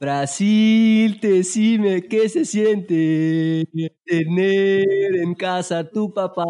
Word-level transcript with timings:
Brasil, 0.00 1.18
decime 1.20 2.00
qué 2.00 2.26
se 2.26 2.42
siente 2.46 3.68
tener 4.06 5.22
em 5.22 5.34
casa 5.34 5.84
tu 5.84 6.08
papá. 6.08 6.42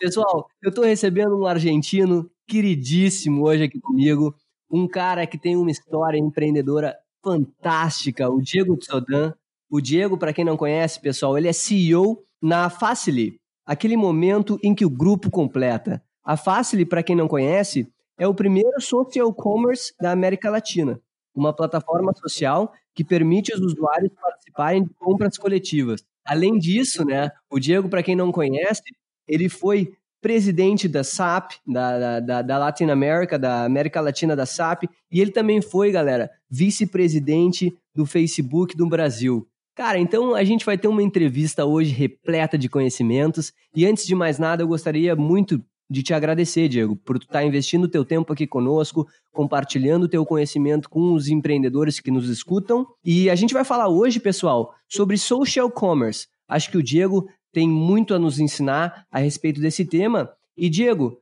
Pessoal, 0.00 0.48
eu 0.60 0.74
tô 0.74 0.82
recebendo 0.82 1.38
um 1.38 1.46
argentino 1.46 2.28
queridíssimo 2.44 3.44
hoje 3.46 3.62
aqui 3.62 3.80
comigo, 3.80 4.34
um 4.68 4.88
cara 4.88 5.28
que 5.28 5.38
tem 5.38 5.56
uma 5.56 5.70
história 5.70 6.18
empreendedora 6.18 6.96
fantástica, 7.22 8.28
o 8.28 8.42
Diego 8.42 8.76
Tsodan. 8.76 9.32
O 9.70 9.80
Diego, 9.80 10.18
para 10.18 10.32
quem 10.32 10.44
não 10.44 10.56
conhece, 10.56 11.00
pessoal, 11.00 11.38
ele 11.38 11.46
é 11.46 11.52
CEO 11.52 12.20
na 12.42 12.68
Facile, 12.68 13.36
aquele 13.64 13.96
momento 13.96 14.58
em 14.60 14.74
que 14.74 14.84
o 14.84 14.90
grupo 14.90 15.30
completa. 15.30 16.02
A 16.24 16.36
Facile, 16.36 16.84
para 16.84 17.04
quem 17.04 17.14
não 17.14 17.28
conhece, 17.28 17.88
é 18.18 18.26
o 18.26 18.34
primeiro 18.34 18.80
social 18.80 19.32
commerce 19.32 19.92
da 20.00 20.10
América 20.10 20.50
Latina, 20.50 21.00
uma 21.36 21.52
plataforma 21.52 22.12
social 22.14 22.72
que 22.94 23.04
permite 23.04 23.52
os 23.54 23.60
usuários 23.60 24.10
participarem 24.20 24.84
de 24.84 24.90
compras 24.94 25.36
coletivas. 25.36 26.02
Além 26.24 26.58
disso, 26.58 27.04
né, 27.04 27.30
o 27.50 27.60
Diego, 27.60 27.88
para 27.88 28.02
quem 28.02 28.16
não 28.16 28.32
conhece, 28.32 28.82
ele 29.28 29.48
foi 29.48 29.92
presidente 30.20 30.88
da 30.88 31.04
SAP, 31.04 31.52
da, 31.66 32.20
da, 32.20 32.42
da 32.42 32.58
Latin 32.58 32.86
America, 32.86 33.38
da 33.38 33.64
América 33.64 34.00
Latina 34.00 34.34
da 34.34 34.46
SAP, 34.46 34.84
e 35.12 35.20
ele 35.20 35.30
também 35.30 35.60
foi, 35.60 35.92
galera, 35.92 36.30
vice-presidente 36.50 37.76
do 37.94 38.04
Facebook 38.04 38.76
do 38.76 38.88
Brasil. 38.88 39.46
Cara, 39.76 39.98
então 39.98 40.34
a 40.34 40.42
gente 40.42 40.64
vai 40.64 40.78
ter 40.78 40.88
uma 40.88 41.02
entrevista 41.02 41.66
hoje 41.66 41.92
repleta 41.92 42.56
de 42.56 42.68
conhecimentos, 42.68 43.52
e 43.74 43.86
antes 43.86 44.06
de 44.06 44.14
mais 44.14 44.38
nada, 44.38 44.62
eu 44.62 44.68
gostaria 44.68 45.14
muito 45.14 45.62
de 45.88 46.02
te 46.02 46.12
agradecer, 46.12 46.68
Diego, 46.68 46.96
por 46.96 47.18
tu 47.18 47.22
estar 47.22 47.40
tá 47.40 47.44
investindo 47.44 47.84
o 47.84 47.88
teu 47.88 48.04
tempo 48.04 48.32
aqui 48.32 48.46
conosco, 48.46 49.06
compartilhando 49.32 50.04
o 50.04 50.08
teu 50.08 50.24
conhecimento 50.26 50.90
com 50.90 51.12
os 51.12 51.28
empreendedores 51.28 52.00
que 52.00 52.10
nos 52.10 52.28
escutam. 52.28 52.86
E 53.04 53.30
a 53.30 53.34
gente 53.34 53.54
vai 53.54 53.64
falar 53.64 53.88
hoje, 53.88 54.18
pessoal, 54.18 54.74
sobre 54.88 55.16
social 55.16 55.70
commerce. 55.70 56.26
Acho 56.48 56.70
que 56.70 56.78
o 56.78 56.82
Diego 56.82 57.28
tem 57.52 57.68
muito 57.68 58.14
a 58.14 58.18
nos 58.18 58.38
ensinar 58.38 59.06
a 59.10 59.18
respeito 59.18 59.60
desse 59.60 59.84
tema. 59.84 60.30
E, 60.56 60.68
Diego, 60.68 61.18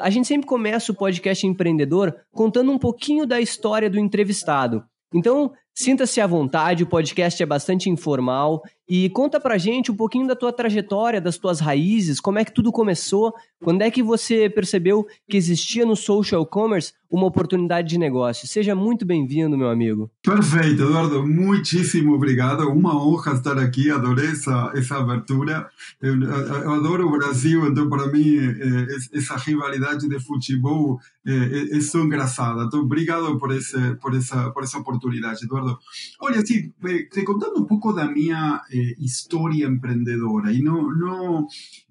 a 0.00 0.10
gente 0.10 0.26
sempre 0.26 0.46
começa 0.46 0.90
o 0.90 0.94
podcast 0.94 1.46
empreendedor 1.46 2.14
contando 2.32 2.72
um 2.72 2.78
pouquinho 2.78 3.24
da 3.24 3.40
história 3.40 3.88
do 3.88 3.98
entrevistado. 3.98 4.84
Então, 5.14 5.52
sinta-se 5.72 6.20
à 6.20 6.26
vontade, 6.26 6.82
o 6.82 6.88
podcast 6.88 7.42
é 7.42 7.46
bastante 7.46 7.88
informal 7.88 8.62
e 8.88 9.10
conta 9.10 9.38
pra 9.38 9.58
gente 9.58 9.92
um 9.92 9.96
pouquinho 9.96 10.26
da 10.26 10.34
tua 10.34 10.52
trajetória, 10.52 11.20
das 11.20 11.36
tuas 11.36 11.60
raízes, 11.60 12.20
como 12.20 12.38
é 12.38 12.44
que 12.44 12.54
tudo 12.54 12.72
começou, 12.72 13.34
quando 13.62 13.82
é 13.82 13.90
que 13.90 14.02
você 14.02 14.48
percebeu 14.48 15.06
que 15.28 15.36
existia 15.36 15.84
no 15.84 15.94
social 15.94 16.46
commerce 16.46 16.92
uma 17.10 17.26
oportunidade 17.26 17.88
de 17.88 17.98
negócio. 17.98 18.46
Seja 18.46 18.74
muito 18.74 19.04
bem-vindo, 19.04 19.56
meu 19.56 19.68
amigo. 19.68 20.10
Perfeito, 20.22 20.82
Eduardo, 20.82 21.26
muitíssimo 21.26 22.14
obrigado. 22.14 22.68
Uma 22.68 23.02
honra 23.02 23.32
estar 23.32 23.58
aqui, 23.58 23.90
adorei 23.90 24.28
essa, 24.28 24.72
essa 24.74 24.96
abertura. 24.98 25.68
Eu, 26.00 26.20
eu 26.22 26.72
adoro 26.72 27.06
o 27.06 27.10
Brasil, 27.10 27.66
então 27.66 27.88
para 27.88 28.06
mim 28.08 28.36
eh, 28.36 28.86
essa 29.14 29.36
rivalidade 29.36 30.08
de 30.08 30.20
futebol 30.20 31.00
é, 31.26 31.76
é, 31.76 31.80
só 31.80 31.98
engraçada. 31.98 32.64
Então, 32.64 32.80
obrigado 32.80 33.38
por, 33.38 33.52
esse, 33.52 33.94
por, 33.96 34.14
essa, 34.14 34.50
por 34.50 34.62
essa 34.62 34.78
oportunidade, 34.78 35.44
Eduardo. 35.44 35.78
Olha, 36.20 36.40
assim, 36.40 36.72
te 37.10 37.22
contando 37.22 37.60
um 37.60 37.64
pouco 37.64 37.92
da 37.92 38.06
minha 38.06 38.62
eh, 38.78 38.94
história 38.98 39.66
empreendedora, 39.66 40.52
e 40.52 40.62
não, 40.62 40.90
não 40.94 41.46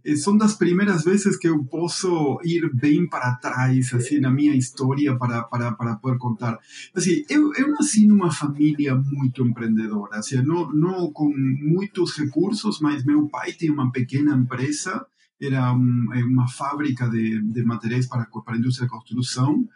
eh, 0.05 0.15
são 0.15 0.37
das 0.37 0.55
primeiras 0.55 1.03
vezes 1.03 1.37
que 1.37 1.47
eu 1.47 1.63
posso 1.65 2.39
ir 2.43 2.73
bem 2.73 3.07
para 3.07 3.35
trás, 3.35 3.93
assim, 3.93 4.19
na 4.19 4.31
minha 4.31 4.55
história 4.55 5.17
para, 5.17 5.43
para, 5.43 5.71
para 5.73 5.95
poder 5.95 6.17
contar. 6.17 6.57
Assim, 6.95 7.23
eu, 7.29 7.53
eu 7.55 7.71
nasci 7.71 8.07
numa 8.07 8.31
família 8.31 8.95
muito 8.95 9.45
empreendedora, 9.45 10.17
assim, 10.17 10.41
não, 10.41 10.71
não 10.71 11.11
com 11.11 11.31
muitos 11.35 12.17
recursos, 12.17 12.79
mas 12.79 13.03
meu 13.03 13.27
pai 13.27 13.53
tinha 13.53 13.73
uma 13.73 13.91
pequena 13.91 14.35
empresa, 14.35 15.05
era 15.39 15.71
um, 15.73 16.07
uma 16.27 16.47
fábrica 16.47 17.07
de, 17.09 17.41
de 17.41 17.63
materiais 17.63 18.07
para, 18.07 18.25
para 18.25 18.55
a 18.55 18.57
indústria 18.57 18.87
de 18.87 18.91
construção, 18.91 19.67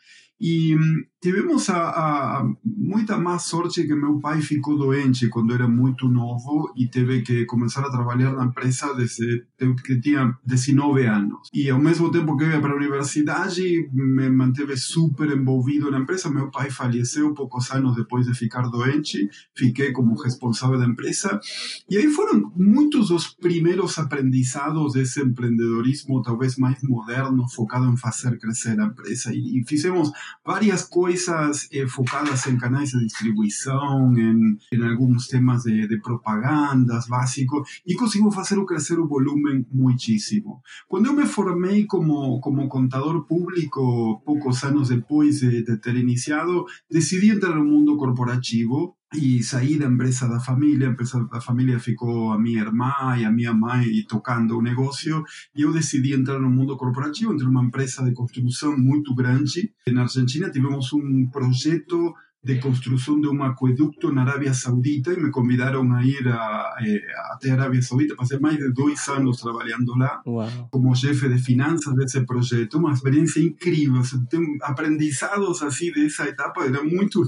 e 0.42 0.76
tivemos 1.22 1.70
a, 1.70 1.90
a, 1.90 2.54
muita 2.66 3.16
má 3.16 3.38
sorte 3.38 3.86
que 3.86 3.94
meu 3.94 4.20
pai 4.20 4.42
ficou 4.42 4.76
doente 4.76 5.30
quando 5.30 5.54
era 5.54 5.68
muito 5.68 6.08
novo 6.08 6.74
e 6.76 6.88
teve 6.88 7.22
que 7.22 7.46
começar 7.46 7.86
a 7.86 7.92
trabalhar 7.92 8.34
na 8.34 8.46
empresa 8.46 8.92
desde 8.96 9.46
que 9.84 10.02
tinha 10.02 10.36
19 10.44 11.06
anos. 11.06 11.48
E 11.54 11.70
ao 11.70 11.80
mesmo 11.80 12.10
tempo 12.10 12.36
que 12.36 12.44
eu 12.44 12.50
ia 12.50 12.60
para 12.60 12.74
a 12.74 12.76
universidade, 12.76 13.88
me 13.94 14.30
manteve 14.30 14.76
super 14.76 15.30
envolvido 15.30 15.92
na 15.92 16.00
empresa. 16.00 16.32
Meu 16.32 16.50
pai 16.50 16.72
faleceu 16.72 17.36
poucos 17.36 17.70
anos 17.70 17.96
depois 17.96 18.26
de 18.26 18.34
ficar 18.34 18.64
doente, 18.64 19.30
fiquei 19.56 19.92
como 19.92 20.20
responsável 20.20 20.80
da 20.80 20.86
empresa. 20.86 21.40
E 21.88 21.98
aí 21.98 22.08
foram 22.08 22.52
muitos 22.56 23.12
os 23.12 23.28
primeiros 23.28 24.00
aprendizados 24.00 24.94
desse 24.94 25.22
empreendedorismo, 25.22 26.24
talvez 26.24 26.58
mais 26.58 26.82
moderno, 26.82 27.48
focado 27.48 27.86
em 27.86 27.96
fazer 27.96 28.40
crescer 28.40 28.80
a 28.80 28.86
empresa. 28.86 29.32
E, 29.32 29.60
e 29.60 29.64
fizemos 29.68 30.12
várias 30.46 30.84
coisas 30.84 31.68
eh, 31.72 31.88
focadas 31.88 32.46
em 32.48 32.58
canais 32.58 32.90
de 32.90 33.00
distribuição, 33.00 34.14
em, 34.18 34.58
em 34.74 34.88
alguns 34.88 35.28
temas 35.28 35.64
de, 35.64 35.88
de, 35.88 36.00
propagandas 36.02 37.08
básicos, 37.08 37.82
e 37.86 37.96
conseguimos 37.96 38.36
fazer 38.36 38.64
crescer 38.66 39.00
o 39.00 39.08
volume 39.08 39.66
muitíssimo. 39.72 40.62
Quando 40.88 41.08
eu 41.08 41.14
me 41.14 41.26
formei 41.26 41.86
como, 41.86 42.40
como 42.40 42.68
contador 42.68 43.26
público, 43.26 44.22
poucos 44.26 44.64
anos 44.64 44.90
depois 44.90 45.40
de, 45.40 45.64
de 45.64 45.78
ter 45.78 45.96
iniciado, 45.96 46.66
decidi 46.90 47.30
entrar 47.30 47.56
no 47.56 47.66
mundo 47.66 47.98
corporativo 47.98 48.96
e 49.14 49.44
saí 49.44 49.78
da 49.78 49.86
empresa 49.86 50.28
da 50.28 50.40
família, 50.40 50.88
a 50.88 50.92
empresa 50.92 51.24
da 51.26 51.42
família 51.42 51.80
ficou 51.80 52.32
a 52.32 52.40
minha 52.40 52.62
irmã 52.62 53.18
e 53.18 53.26
a 53.26 53.32
minha 53.32 53.54
mãe 53.54 53.86
tocando 54.08 54.58
o 54.58 54.62
negócio, 54.62 55.24
e 55.56 55.64
eu 55.64 55.74
decidi 55.74 56.14
entrar 56.14 56.40
no 56.40 56.50
mundo 56.50 56.78
corporativo, 56.78 57.34
entrei 57.34 57.48
numa 57.48 57.64
empresa 57.64 58.04
de 58.04 58.14
construção 58.14 58.78
muito 58.78 59.14
grande. 59.14 59.74
Na 59.88 60.04
Argentina 60.04 60.50
tivemos 60.50 60.94
um 60.94 61.28
projeto 61.28 62.14
de 62.44 62.60
construcción 62.60 63.22
de 63.22 63.28
un 63.28 63.42
acueducto 63.44 64.10
en 64.10 64.18
Arabia 64.18 64.54
Saudita 64.54 65.14
y 65.14 65.18
me 65.18 65.30
convidaron 65.30 65.94
a 65.94 66.04
ir 66.04 66.28
a, 66.28 66.74
eh, 66.84 67.02
a 67.32 67.54
Arabia 67.54 67.82
Saudita. 67.84 68.16
Pasé 68.16 68.40
más 68.40 68.58
de 68.58 68.72
dos 68.72 69.10
años 69.10 69.40
trabajando 69.40 69.96
lá 69.96 70.22
wow. 70.26 70.70
como 70.72 70.96
jefe 70.96 71.30
de 71.30 71.38
finanzas 71.38 71.96
de 71.96 72.06
ese 72.06 72.24
proyecto. 72.24 72.80
Una 72.80 72.94
experiencia 72.94 73.42
increíble. 73.42 74.00
O 74.00 74.04
sea, 74.04 74.20
aprendizados 74.64 75.62
así 75.62 75.92
de 75.92 76.08
esa 76.08 76.28
etapa. 76.28 76.66
Era 76.66 76.80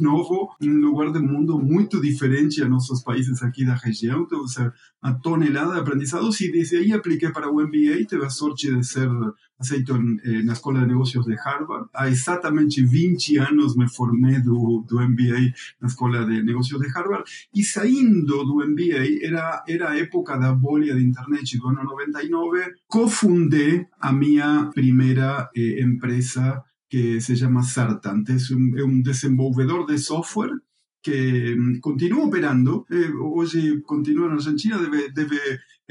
nuevo 0.02 0.56
en 0.60 0.72
un 0.72 0.82
lugar 0.82 1.12
del 1.12 1.24
mundo 1.24 1.60
muy 1.60 1.88
diferente 2.02 2.64
a 2.64 2.68
nuestros 2.68 3.04
países 3.04 3.44
aquí 3.44 3.64
de 3.64 3.72
la 3.72 3.78
región. 3.78 4.28
O 4.32 4.48
sea, 4.48 4.74
una 5.02 5.20
tonelada 5.20 5.76
de 5.76 5.82
aprendizados 5.82 6.42
y 6.42 6.52
desde 6.52 6.80
ahí 6.80 6.92
apliqué 6.92 7.30
para 7.30 7.50
un 7.50 7.64
MBA 7.64 8.00
y 8.00 8.06
tuve 8.06 8.24
la 8.24 8.30
suerte 8.30 8.72
de 8.72 8.84
ser 8.84 9.10
aceito 9.58 9.96
en, 9.96 10.20
eh, 10.24 10.44
la 10.44 10.54
Escuela 10.54 10.82
de 10.82 10.88
Negocios 10.88 11.26
de 11.26 11.38
Harvard. 11.44 11.88
A 11.94 12.08
exactamente 12.08 12.82
20 12.82 13.40
años 13.40 13.78
me 13.78 13.88
formé 13.88 14.40
do, 14.40 14.86
do 14.88 15.00
MBA 15.00 15.54
na 15.80 15.88
Escola 15.88 16.26
de 16.26 16.44
Negócios 16.44 16.80
de 16.80 16.88
Harvard. 16.94 17.24
E 17.54 17.64
saindo 17.64 18.44
do 18.44 18.66
MBA, 18.66 19.26
era, 19.26 19.64
era 19.68 19.92
a 19.92 19.98
época 19.98 20.38
da 20.38 20.54
bolha 20.54 20.96
de 20.96 21.04
internet 21.04 21.58
do 21.58 21.68
ano 21.68 21.84
99, 21.84 22.74
cofundei 22.88 23.88
a 24.00 24.12
minha 24.12 24.70
primeira 24.74 25.50
eh, 25.56 25.82
empresa 25.82 26.64
que 26.90 27.20
se. 27.22 27.34
Es 27.34 28.52
un, 28.52 28.78
es 28.78 28.84
un 28.84 29.02
desenvolvedor 29.02 29.88
de 29.88 29.98
software 29.98 30.62
que 31.02 31.56
mm, 31.56 31.80
continúa 31.80 32.26
operando. 32.26 32.86
Eh, 32.90 33.12
hoje 33.20 33.82
continua 33.84 34.30
na 34.30 34.36
Argentina, 34.36 34.78
deve, 34.78 35.12
deve 35.12 35.40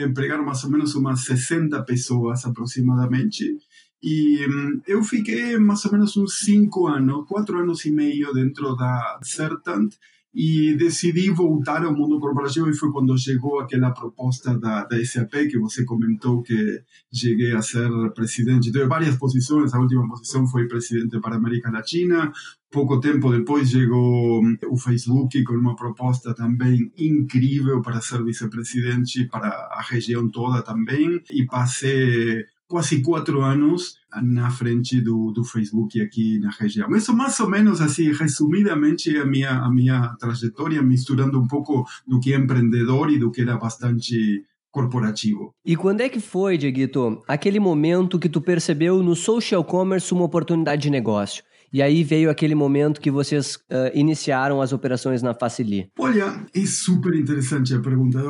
empregar 0.03 0.43
mais 0.45 0.63
ou 0.65 0.71
menos 0.71 0.95
umas 0.95 1.25
60 1.25 1.83
pessoas 1.85 2.45
aproximadamente. 2.45 3.57
E 4.03 4.47
mm, 4.47 4.83
eu 4.87 5.03
fiquei 5.03 5.57
mais 5.59 5.85
ou 5.85 5.93
menos 5.93 6.17
uns 6.17 6.41
5 6.41 6.87
anos, 6.89 7.27
4 7.29 7.59
anos 7.59 7.85
e 7.85 7.91
meio 7.93 8.33
dentro 8.33 8.75
da 8.75 9.19
Certant 9.23 9.95
e 10.35 10.75
decidi 10.77 11.31
voltar 11.31 11.85
ao 11.85 11.95
mundo 11.95 12.19
corporativo 12.19 12.71
e 12.71 12.75
foi 12.75 12.91
quando 12.91 13.19
chegou 13.19 13.61
aquela 13.61 13.91
proposta 13.91 14.59
da, 14.59 14.85
da 14.85 15.05
SAP 15.05 15.49
que 15.51 15.59
você 15.59 15.85
comentou 15.85 16.43
que 16.43 16.83
cheguei 17.13 17.53
a 17.53 17.61
ser 17.61 17.91
presidente. 18.15 18.73
Tive 18.73 18.87
várias 18.87 19.17
posições, 19.17 19.75
a 19.75 19.79
última 19.79 20.09
posição 20.09 20.47
foi 20.47 20.67
presidente 20.67 21.21
para 21.21 21.35
a 21.35 21.39
América 21.39 21.71
Latina. 21.71 22.33
Pouco 22.71 22.99
tempo 23.01 23.31
depois 23.31 23.69
chegou 23.69 24.43
o 24.67 24.79
Facebook 24.79 25.43
com 25.45 25.53
uma 25.53 25.77
proposta 25.77 26.35
também 26.35 26.91
incrível 26.97 27.83
para 27.83 28.01
ser 28.01 28.25
vice-presidente 28.25 29.27
para 29.27 29.49
a 29.49 29.83
região 29.83 30.27
toda 30.31 30.63
também 30.63 31.21
e 31.31 31.45
passei 31.45 32.47
quase 32.73 33.03
quatro 33.03 33.43
anos 33.43 33.99
na 34.23 34.51
frente 34.51 34.99
do, 34.99 35.31
do 35.31 35.45
Facebook 35.45 36.01
aqui 36.01 36.39
na 36.39 36.49
região. 36.49 36.91
Isso 36.97 37.15
mais 37.15 37.39
ou 37.39 37.47
menos 37.47 37.83
assim, 37.83 38.11
resumidamente, 38.13 39.15
a 39.19 39.27
minha, 39.27 39.51
a 39.51 39.71
minha 39.71 40.17
trajetória, 40.19 40.81
misturando 40.83 41.39
um 41.39 41.47
pouco 41.47 41.87
do 42.07 42.19
que 42.19 42.33
é 42.33 42.37
empreendedor 42.39 43.11
e 43.11 43.19
do 43.19 43.31
que 43.31 43.43
era 43.43 43.59
bastante 43.59 44.43
corporativo. 44.71 45.55
E 45.67 45.77
quando 45.77 46.01
é 46.01 46.09
que 46.09 46.19
foi, 46.19 46.57
Dieguito, 46.57 47.23
aquele 47.29 47.61
momento 47.61 48.19
que 48.19 48.27
tu 48.29 48.41
percebeu 48.41 49.03
no 49.03 49.15
social 49.15 49.63
commerce 49.63 50.15
uma 50.15 50.25
oportunidade 50.25 50.81
de 50.81 50.91
negócio? 50.91 51.45
E 51.73 51.81
aí 51.81 52.05
veio 52.05 52.29
aquele 52.29 52.55
momento 52.55 53.01
que 53.01 53.11
vocês 53.11 53.57
uh, 53.57 53.91
iniciaram 53.95 54.61
as 54.61 54.75
operações 54.75 55.23
na 55.23 55.33
Facili. 55.33 55.91
Olha, 55.99 56.45
é 56.55 56.67
super 56.67 57.15
interessante 57.15 57.75
a 57.75 57.81
pergunta, 57.81 58.21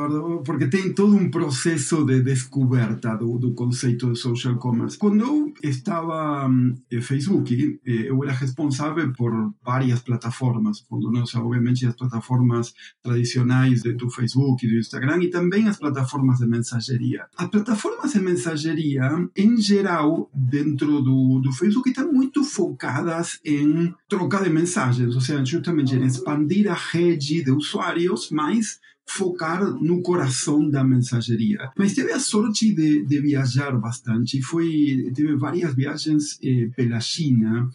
porque 0.45 0.67
tem 0.67 0.93
todo 0.93 1.13
um 1.13 1.29
processo 1.29 2.05
de 2.05 2.21
descoberta 2.21 3.15
do, 3.17 3.37
do 3.37 3.53
conceito 3.53 4.13
de 4.13 4.17
social 4.17 4.55
commerce. 4.55 4.97
Quando 4.97 5.21
eu 5.21 5.53
estava 5.61 6.49
em 6.89 7.01
Facebook, 7.01 7.79
eh, 7.85 8.09
eu 8.09 8.23
era 8.23 8.31
responsável 8.31 9.11
por 9.11 9.53
várias 9.61 9.99
plataformas, 9.99 10.79
quando 10.87 11.11
nós, 11.11 11.35
obviamente, 11.35 11.85
as 11.85 11.95
plataformas 11.95 12.73
tradicionais 13.03 13.83
do 13.83 14.09
Facebook 14.09 14.65
e 14.65 14.69
do 14.69 14.77
Instagram 14.77 15.21
e 15.21 15.29
também 15.29 15.67
as 15.67 15.77
plataformas 15.77 16.39
de 16.39 16.47
mensageria. 16.47 17.25
As 17.37 17.47
plataformas 17.49 18.13
de 18.13 18.19
mensageria, 18.19 19.03
em 19.35 19.57
geral, 19.57 20.29
dentro 20.33 21.01
do, 21.01 21.41
do 21.41 21.51
Facebook, 21.51 21.89
estão 21.89 22.11
muito 22.11 22.41
focadas 22.43 23.32
em 23.45 23.93
troca 24.07 24.43
de 24.43 24.49
mensagens, 24.49 25.15
ou 25.15 25.21
seja, 25.21 25.43
justamente 25.45 25.95
em 25.95 26.05
expandir 26.05 26.69
a 26.69 26.75
rede 26.75 27.43
de 27.43 27.51
usuários, 27.51 28.29
mas 28.31 28.79
focar 29.07 29.63
no 29.81 30.01
coração 30.01 30.69
da 30.69 30.83
mensageria. 30.83 31.71
Mas 31.77 31.93
teve 31.93 32.11
a 32.11 32.19
sorte 32.19 32.73
de, 32.73 33.05
de 33.05 33.21
viajar 33.21 33.77
bastante, 33.79 34.41
foi, 34.41 35.11
teve 35.13 35.35
várias 35.35 35.75
viagens 35.75 36.39
eh, 36.43 36.69
pela 36.75 36.99
China, 36.99 37.69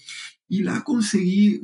e 0.51 0.63
lá 0.63 0.81
consegui 0.81 1.61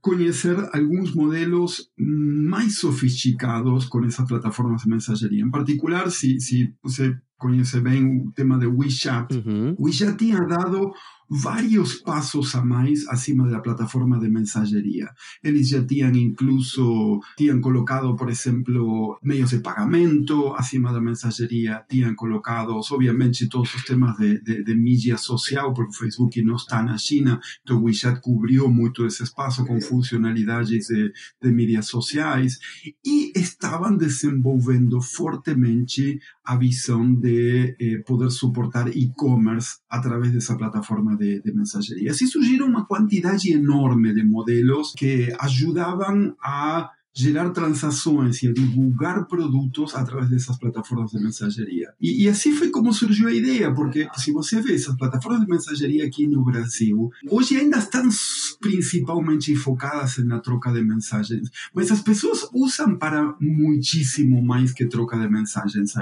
conhecer 0.00 0.56
alguns 0.72 1.14
modelos 1.14 1.90
mais 1.98 2.78
sofisticados 2.78 3.86
com 3.86 4.04
essas 4.04 4.28
plataformas 4.28 4.82
de 4.82 4.88
mensageria. 4.88 5.44
Em 5.44 5.50
particular, 5.50 6.10
se, 6.10 6.38
se 6.38 6.72
você 6.82 7.16
conhece 7.38 7.80
bem 7.80 8.04
o 8.04 8.32
tema 8.32 8.58
de 8.58 8.66
WeChat, 8.66 9.34
uhum. 9.34 9.74
WeChat 9.80 10.16
tinha 10.16 10.40
dado 10.40 10.92
vários 11.30 11.94
passos 11.94 12.54
a 12.56 12.64
mais 12.64 13.06
acima 13.06 13.48
da 13.48 13.60
plataforma 13.60 14.18
de 14.18 14.28
mensageria. 14.28 15.08
Eles 15.44 15.68
já 15.68 15.84
tinham 15.84 16.10
incluso, 16.16 17.20
tinham 17.36 17.60
colocado, 17.60 18.16
por 18.16 18.28
exemplo, 18.28 19.16
meios 19.22 19.50
de 19.50 19.60
pagamento 19.60 20.52
acima 20.54 20.92
da 20.92 21.00
mensageria, 21.00 21.84
tinham 21.88 22.14
colocado, 22.16 22.72
obviamente, 22.90 23.48
todos 23.48 23.72
os 23.74 23.84
temas 23.84 24.16
de, 24.16 24.40
de, 24.42 24.64
de 24.64 24.74
mídia 24.74 25.16
social, 25.16 25.72
porque 25.72 25.96
Facebook 25.96 26.42
não 26.42 26.56
está 26.56 26.82
na 26.82 26.98
China, 26.98 27.40
o 27.70 27.84
WeChat 27.84 28.20
cobriu 28.20 28.68
muito 28.68 29.06
esse 29.06 29.22
espaço 29.22 29.64
com 29.64 29.80
funcionalidades 29.80 30.86
de, 30.88 31.12
de 31.40 31.50
mídias 31.52 31.86
sociais 31.86 32.58
e 33.04 33.32
estavam 33.36 33.96
desenvolvendo 33.96 35.00
fortemente 35.00 36.18
a 36.44 36.56
visão 36.56 37.14
de 37.14 37.76
eh, 37.80 37.98
poder 38.04 38.30
suportar 38.30 38.88
e-commerce 38.88 39.78
através 39.88 40.32
dessa 40.32 40.56
plataforma 40.56 41.16
de, 41.20 41.42
de 41.42 41.52
mensageria. 41.52 42.10
Assim 42.10 42.26
surgiram 42.26 42.66
uma 42.66 42.86
quantidade 42.86 43.52
enorme 43.52 44.14
de 44.14 44.24
modelos 44.24 44.94
que 44.96 45.32
ajudavam 45.38 46.34
a 46.42 46.90
gerar 47.20 47.50
transações 47.50 48.42
e 48.42 48.52
divulgar 48.52 49.26
produtos 49.26 49.94
através 49.94 50.30
dessas 50.30 50.58
plataformas 50.58 51.10
de 51.10 51.20
mensageria. 51.20 51.92
E, 52.00 52.24
e, 52.24 52.28
assim 52.28 52.52
foi 52.52 52.70
como 52.70 52.92
surgiu 52.92 53.28
a 53.28 53.32
ideia, 53.32 53.72
porque 53.74 54.08
se 54.16 54.32
você 54.32 54.60
vê 54.60 54.74
essas 54.74 54.96
plataformas 54.96 55.42
de 55.42 55.48
mensageria 55.48 56.06
aqui 56.06 56.26
no 56.26 56.42
Brasil, 56.44 57.10
hoje 57.28 57.56
ainda 57.56 57.78
estão 57.78 58.08
principalmente 58.60 59.54
focadas 59.54 60.16
na 60.24 60.38
troca 60.38 60.72
de 60.72 60.82
mensagens, 60.82 61.50
mas 61.74 61.90
as 61.90 62.00
pessoas 62.00 62.48
usam 62.54 62.96
para 62.96 63.34
muitíssimo 63.40 64.42
mais 64.42 64.72
que 64.72 64.86
troca 64.86 65.18
de 65.18 65.28
mensagens. 65.28 65.92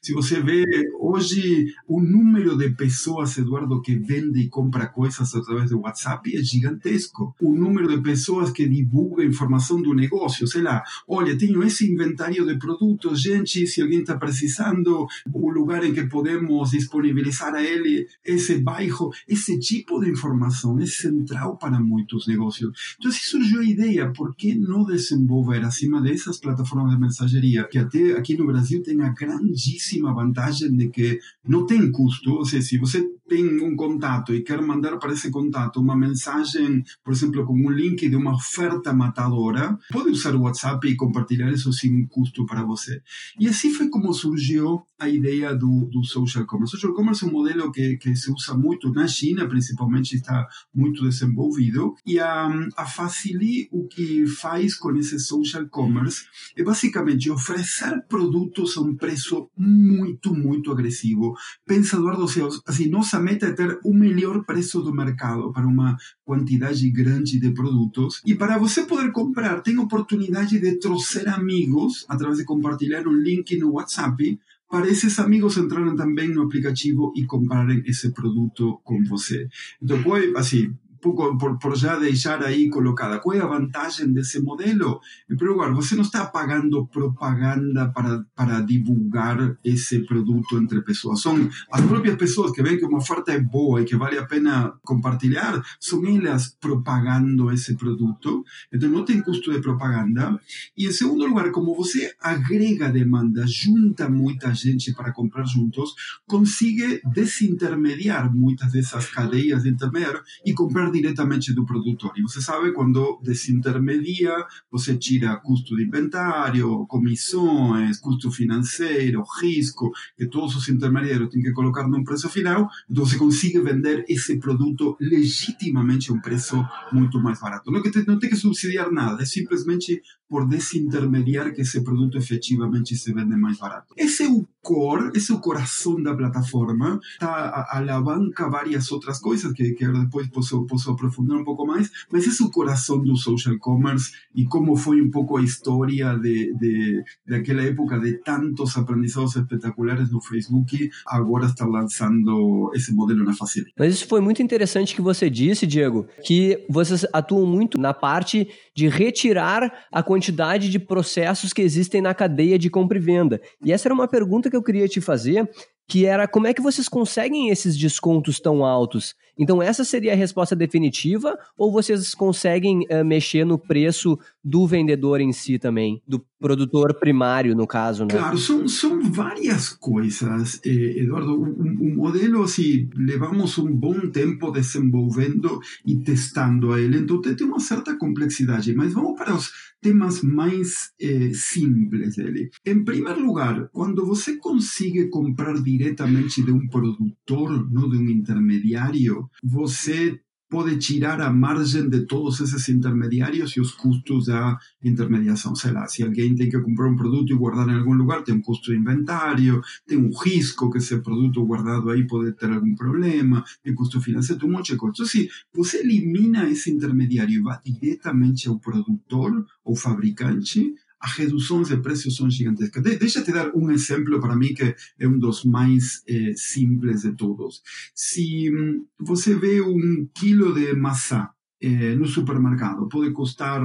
Se 0.00 0.12
você 0.12 0.40
vê 0.40 0.64
hoje 0.98 1.74
o 1.86 2.00
número 2.00 2.56
de 2.56 2.70
pessoas, 2.70 3.36
Eduardo, 3.36 3.82
que 3.82 3.96
vende 3.96 4.40
e 4.40 4.48
compra 4.48 4.86
coisas 4.86 5.34
através 5.34 5.70
do 5.70 5.80
WhatsApp 5.80 6.34
é 6.36 6.42
gigantesco. 6.42 7.34
O 7.40 7.54
número 7.54 7.88
de 7.88 8.02
pessoas 8.02 8.50
que 8.50 8.68
divulga 8.68 9.24
informação 9.24 9.80
do 9.80 9.92
negócio, 9.94 10.46
lá, 10.62 10.82
olha, 11.06 11.36
tenho 11.36 11.62
esse 11.62 11.90
inventário 11.90 12.46
de 12.46 12.58
produtos, 12.58 13.20
gente, 13.20 13.66
se 13.66 13.82
alguém 13.82 14.00
está 14.00 14.16
precisando, 14.16 15.06
o 15.32 15.50
lugar 15.50 15.84
em 15.84 15.92
que 15.92 16.06
podemos 16.06 16.70
disponibilizar 16.70 17.54
a 17.54 17.62
ele 17.62 18.06
esse 18.24 18.58
bairro, 18.58 19.10
esse 19.28 19.58
tipo 19.58 20.00
de 20.00 20.10
informação 20.10 20.78
é 20.78 20.86
central 20.86 21.56
para 21.56 21.80
muitos 21.80 22.26
negócios. 22.26 22.96
Então, 22.98 23.10
se 23.10 23.28
surgiu 23.28 23.60
a 23.60 23.64
ideia, 23.64 24.12
por 24.12 24.34
que 24.34 24.54
não 24.54 24.84
desenvolver 24.84 25.64
acima 25.64 26.00
dessas 26.00 26.38
plataformas 26.38 26.94
de 26.94 27.00
mensageria, 27.00 27.64
que 27.64 27.78
até 27.78 28.12
aqui 28.12 28.36
no 28.36 28.46
Brasil 28.46 28.82
tem 28.82 29.00
a 29.02 29.08
grandíssima 29.10 30.14
vantagem 30.14 30.76
de 30.76 30.88
que 30.88 31.18
não 31.46 31.66
tem 31.66 31.90
custo, 31.90 32.32
ou 32.32 32.44
seja, 32.44 32.62
se 32.62 32.78
você 32.78 33.08
tem 33.32 33.62
um 33.62 33.74
contato 33.74 34.34
e 34.34 34.42
quer 34.42 34.60
mandar 34.60 34.98
para 34.98 35.14
esse 35.14 35.30
contato 35.30 35.80
uma 35.80 35.96
mensagem, 35.96 36.84
por 37.02 37.14
exemplo, 37.14 37.46
com 37.46 37.54
um 37.54 37.70
link 37.70 38.06
de 38.06 38.14
uma 38.14 38.34
oferta 38.34 38.92
matadora, 38.92 39.78
pode 39.90 40.10
usar 40.10 40.34
o 40.34 40.42
WhatsApp 40.42 40.86
e 40.86 40.96
compartilhar 40.96 41.50
isso 41.50 41.72
sem 41.72 42.06
custo 42.06 42.44
para 42.44 42.62
você. 42.62 43.00
E 43.40 43.48
assim 43.48 43.72
foi 43.72 43.88
como 43.88 44.12
surgiu 44.12 44.82
a 45.02 45.08
ideia 45.08 45.54
do, 45.54 45.86
do 45.86 46.04
social 46.04 46.46
commerce. 46.46 46.76
O 46.76 46.78
social 46.78 46.94
commerce 46.94 47.24
é 47.24 47.28
um 47.28 47.32
modelo 47.32 47.72
que, 47.72 47.96
que 47.96 48.14
se 48.14 48.30
usa 48.30 48.54
muito 48.54 48.92
na 48.92 49.08
China, 49.08 49.48
principalmente, 49.48 50.14
está 50.14 50.46
muito 50.72 51.02
desenvolvido. 51.02 51.94
E 52.06 52.20
a, 52.20 52.48
a 52.76 52.86
Facili, 52.86 53.68
o 53.72 53.86
que 53.88 54.26
faz 54.26 54.76
com 54.76 54.94
esse 54.96 55.18
social 55.18 55.66
commerce 55.68 56.24
é 56.56 56.62
basicamente 56.62 57.30
oferecer 57.30 58.00
produtos 58.08 58.76
a 58.76 58.80
um 58.80 58.94
preço 58.94 59.50
muito, 59.56 60.32
muito 60.34 60.70
agressivo. 60.70 61.34
Pensa, 61.66 61.96
Eduardo, 61.96 62.26
assim, 62.66 62.88
nossa 62.88 63.18
meta 63.18 63.46
é 63.46 63.52
ter 63.52 63.78
o 63.84 63.92
melhor 63.92 64.44
preço 64.44 64.80
do 64.82 64.94
mercado 64.94 65.52
para 65.52 65.66
uma 65.66 65.96
quantidade 66.24 66.88
grande 66.90 67.40
de 67.40 67.50
produtos. 67.50 68.22
E 68.24 68.34
para 68.34 68.56
você 68.56 68.84
poder 68.84 69.10
comprar, 69.10 69.60
tem 69.62 69.78
oportunidade 69.78 70.60
de 70.60 70.78
trouxer 70.78 71.28
amigos 71.28 72.06
através 72.08 72.38
de 72.38 72.44
compartilhar 72.44 73.06
um 73.08 73.12
link 73.12 73.56
no 73.58 73.72
WhatsApp 73.72 74.38
para 74.72 74.88
esses 74.88 75.18
amigos 75.18 75.58
entrarem 75.58 75.94
também 75.94 76.28
no 76.28 76.44
aplicativo 76.44 77.12
e 77.14 77.26
comprarem 77.26 77.82
esse 77.84 78.10
produto 78.10 78.80
com 78.82 79.04
você. 79.04 79.46
Então, 79.82 80.02
pode, 80.02 80.34
assim, 80.34 80.74
pouco 81.02 81.36
por, 81.36 81.58
por 81.58 81.76
já 81.76 81.98
deixar 81.98 82.42
aí 82.42 82.70
colocada. 82.70 83.18
Qual 83.18 83.36
é 83.36 83.40
a 83.40 83.46
vantagem 83.46 84.12
desse 84.12 84.40
modelo? 84.40 85.00
Em 85.28 85.36
primeiro 85.36 85.58
lugar, 85.58 85.74
você 85.74 85.94
não 85.96 86.02
está 86.02 86.24
pagando 86.24 86.86
propaganda 86.86 87.90
para, 87.90 88.24
para 88.34 88.60
divulgar 88.60 89.56
esse 89.64 89.98
produto 90.06 90.56
entre 90.56 90.80
pessoas. 90.82 91.20
São 91.20 91.50
as 91.70 91.80
próprias 91.84 92.16
pessoas 92.16 92.52
que 92.52 92.62
veem 92.62 92.78
que 92.78 92.86
uma 92.86 92.98
oferta 92.98 93.32
é 93.32 93.40
boa 93.40 93.82
e 93.82 93.84
que 93.84 93.96
vale 93.96 94.16
a 94.16 94.24
pena 94.24 94.72
compartilhar, 94.82 95.60
são 95.80 96.06
elas 96.06 96.56
propagando 96.60 97.50
esse 97.50 97.74
produto. 97.76 98.44
Então 98.72 98.88
não 98.88 99.04
tem 99.04 99.20
custo 99.20 99.52
de 99.52 99.60
propaganda. 99.60 100.40
E 100.76 100.86
em 100.86 100.92
segundo 100.92 101.26
lugar, 101.26 101.50
como 101.50 101.74
você 101.74 102.14
agrega 102.20 102.88
demanda, 102.88 103.44
junta 103.46 104.08
muita 104.08 104.54
gente 104.54 104.94
para 104.94 105.12
comprar 105.12 105.44
juntos, 105.44 105.94
consiga 106.26 107.00
desintermediar 107.12 108.32
muitas 108.32 108.70
dessas 108.70 109.06
cadeias 109.06 109.64
de 109.64 109.70
intermediário 109.70 110.22
e 110.44 110.52
comprar 110.52 110.91
diretamente 110.92 111.52
do 111.54 111.64
produtor. 111.64 112.12
E 112.16 112.22
você 112.22 112.40
sabe, 112.40 112.72
quando 112.72 113.20
desintermedia, 113.22 114.32
você 114.70 114.96
tira 114.96 115.36
custo 115.36 115.76
de 115.76 115.84
inventário, 115.84 116.86
comissões, 116.86 117.98
custo 117.98 118.30
financeiro, 118.30 119.24
risco, 119.40 119.90
que 120.16 120.26
todos 120.26 120.54
os 120.56 120.68
intermediários 120.68 121.30
têm 121.30 121.42
que 121.42 121.52
colocar 121.52 121.88
num 121.88 122.04
preço 122.04 122.28
final, 122.28 122.68
então 122.88 123.04
você 123.04 123.16
consegue 123.16 123.60
vender 123.60 124.04
esse 124.08 124.38
produto 124.38 124.96
legitimamente 125.00 126.10
a 126.10 126.14
um 126.14 126.20
preço 126.20 126.62
muito 126.92 127.20
mais 127.20 127.40
barato. 127.40 127.70
Não, 127.70 127.82
que 127.82 127.90
te, 127.90 128.06
não 128.06 128.18
tem 128.18 128.30
que 128.30 128.36
subsidiar 128.36 128.90
nada, 128.92 129.22
é 129.22 129.26
simplesmente 129.26 130.02
por 130.32 130.48
desintermediar 130.48 131.52
que 131.52 131.60
esse 131.60 131.84
produto 131.84 132.16
efetivamente 132.16 132.96
se 132.96 133.12
vende 133.12 133.36
mais 133.36 133.58
barato. 133.58 133.92
Esse 133.98 134.22
é 134.22 134.28
o 134.30 134.48
core, 134.62 135.10
esse 135.14 135.30
é 135.30 135.34
o 135.34 135.40
coração 135.40 136.02
da 136.02 136.16
plataforma, 136.16 136.98
está 137.12 137.66
alavanca 137.70 138.48
várias 138.48 138.90
outras 138.90 139.18
coisas 139.18 139.52
que, 139.52 139.72
que 139.72 139.86
depois 139.86 140.28
posso, 140.28 140.64
posso 140.64 140.81
aprofundar 140.90 141.38
um 141.38 141.44
pouco 141.44 141.66
mais, 141.66 141.90
mas 142.10 142.26
esse 142.26 142.42
é 142.42 142.46
o 142.46 142.50
coração 142.50 143.02
do 143.02 143.16
social 143.16 143.58
commerce 143.58 144.12
e 144.34 144.44
como 144.44 144.76
foi 144.76 145.00
um 145.00 145.10
pouco 145.10 145.36
a 145.36 145.42
história 145.42 146.14
de, 146.18 146.54
de, 146.54 147.04
daquela 147.26 147.62
época 147.62 147.98
de 147.98 148.14
tantos 148.18 148.76
aprendizados 148.76 149.36
espetaculares 149.36 150.10
no 150.10 150.20
Facebook, 150.20 150.90
agora 151.06 151.46
está 151.46 151.64
lançando 151.64 152.70
esse 152.74 152.92
modelo 152.92 153.24
na 153.24 153.34
Facility. 153.34 153.72
Mas 153.78 153.94
isso 153.94 154.06
foi 154.06 154.20
muito 154.20 154.42
interessante 154.42 154.94
que 154.94 155.02
você 155.02 155.28
disse, 155.28 155.66
Diego, 155.66 156.06
que 156.24 156.64
vocês 156.68 157.06
atuam 157.12 157.46
muito 157.46 157.78
na 157.78 157.94
parte 157.94 158.48
de 158.74 158.88
retirar 158.88 159.72
a 159.90 160.02
quantidade 160.02 160.68
de 160.68 160.78
processos 160.78 161.52
que 161.52 161.62
existem 161.62 162.00
na 162.00 162.14
cadeia 162.14 162.58
de 162.58 162.70
compra 162.70 162.98
e 162.98 163.00
venda. 163.00 163.40
E 163.64 163.72
essa 163.72 163.88
era 163.88 163.94
uma 163.94 164.08
pergunta 164.08 164.50
que 164.50 164.56
eu 164.56 164.62
queria 164.62 164.88
te 164.88 165.00
fazer, 165.00 165.48
que 165.88 166.06
era 166.06 166.26
como 166.26 166.46
é 166.46 166.54
que 166.54 166.62
vocês 166.62 166.88
conseguem 166.88 167.48
esses 167.48 167.76
descontos 167.76 168.40
tão 168.40 168.64
altos? 168.64 169.14
Então, 169.38 169.62
essa 169.62 169.84
seria 169.84 170.12
a 170.12 170.16
resposta 170.16 170.54
definitiva 170.54 171.38
ou 171.56 171.72
vocês 171.72 172.14
conseguem 172.14 172.86
uh, 172.90 173.04
mexer 173.04 173.44
no 173.44 173.58
preço 173.58 174.18
do 174.44 174.66
vendedor 174.66 175.20
em 175.20 175.32
si 175.32 175.58
também, 175.58 176.02
do 176.06 176.24
produtor 176.40 176.98
primário, 176.98 177.54
no 177.54 177.66
caso, 177.66 178.04
né? 178.04 178.10
Claro, 178.10 178.36
são, 178.36 178.66
são 178.66 179.00
várias 179.00 179.68
coisas, 179.68 180.60
eh, 180.64 181.02
Eduardo. 181.02 181.40
O, 181.40 181.94
modelo, 181.94 182.42
assim, 182.42 182.88
levamos 182.96 183.56
um 183.58 183.72
bom 183.72 184.10
tempo 184.10 184.50
desenvolvendo 184.50 185.60
e 185.86 185.96
testando 185.96 186.76
ele, 186.76 186.98
então 186.98 187.20
tem 187.20 187.46
uma 187.46 187.60
certa 187.60 187.96
complexidade, 187.96 188.74
mas 188.74 188.92
vamos 188.92 189.16
para 189.16 189.34
os 189.34 189.52
temas 189.80 190.22
mais 190.22 190.90
eh, 191.00 191.30
simples 191.32 192.16
dele. 192.16 192.50
Em 192.66 192.82
primeiro 192.84 193.24
lugar, 193.24 193.68
quando 193.72 194.04
você 194.04 194.36
consegue 194.36 195.08
comprar 195.08 195.54
diretamente 195.62 196.42
de 196.42 196.50
um 196.50 196.66
produtor, 196.66 197.70
não 197.70 197.88
de 197.88 197.96
um 197.96 198.08
intermediário, 198.08 199.28
você 199.42 200.20
pode 200.52 200.76
tirar 200.76 201.18
a 201.22 201.32
margem 201.32 201.88
de 201.88 202.04
todos 202.04 202.38
esses 202.38 202.68
intermediários 202.68 203.56
e 203.56 203.60
os 203.62 203.72
custos 203.72 204.26
da 204.26 204.58
intermediação. 204.84 205.56
Sei 205.56 205.72
lá, 205.72 205.88
se 205.88 206.02
alguém 206.02 206.34
tem 206.34 206.50
que 206.50 206.60
comprar 206.60 206.90
um 206.90 206.94
produto 206.94 207.32
e 207.32 207.34
guardar 207.34 207.70
em 207.70 207.78
algum 207.78 207.94
lugar, 207.94 208.22
tem 208.22 208.34
um 208.34 208.42
custo 208.42 208.70
de 208.70 208.76
inventário, 208.76 209.62
tem 209.86 209.96
um 209.96 210.10
risco 210.14 210.70
que 210.70 210.76
esse 210.76 210.98
produto 210.98 211.42
guardado 211.42 211.88
aí 211.88 212.06
pode 212.06 212.32
ter 212.32 212.50
algum 212.52 212.74
problema, 212.74 213.42
tem 213.64 213.74
custo 213.74 213.98
financeiro, 213.98 214.42
tem 214.42 214.50
um 214.50 214.52
monte 214.52 214.72
de 214.72 214.76
coisas. 214.76 214.98
Então, 214.98 215.06
se 215.06 215.30
você 215.54 215.78
elimina 215.78 216.46
esse 216.46 216.70
intermediário 216.70 217.32
e 217.32 217.40
vai 217.40 217.58
diretamente 217.64 218.46
ao 218.46 218.58
produtor 218.58 219.46
ou 219.64 219.74
fabricante, 219.74 220.74
as 221.02 221.12
reduções 221.14 221.68
de 221.68 221.76
preços 221.78 222.16
são 222.16 222.30
gigantescas. 222.30 222.82
De, 222.82 222.96
deixa 222.96 223.22
te 223.22 223.32
dar 223.32 223.50
um 223.56 223.70
exemplo 223.70 224.20
para 224.20 224.36
mim 224.36 224.54
que 224.54 224.74
é 224.98 225.08
um 225.08 225.18
dos 225.18 225.44
mais 225.44 226.02
eh, 226.08 226.32
simples 226.36 227.02
de 227.02 227.12
todos. 227.14 227.60
Se 227.92 228.50
hum, 228.54 228.86
você 229.00 229.34
vê 229.34 229.60
um 229.60 230.08
quilo 230.14 230.54
de 230.54 230.72
maçã 230.74 231.28
eh, 231.60 231.96
no 231.96 232.06
supermercado, 232.06 232.88
pode 232.88 233.10
custar 233.10 233.60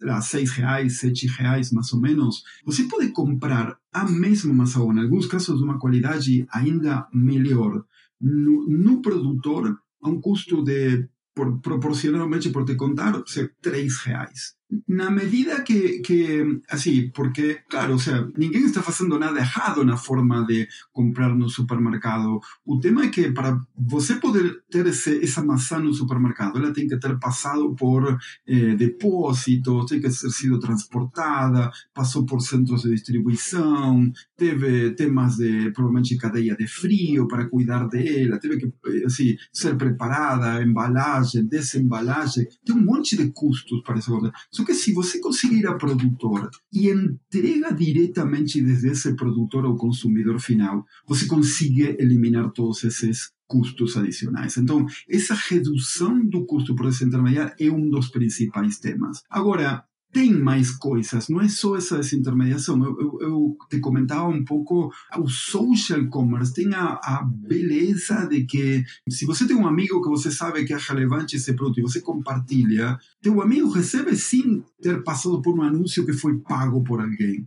lá, 0.00 0.20
seis 0.22 0.52
reais, 0.52 0.98
sete 0.98 1.26
reais 1.26 1.70
mais 1.70 1.92
ou 1.92 2.00
menos, 2.00 2.42
você 2.64 2.84
pode 2.84 3.08
comprar 3.10 3.76
a 3.92 4.08
mesma 4.08 4.54
maçã, 4.54 4.80
ou 4.80 4.92
em 4.94 5.00
alguns 5.00 5.26
casos 5.26 5.58
de 5.58 5.64
uma 5.64 5.78
qualidade 5.78 6.46
ainda 6.50 7.06
melhor, 7.12 7.84
no, 8.18 8.66
no 8.66 9.02
produtor 9.02 9.78
a 10.02 10.08
um 10.08 10.18
custo 10.18 10.62
de, 10.62 11.06
por, 11.34 11.60
proporcionalmente, 11.60 12.50
por 12.50 12.64
te 12.64 12.74
contar, 12.74 13.22
três 13.60 13.98
reais. 13.98 14.59
Na 14.86 15.10
medida 15.10 15.62
que, 15.62 16.00
que, 16.00 16.60
assim, 16.68 17.10
porque, 17.12 17.60
claro, 17.68 17.94
o 17.94 17.98
sea, 17.98 18.28
ninguém 18.36 18.64
está 18.64 18.80
fazendo 18.80 19.18
nada 19.18 19.40
errado 19.40 19.84
na 19.84 19.96
forma 19.96 20.46
de 20.46 20.68
comprar 20.92 21.34
no 21.34 21.48
supermercado. 21.48 22.40
O 22.64 22.78
tema 22.78 23.04
é 23.04 23.08
que 23.08 23.32
para 23.32 23.60
você 23.76 24.16
poder 24.16 24.62
ter 24.70 24.86
esse, 24.86 25.22
essa 25.22 25.44
maçã 25.44 25.80
no 25.80 25.92
supermercado, 25.92 26.58
ela 26.58 26.72
tem 26.72 26.86
que 26.86 26.96
ter 26.98 27.18
passado 27.18 27.74
por 27.74 28.16
eh, 28.46 28.76
depósitos, 28.76 29.86
tem 29.86 30.00
que 30.00 30.08
ter 30.08 30.12
sido 30.12 30.60
transportada, 30.60 31.70
passou 31.92 32.24
por 32.24 32.40
centros 32.40 32.82
de 32.82 32.90
distribuição, 32.90 34.12
teve 34.36 34.92
temas 34.92 35.36
de, 35.36 35.72
provavelmente, 35.72 36.16
cadeia 36.16 36.56
de 36.56 36.68
frio 36.68 37.26
para 37.26 37.48
cuidar 37.48 37.88
dela, 37.88 38.38
teve 38.38 38.56
que, 38.58 39.04
assim, 39.04 39.36
ser 39.52 39.76
preparada, 39.76 40.62
embalagem, 40.62 41.44
desembalagem, 41.46 42.46
tem 42.64 42.76
um 42.76 42.84
monte 42.84 43.16
de 43.16 43.30
custos 43.32 43.82
para 43.82 43.98
isso 43.98 44.12
só 44.60 44.64
que 44.66 44.74
se 44.74 44.92
você 44.92 45.18
conseguir 45.20 45.66
a 45.66 45.74
produtora 45.74 46.50
e 46.70 46.90
entrega 46.90 47.72
diretamente 47.72 48.60
desde 48.60 48.88
esse 48.88 49.16
produtor 49.16 49.64
ao 49.64 49.74
consumidor 49.74 50.38
final, 50.38 50.84
você 51.06 51.24
consegue 51.24 51.96
eliminar 51.98 52.50
todos 52.52 52.84
esses 52.84 53.30
custos 53.46 53.96
adicionais. 53.96 54.58
Então, 54.58 54.84
essa 55.08 55.34
redução 55.34 56.22
do 56.28 56.44
custo 56.44 56.74
por 56.74 56.86
esse 56.86 57.04
intermediário 57.04 57.54
é 57.58 57.70
um 57.70 57.88
dos 57.88 58.08
principais 58.10 58.78
temas. 58.78 59.22
Agora, 59.30 59.82
tem 60.12 60.32
mais 60.32 60.70
coisas, 60.70 61.28
não 61.28 61.40
é 61.40 61.48
só 61.48 61.76
essa 61.76 61.98
desintermediação. 61.98 62.82
Eu, 62.84 63.00
eu, 63.00 63.18
eu 63.20 63.56
te 63.68 63.78
comentava 63.78 64.28
um 64.28 64.44
pouco, 64.44 64.92
o 65.18 65.28
social 65.28 66.06
commerce 66.08 66.52
tem 66.52 66.74
a, 66.74 66.98
a, 67.02 67.22
beleza 67.24 68.26
de 68.26 68.44
que 68.44 68.84
se 69.08 69.24
você 69.24 69.46
tem 69.46 69.56
um 69.56 69.66
amigo 69.66 70.02
que 70.02 70.08
você 70.08 70.30
sabe 70.30 70.64
que 70.64 70.72
é 70.72 70.78
relevante 70.78 71.36
esse 71.36 71.52
produto 71.54 71.78
e 71.78 71.82
você 71.82 72.00
compartilha, 72.00 72.98
teu 73.22 73.40
amigo 73.40 73.70
recebe 73.70 74.16
sem 74.16 74.64
ter 74.82 75.02
passado 75.02 75.40
por 75.40 75.56
um 75.56 75.62
anúncio 75.62 76.04
que 76.04 76.12
foi 76.12 76.38
pago 76.38 76.82
por 76.82 77.00
alguém 77.00 77.46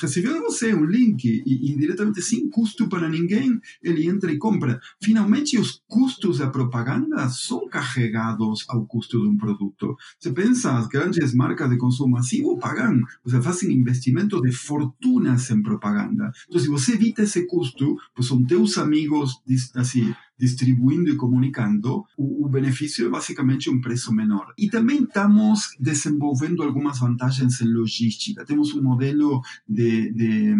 recebeu 0.00 0.34
de 0.34 0.40
você 0.40 0.74
um 0.74 0.84
link 0.84 1.24
e, 1.24 1.70
e, 1.70 1.76
diretamente 1.76 2.20
sem 2.20 2.48
custo 2.48 2.88
para 2.88 3.08
ninguém, 3.08 3.60
ele 3.82 4.08
entra 4.08 4.32
e 4.32 4.38
compra. 4.38 4.80
Finalmente, 5.00 5.58
os 5.58 5.82
custos 5.86 6.38
da 6.38 6.50
propaganda 6.50 7.28
são 7.28 7.68
carregados 7.68 8.64
ao 8.68 8.84
custo 8.86 9.20
de 9.20 9.28
um 9.28 9.36
produto. 9.36 9.96
Você 10.18 10.32
pensa, 10.32 10.76
as 10.76 10.88
grandes 10.88 11.32
marcas 11.34 11.70
de 11.70 11.78
consumo 11.78 12.12
massivo 12.12 12.58
pagam, 12.58 13.00
você 13.24 13.40
fazem 13.40 13.72
investimento 13.72 14.40
de 14.40 14.52
fortunas 14.52 15.50
em 15.50 15.62
propaganda. 15.62 16.32
Então, 16.48 16.60
se 16.60 16.68
você 16.68 16.94
evita 16.94 17.22
esse 17.22 17.46
custo, 17.46 17.96
pues 18.14 18.26
são 18.26 18.44
teus 18.44 18.78
amigos, 18.78 19.40
assim, 19.74 20.12
distribuindo 20.42 21.08
e 21.08 21.14
comunicando, 21.14 22.04
o, 22.18 22.44
o, 22.44 22.48
benefício 22.48 23.06
é 23.06 23.08
basicamente 23.08 23.70
um 23.70 23.80
preço 23.80 24.12
menor. 24.12 24.52
E 24.58 24.68
também 24.68 25.04
estamos 25.04 25.76
desenvolvendo 25.78 26.64
algumas 26.64 26.98
vantagens 26.98 27.60
em 27.60 27.72
logística. 27.72 28.44
Temos 28.44 28.74
um 28.74 28.82
modelo 28.82 29.40
de, 29.68 30.12
de 30.12 30.52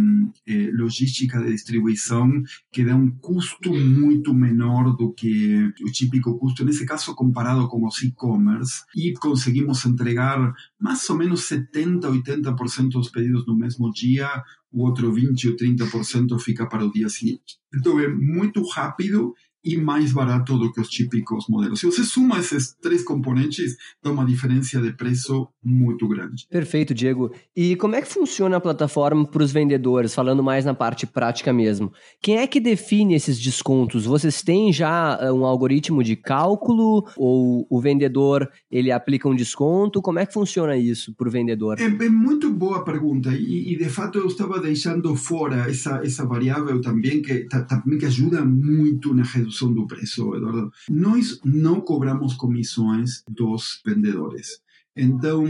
eh, 0.46 0.70
logística 0.72 1.40
de 1.40 1.50
distribuição 1.50 2.30
que 2.70 2.84
dá 2.84 2.94
um 2.94 3.10
custo 3.10 3.74
muito 3.74 4.32
menor 4.32 4.96
do 4.96 5.12
que 5.12 5.72
o 5.82 5.90
típico 5.90 6.38
custo, 6.38 6.64
nesse 6.64 6.86
caso 6.86 7.12
comparado 7.16 7.66
com 7.66 7.84
os 7.84 8.00
e-commerce, 8.04 8.84
e 8.94 9.12
conseguimos 9.14 9.84
entregar 9.84 10.54
mais 10.80 11.10
ou 11.10 11.16
menos 11.16 11.42
70, 11.48 12.08
80% 12.08 12.90
dos 12.90 13.10
pedidos 13.10 13.44
no 13.48 13.56
mesmo 13.56 13.90
dia, 13.90 14.28
o 14.72 14.84
outro 14.84 15.12
20 15.12 15.48
ou 15.48 15.56
30% 15.56 16.38
fica 16.38 16.66
para 16.66 16.84
o 16.84 16.92
dia 16.92 17.08
seguinte. 17.08 17.58
Então 17.74 17.98
é 17.98 18.08
muito 18.08 18.62
rápido 18.68 19.34
e 19.64 19.76
mais 19.76 20.12
barato 20.12 20.58
do 20.58 20.72
que 20.72 20.80
os 20.80 20.88
típicos 20.88 21.46
modelos. 21.48 21.80
Se 21.80 21.86
você 21.86 22.02
suma 22.02 22.38
esses 22.38 22.74
três 22.80 23.02
componentes, 23.04 23.76
dá 24.02 24.10
uma 24.10 24.24
diferença 24.24 24.80
de 24.80 24.92
preço 24.92 25.48
muito 25.62 26.08
grande. 26.08 26.46
Perfeito, 26.50 26.92
Diego. 26.92 27.32
E 27.54 27.76
como 27.76 27.94
é 27.94 28.02
que 28.02 28.08
funciona 28.08 28.56
a 28.56 28.60
plataforma 28.60 29.24
para 29.24 29.42
os 29.42 29.52
vendedores, 29.52 30.14
falando 30.14 30.42
mais 30.42 30.64
na 30.64 30.74
parte 30.74 31.06
prática 31.06 31.52
mesmo? 31.52 31.92
Quem 32.20 32.38
é 32.38 32.46
que 32.46 32.58
define 32.58 33.14
esses 33.14 33.38
descontos? 33.38 34.04
Vocês 34.04 34.42
têm 34.42 34.72
já 34.72 35.18
eh, 35.20 35.32
um 35.32 35.44
algoritmo 35.44 36.02
de 36.02 36.16
cálculo 36.16 37.06
ou 37.16 37.66
o 37.70 37.80
vendedor 37.80 38.50
ele 38.70 38.90
aplica 38.90 39.28
um 39.28 39.36
desconto? 39.36 40.02
Como 40.02 40.18
é 40.18 40.26
que 40.26 40.32
funciona 40.32 40.76
isso 40.76 41.14
para 41.14 41.28
o 41.28 41.30
vendedor? 41.30 41.78
É, 41.80 41.84
é, 41.84 42.08
muito 42.08 42.52
boa 42.52 42.84
pergunta 42.84 43.30
e, 43.32 43.72
e, 43.72 43.76
de 43.76 43.88
fato 43.88 44.18
eu 44.18 44.26
estava 44.26 44.60
deixando 44.60 45.14
fora 45.14 45.68
essa, 45.68 46.00
essa 46.04 46.26
variável 46.26 46.80
também 46.80 47.22
que, 47.22 47.46
também 47.68 47.98
que 47.98 48.06
ajuda 48.06 48.44
muito 48.44 49.14
na 49.14 49.22
redução 49.22 49.51
redução 49.52 49.72
do 49.72 49.86
preço, 49.86 50.34
Eduardo. 50.34 50.72
Nós 50.88 51.38
não 51.44 51.80
cobramos 51.80 52.34
comissões 52.34 53.22
dos 53.28 53.80
vendedores. 53.84 54.60
Então, 54.96 55.44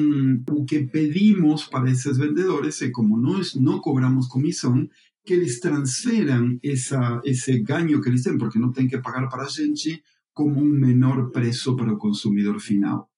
o 0.50 0.64
que 0.64 0.84
pedimos 0.86 1.64
para 1.64 1.90
esses 1.90 2.16
vendedores 2.16 2.82
é, 2.82 2.90
como 2.90 3.16
nós 3.16 3.54
não 3.54 3.80
cobramos 3.80 4.28
comissão, 4.28 4.88
que 5.24 5.32
eles 5.32 5.60
transferam 5.60 6.58
essa, 6.62 7.20
esse 7.24 7.60
ganho 7.60 8.00
que 8.00 8.08
eles 8.08 8.22
têm, 8.22 8.38
porque 8.38 8.58
não 8.58 8.72
tem 8.72 8.88
que 8.88 8.98
pagar 8.98 9.28
para 9.28 9.44
a 9.44 9.48
gente, 9.48 10.02
como 10.32 10.60
um 10.60 10.64
menor 10.64 11.30
preço 11.30 11.76
para 11.76 11.92
o 11.92 11.98
consumidor 11.98 12.60
final. 12.60 13.08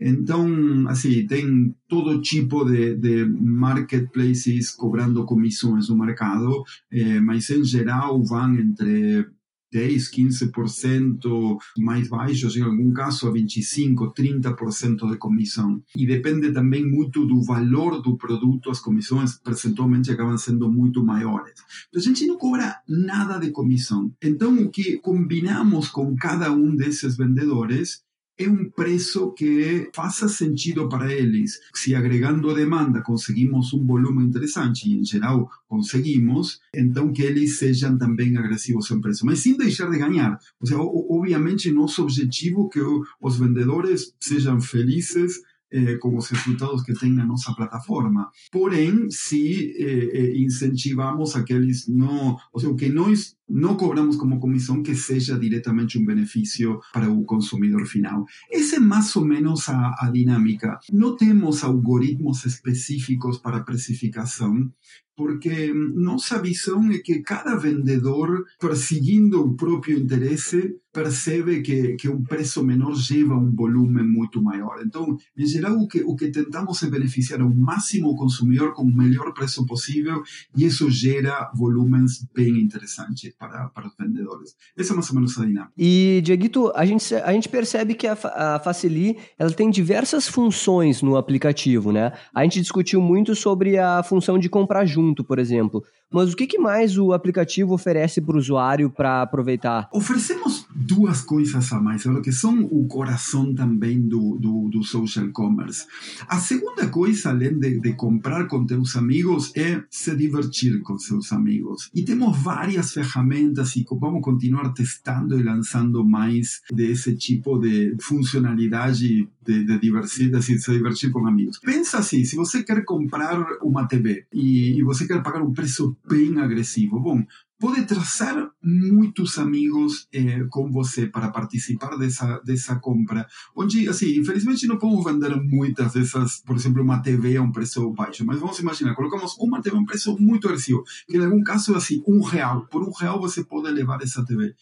Então, 0.00 0.88
assim, 0.88 1.26
tem 1.26 1.74
todo 1.88 2.20
tipo 2.20 2.64
de, 2.64 2.94
de 2.96 3.24
marketplaces 3.24 4.70
cobrando 4.70 5.24
comissões 5.24 5.88
no 5.88 5.96
mercado, 5.96 6.62
eh, 6.90 7.20
mas 7.20 7.50
em 7.50 7.64
geral 7.64 8.22
vão 8.22 8.54
entre 8.56 9.26
10, 9.72 10.10
15% 10.10 11.56
mais 11.78 12.08
baixos, 12.08 12.56
em 12.56 12.62
algum 12.62 12.92
caso 12.92 13.28
a 13.28 13.32
25, 13.32 14.12
30% 14.12 15.10
de 15.10 15.16
comissão. 15.16 15.82
E 15.96 16.06
depende 16.06 16.52
também 16.52 16.84
muito 16.88 17.26
do 17.26 17.42
valor 17.42 18.00
do 18.00 18.16
produto, 18.16 18.70
as 18.70 18.80
comissões 18.80 19.38
percentualmente 19.38 20.10
acabam 20.10 20.36
sendo 20.38 20.70
muito 20.70 21.04
maiores. 21.04 21.54
Então, 21.88 22.00
a 22.00 22.04
gente 22.04 22.26
não 22.26 22.36
cobra 22.36 22.76
nada 22.88 23.38
de 23.38 23.50
comissão. 23.50 24.12
Então, 24.22 24.58
o 24.58 24.70
que 24.70 24.98
combinamos 24.98 25.88
com 25.88 26.16
cada 26.16 26.52
um 26.52 26.74
desses 26.74 27.16
vendedores 27.16 28.02
é 28.38 28.48
um 28.48 28.70
preço 28.70 29.32
que 29.32 29.90
faça 29.92 30.28
sentido 30.28 30.88
para 30.88 31.12
eles. 31.12 31.60
Se 31.74 31.94
agregando 31.94 32.54
demanda 32.54 33.02
conseguimos 33.02 33.72
um 33.72 33.84
volume 33.84 34.24
interessante, 34.24 34.88
e 34.88 35.00
em 35.00 35.04
geral 35.04 35.50
conseguimos, 35.66 36.60
então 36.74 37.12
que 37.12 37.22
eles 37.22 37.58
sejam 37.58 37.98
também 37.98 38.36
agressivos 38.36 38.90
em 38.90 39.00
preço, 39.00 39.26
mas 39.26 39.40
sem 39.40 39.56
deixar 39.56 39.90
de 39.90 39.98
ganhar. 39.98 40.38
Ou 40.60 40.66
seja, 40.66 40.80
obviamente, 40.80 41.70
nosso 41.70 42.02
objetivo 42.02 42.68
é 42.68 42.74
que 42.74 42.80
os 43.20 43.38
vendedores 43.38 44.14
sejam 44.20 44.60
felizes 44.60 45.42
eh, 45.70 45.96
com 45.96 46.16
os 46.16 46.28
resultados 46.28 46.82
que 46.82 46.94
tem 46.94 47.12
na 47.12 47.26
nossa 47.26 47.52
plataforma. 47.52 48.30
Porém, 48.50 49.10
se 49.10 49.74
eh, 49.78 50.10
eh, 50.14 50.38
incentivamos 50.38 51.36
aqueles 51.36 51.86
não, 51.88 52.36
ou 52.52 52.60
seja, 52.60 52.74
que 52.74 52.88
nós 52.88 53.36
não 53.48 53.76
cobramos 53.76 54.16
como 54.16 54.40
comissão 54.40 54.82
que 54.82 54.94
seja 54.94 55.38
diretamente 55.38 55.98
um 55.98 56.04
benefício 56.04 56.80
para 56.92 57.10
o 57.10 57.24
consumidor 57.24 57.86
final. 57.86 58.24
Essa 58.50 58.76
é 58.76 58.80
mais 58.80 59.14
ou 59.16 59.24
menos 59.24 59.68
a, 59.68 59.94
a 60.00 60.10
dinâmica. 60.10 60.78
Não 60.92 61.16
temos 61.16 61.64
algoritmos 61.64 62.44
específicos 62.44 63.38
para 63.38 63.60
precificação, 63.60 64.70
porque 65.18 65.72
nossa 65.74 66.40
visão 66.40 66.92
é 66.92 66.98
que 66.98 67.18
cada 67.22 67.56
vendedor, 67.56 68.44
perseguindo 68.60 69.42
o 69.42 69.56
próprio 69.56 69.98
interesse, 69.98 70.76
percebe 70.92 71.60
que, 71.60 71.96
que 71.96 72.08
um 72.08 72.22
preço 72.22 72.62
menor 72.64 72.92
leva 73.10 73.34
um 73.34 73.54
volume 73.54 74.02
muito 74.02 74.42
maior. 74.42 74.80
Então, 74.84 75.16
em 75.36 75.46
geral, 75.46 75.76
o 75.76 75.86
que, 75.86 76.02
o 76.02 76.16
que 76.16 76.30
tentamos 76.30 76.82
é 76.82 76.90
beneficiar 76.90 77.40
ao 77.40 77.54
máximo 77.54 78.10
o 78.10 78.16
consumidor 78.16 78.72
com 78.74 78.82
o 78.82 78.96
melhor 78.96 79.32
preço 79.32 79.64
possível 79.66 80.22
e 80.56 80.64
isso 80.64 80.90
gera 80.90 81.50
volumes 81.54 82.26
bem 82.34 82.60
interessantes 82.60 83.32
para, 83.38 83.68
para 83.68 83.86
os 83.86 83.94
vendedores. 83.98 84.54
Essa 84.76 84.92
é 84.92 84.96
mais 84.96 85.08
ou 85.08 85.16
menos 85.16 85.38
a 85.38 85.44
dinâmica. 85.44 85.72
E, 85.76 86.20
Dieguito, 86.24 86.72
a 86.74 86.84
gente, 86.84 87.14
a 87.14 87.32
gente 87.32 87.48
percebe 87.48 87.94
que 87.94 88.06
a, 88.06 88.12
a 88.12 88.60
Facili 88.60 89.18
ela 89.38 89.50
tem 89.50 89.70
diversas 89.70 90.28
funções 90.28 91.02
no 91.02 91.16
aplicativo, 91.16 91.92
né? 91.92 92.12
A 92.34 92.42
gente 92.44 92.60
discutiu 92.60 93.00
muito 93.00 93.34
sobre 93.34 93.78
a 93.78 94.02
função 94.02 94.38
de 94.38 94.48
comprar 94.48 94.84
junto, 94.84 95.07
por 95.26 95.38
exemplo. 95.40 95.82
Mas 96.10 96.32
o 96.32 96.36
que, 96.36 96.46
que 96.46 96.58
mais 96.58 96.96
o 96.96 97.12
aplicativo 97.12 97.74
oferece 97.74 98.20
para 98.20 98.34
o 98.34 98.38
usuário 98.38 98.90
para 98.90 99.20
aproveitar? 99.20 99.88
Oferecemos 99.92 100.66
duas 100.74 101.20
coisas 101.20 101.70
a 101.72 101.80
mais, 101.80 102.04
que 102.22 102.32
são 102.32 102.64
o 102.64 102.86
coração 102.86 103.54
também 103.54 104.00
do, 104.00 104.38
do, 104.38 104.68
do, 104.70 104.82
social 104.82 105.28
commerce. 105.32 105.84
A 106.26 106.38
segunda 106.38 106.88
coisa, 106.88 107.28
além 107.28 107.58
de, 107.58 107.78
de 107.78 107.92
comprar 107.92 108.46
com 108.46 108.64
teus 108.64 108.96
amigos, 108.96 109.52
é 109.54 109.82
se 109.90 110.16
divertir 110.16 110.80
com 110.80 110.98
seus 110.98 111.30
amigos. 111.30 111.90
E 111.94 112.02
temos 112.02 112.38
várias 112.38 112.92
ferramentas 112.92 113.76
e 113.76 113.84
vamos 113.90 114.22
continuar 114.22 114.72
testando 114.72 115.38
e 115.38 115.42
lançando 115.42 116.04
mais 116.04 116.62
desse 116.72 117.14
tipo 117.16 117.58
de 117.58 117.94
funcionalidade 118.00 119.28
de, 119.44 119.64
de 119.64 119.78
divertir, 119.78 120.30
de 120.30 120.42
se 120.42 120.72
divertir 120.72 121.10
com 121.10 121.26
amigos. 121.26 121.58
Pensa 121.58 121.98
assim, 121.98 122.24
se 122.24 122.36
você 122.36 122.62
quer 122.62 122.84
comprar 122.84 123.58
uma 123.62 123.86
TV 123.86 124.26
e, 124.32 124.78
e 124.78 124.82
você 124.82 125.06
quer 125.06 125.22
pagar 125.22 125.42
um 125.42 125.52
preço 125.52 125.96
bem 126.08 126.38
agressivo, 126.38 126.98
bom, 127.00 127.22
pode 127.58 127.84
trazer 127.84 128.48
muitos 128.62 129.38
amigos 129.38 130.08
eh, 130.12 130.44
com 130.48 130.70
você 130.70 131.06
para 131.06 131.30
participar 131.30 131.96
dessa 131.96 132.38
dessa 132.44 132.76
compra. 132.76 133.26
Onde, 133.54 133.88
assim, 133.88 134.18
infelizmente 134.18 134.66
não 134.66 134.78
podemos 134.78 135.04
vender 135.04 135.36
muitas 135.36 135.92
dessas, 135.92 136.40
por 136.44 136.56
exemplo, 136.56 136.82
uma 136.82 137.02
TV 137.02 137.36
a 137.36 137.42
um 137.42 137.52
preço 137.52 137.92
baixo, 137.92 138.24
mas 138.24 138.38
vamos 138.38 138.58
imaginar, 138.58 138.94
colocamos 138.94 139.36
uma 139.38 139.60
TV 139.60 139.76
a 139.76 139.80
um 139.80 139.84
preço 139.84 140.16
muito 140.18 140.46
agressivo, 140.46 140.84
que 141.06 141.16
em 141.16 141.24
algum 141.24 141.42
caso 141.42 141.74
é 141.74 141.76
assim, 141.76 142.02
um 142.06 142.22
real. 142.22 142.66
Por 142.66 142.82
um 142.82 142.92
real 142.92 143.20
você 143.20 143.44
pode 143.44 143.70
levar 143.70 144.00
essa 144.02 144.24
TV. 144.24 144.54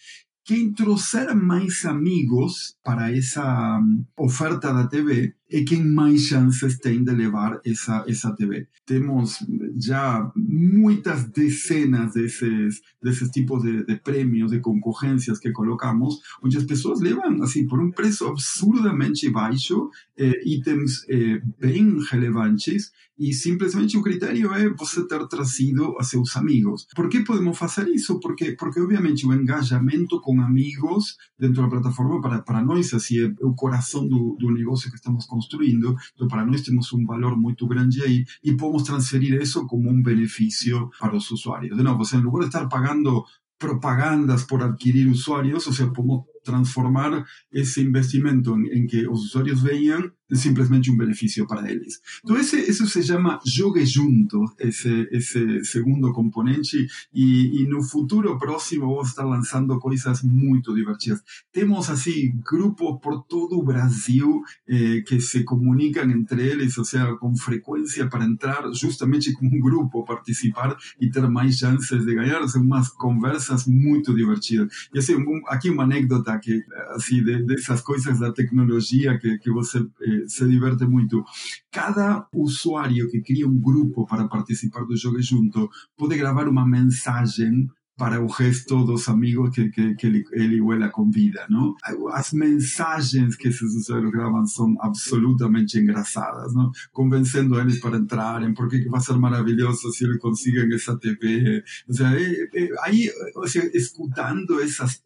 Quem 0.47 0.73
trouxer 0.73 1.35
mais 1.35 1.85
amigos 1.85 2.77
para 2.85 3.11
essa 3.11 3.81
hum, 3.81 4.05
oferta 4.17 4.73
da 4.73 4.87
TV 4.87 5.35
é 5.51 5.63
quem 5.63 5.85
mais 5.85 6.23
chances 6.23 6.79
tem 6.79 7.05
de 7.05 7.13
levar 7.13 7.61
essa, 7.65 8.05
essa 8.09 8.35
TV. 8.35 8.67
Temos 8.85 9.39
já 9.79 10.31
muitas 10.35 11.25
dezenas 11.31 12.15
desses, 12.15 12.81
desses 13.03 13.31
tipos 13.31 13.63
de, 13.63 13.85
de 13.85 13.97
prêmios, 13.97 14.51
de 14.51 14.61
concorrências 14.61 15.39
que 15.39 15.53
colocamos, 15.53 16.19
onde 16.43 16.57
as 16.57 16.65
pessoas 16.65 17.01
levam, 17.01 17.43
assim, 17.43 17.67
por 17.67 17.81
um 17.81 17.91
preço 17.91 18.27
absurdamente 18.27 19.31
baixo, 19.31 19.91
eh, 20.17 20.41
itens 20.45 21.05
eh, 21.09 21.41
bem 21.61 21.99
relevantes, 22.11 22.91
e 23.19 23.33
simplesmente 23.33 23.97
o 23.97 24.03
critério 24.03 24.53
é 24.53 24.69
você 24.69 25.07
ter 25.07 25.27
trazido 25.27 25.97
a 25.99 26.03
seus 26.03 26.37
amigos. 26.37 26.87
Por 26.95 27.09
que 27.09 27.21
podemos 27.21 27.57
fazer 27.57 27.89
isso? 27.89 28.21
Porque, 28.21 28.53
porque 28.53 28.79
obviamente, 28.79 29.27
o 29.27 29.33
engajamento 29.33 30.21
com 30.21 30.41
amigos 30.41 31.17
dentro 31.39 31.63
da 31.63 31.69
plataforma, 31.69 32.21
para, 32.21 32.43
para 32.43 32.63
nós, 32.63 32.93
assim, 32.93 33.21
é 33.21 33.35
o 33.41 33.55
coração 33.55 34.07
do, 34.07 34.37
do 34.39 34.51
negócio 34.51 34.91
que 34.91 34.97
estamos 34.97 35.25
construindo. 35.37 35.95
Então, 36.15 36.27
para 36.29 36.45
nós, 36.45 36.63
temos 36.63 36.93
um 36.93 37.05
valor 37.05 37.37
muito 37.37 37.67
grande 37.67 38.03
aí 38.03 38.25
e 38.43 38.57
podemos 38.57 38.85
transferir 38.85 39.41
isso 39.41 39.67
como 39.67 39.91
um 39.91 40.03
benefício 40.03 40.91
para 40.99 41.15
os 41.15 41.31
usuários. 41.31 41.77
De 41.77 41.83
novo, 41.83 42.03
em 42.13 42.21
lugar 42.21 42.41
de 42.41 42.47
estar 42.47 42.67
pagando 42.69 43.25
propagandas 43.59 44.45
por 44.45 44.63
adquirir 44.63 45.09
usuarios, 45.09 45.67
o 45.67 45.73
sea, 45.73 45.93
podemos 45.93 46.25
transformar 46.45 47.25
ese 47.51 47.81
investimento 47.81 48.55
en, 48.55 48.67
en 48.73 48.87
que 48.87 49.03
los 49.03 49.21
usuarios 49.27 49.63
vean 49.63 50.15
simplesmente 50.33 50.91
um 50.91 50.97
benefício 50.97 51.47
para 51.47 51.71
eles. 51.71 52.01
Então, 52.25 52.37
esse, 52.37 52.59
isso 52.59 52.87
se 52.87 53.03
chama 53.03 53.39
jogue 53.47 53.85
junto, 53.85 54.45
esse, 54.59 55.09
esse 55.11 55.65
segundo 55.65 56.13
componente, 56.13 56.87
e, 57.13 57.63
e 57.63 57.69
no 57.69 57.83
futuro 57.83 58.39
próximo 58.39 58.87
vamos 58.89 59.09
estar 59.09 59.25
lançando 59.25 59.79
coisas 59.79 60.23
muito 60.23 60.75
divertidas. 60.75 61.23
Temos, 61.53 61.89
assim, 61.91 62.35
grupos 62.45 62.99
por 63.01 63.23
todo 63.25 63.59
o 63.59 63.65
Brasil 63.65 64.43
eh, 64.69 65.03
que 65.07 65.21
se 65.21 65.45
comunicam 65.45 66.11
entre 66.11 66.47
eles, 66.47 66.77
ou 66.79 66.85
seja, 66.85 67.15
com 67.17 67.35
frequência 67.37 68.09
para 68.09 68.25
entrar 68.25 68.73
justamente 68.73 69.33
como 69.33 69.55
um 69.55 69.61
grupo, 69.61 70.05
participar 70.05 70.77
e 71.01 71.11
ter 71.11 71.29
mais 71.29 71.57
chances 71.57 72.05
de 72.05 72.15
ganhar. 72.15 72.47
São 72.49 72.63
umas 72.63 72.89
conversas 72.89 73.67
muito 73.67 74.15
divertidas. 74.15 74.89
E, 74.95 74.99
assim, 74.99 75.17
um, 75.17 75.43
aqui 75.49 75.71
uma 75.71 75.85
anedota 75.85 76.39
que, 76.39 76.65
assim, 76.95 77.23
de, 77.23 77.43
dessas 77.45 77.81
coisas 77.81 78.19
da 78.19 78.33
tecnologia 78.33 79.19
que, 79.19 79.39
que 79.39 79.51
você 79.51 79.79
eh, 80.03 80.16
se 80.29 80.47
diverte 80.49 80.87
muito. 80.87 81.25
Cada 81.71 82.27
usuário 82.33 83.09
que 83.11 83.21
cria 83.21 83.47
um 83.47 83.59
grupo 83.59 84.07
para 84.07 84.29
participar 84.29 84.85
do 84.85 84.97
Jogo 84.97 85.21
Junto 85.21 85.69
pode 85.97 86.17
gravar 86.17 86.49
uma 86.49 86.67
mensagem 86.67 87.69
para 87.97 88.23
o 88.23 88.27
resto 88.27 88.85
dos 88.85 89.09
amigos 89.09 89.51
que, 89.51 89.71
que, 89.71 89.95
que 89.95 90.07
ele, 90.07 90.25
ele 90.33 90.61
ou 90.61 90.73
ela 90.73 90.91
convida, 90.91 91.47
não? 91.49 91.75
As 92.13 92.33
mensagens 92.33 93.37
que 93.37 93.49
esses 93.49 93.75
usuários 93.75 94.13
gravam 94.13 94.47
são 94.47 94.77
absolutamente 94.81 95.79
engraçadas, 95.79 96.55
não? 96.55 96.71
Convencendo 96.93 97.59
eles 97.59 97.81
para 97.81 97.97
entrarem, 97.97 98.53
porque 98.53 98.87
vai 98.89 99.01
ser 99.01 99.17
maravilhoso 99.17 99.91
se 99.93 100.05
eles 100.05 100.19
conseguem 100.19 100.75
essa 100.75 100.97
TV. 100.99 101.65
Ou 101.89 101.95
seja, 101.95 102.21
é, 102.21 102.49
é, 102.55 102.69
aí, 102.83 103.11
ou 103.35 103.49
seja, 103.49 103.71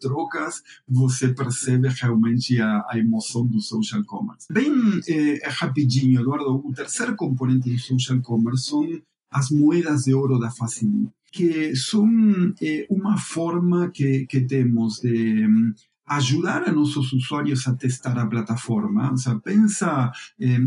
trocas, 0.00 0.62
você 0.88 1.28
percebe 1.28 1.88
realmente 1.88 2.60
a, 2.60 2.84
a 2.88 2.98
emoção 2.98 3.46
do 3.46 3.60
social 3.60 4.02
commerce. 4.04 4.52
Bem 4.52 4.72
é, 5.08 5.48
rapidinho, 5.48 6.20
Eduardo, 6.20 6.66
o 6.66 6.72
terceiro 6.72 7.14
componente 7.14 7.70
do 7.70 7.78
social 7.78 8.20
commerce 8.20 8.64
são 8.64 8.84
as 9.30 9.48
moedas 9.50 10.02
de 10.02 10.14
ouro 10.14 10.40
da 10.40 10.50
Facility 10.50 11.08
que 11.30 11.74
son 11.76 12.54
eh, 12.60 12.86
uma 12.88 13.16
forma 13.16 13.90
que, 13.90 14.26
que 14.26 14.40
temos 14.42 15.00
de 15.00 15.46
um, 15.46 15.72
ajudar 16.06 16.68
a 16.68 16.72
nossos 16.72 17.12
usuários 17.12 17.66
a 17.68 17.74
testar 17.76 18.18
a 18.18 18.26
plataforma. 18.26 19.12
O 19.12 19.16
sea, 19.16 19.36
pensa, 19.38 20.10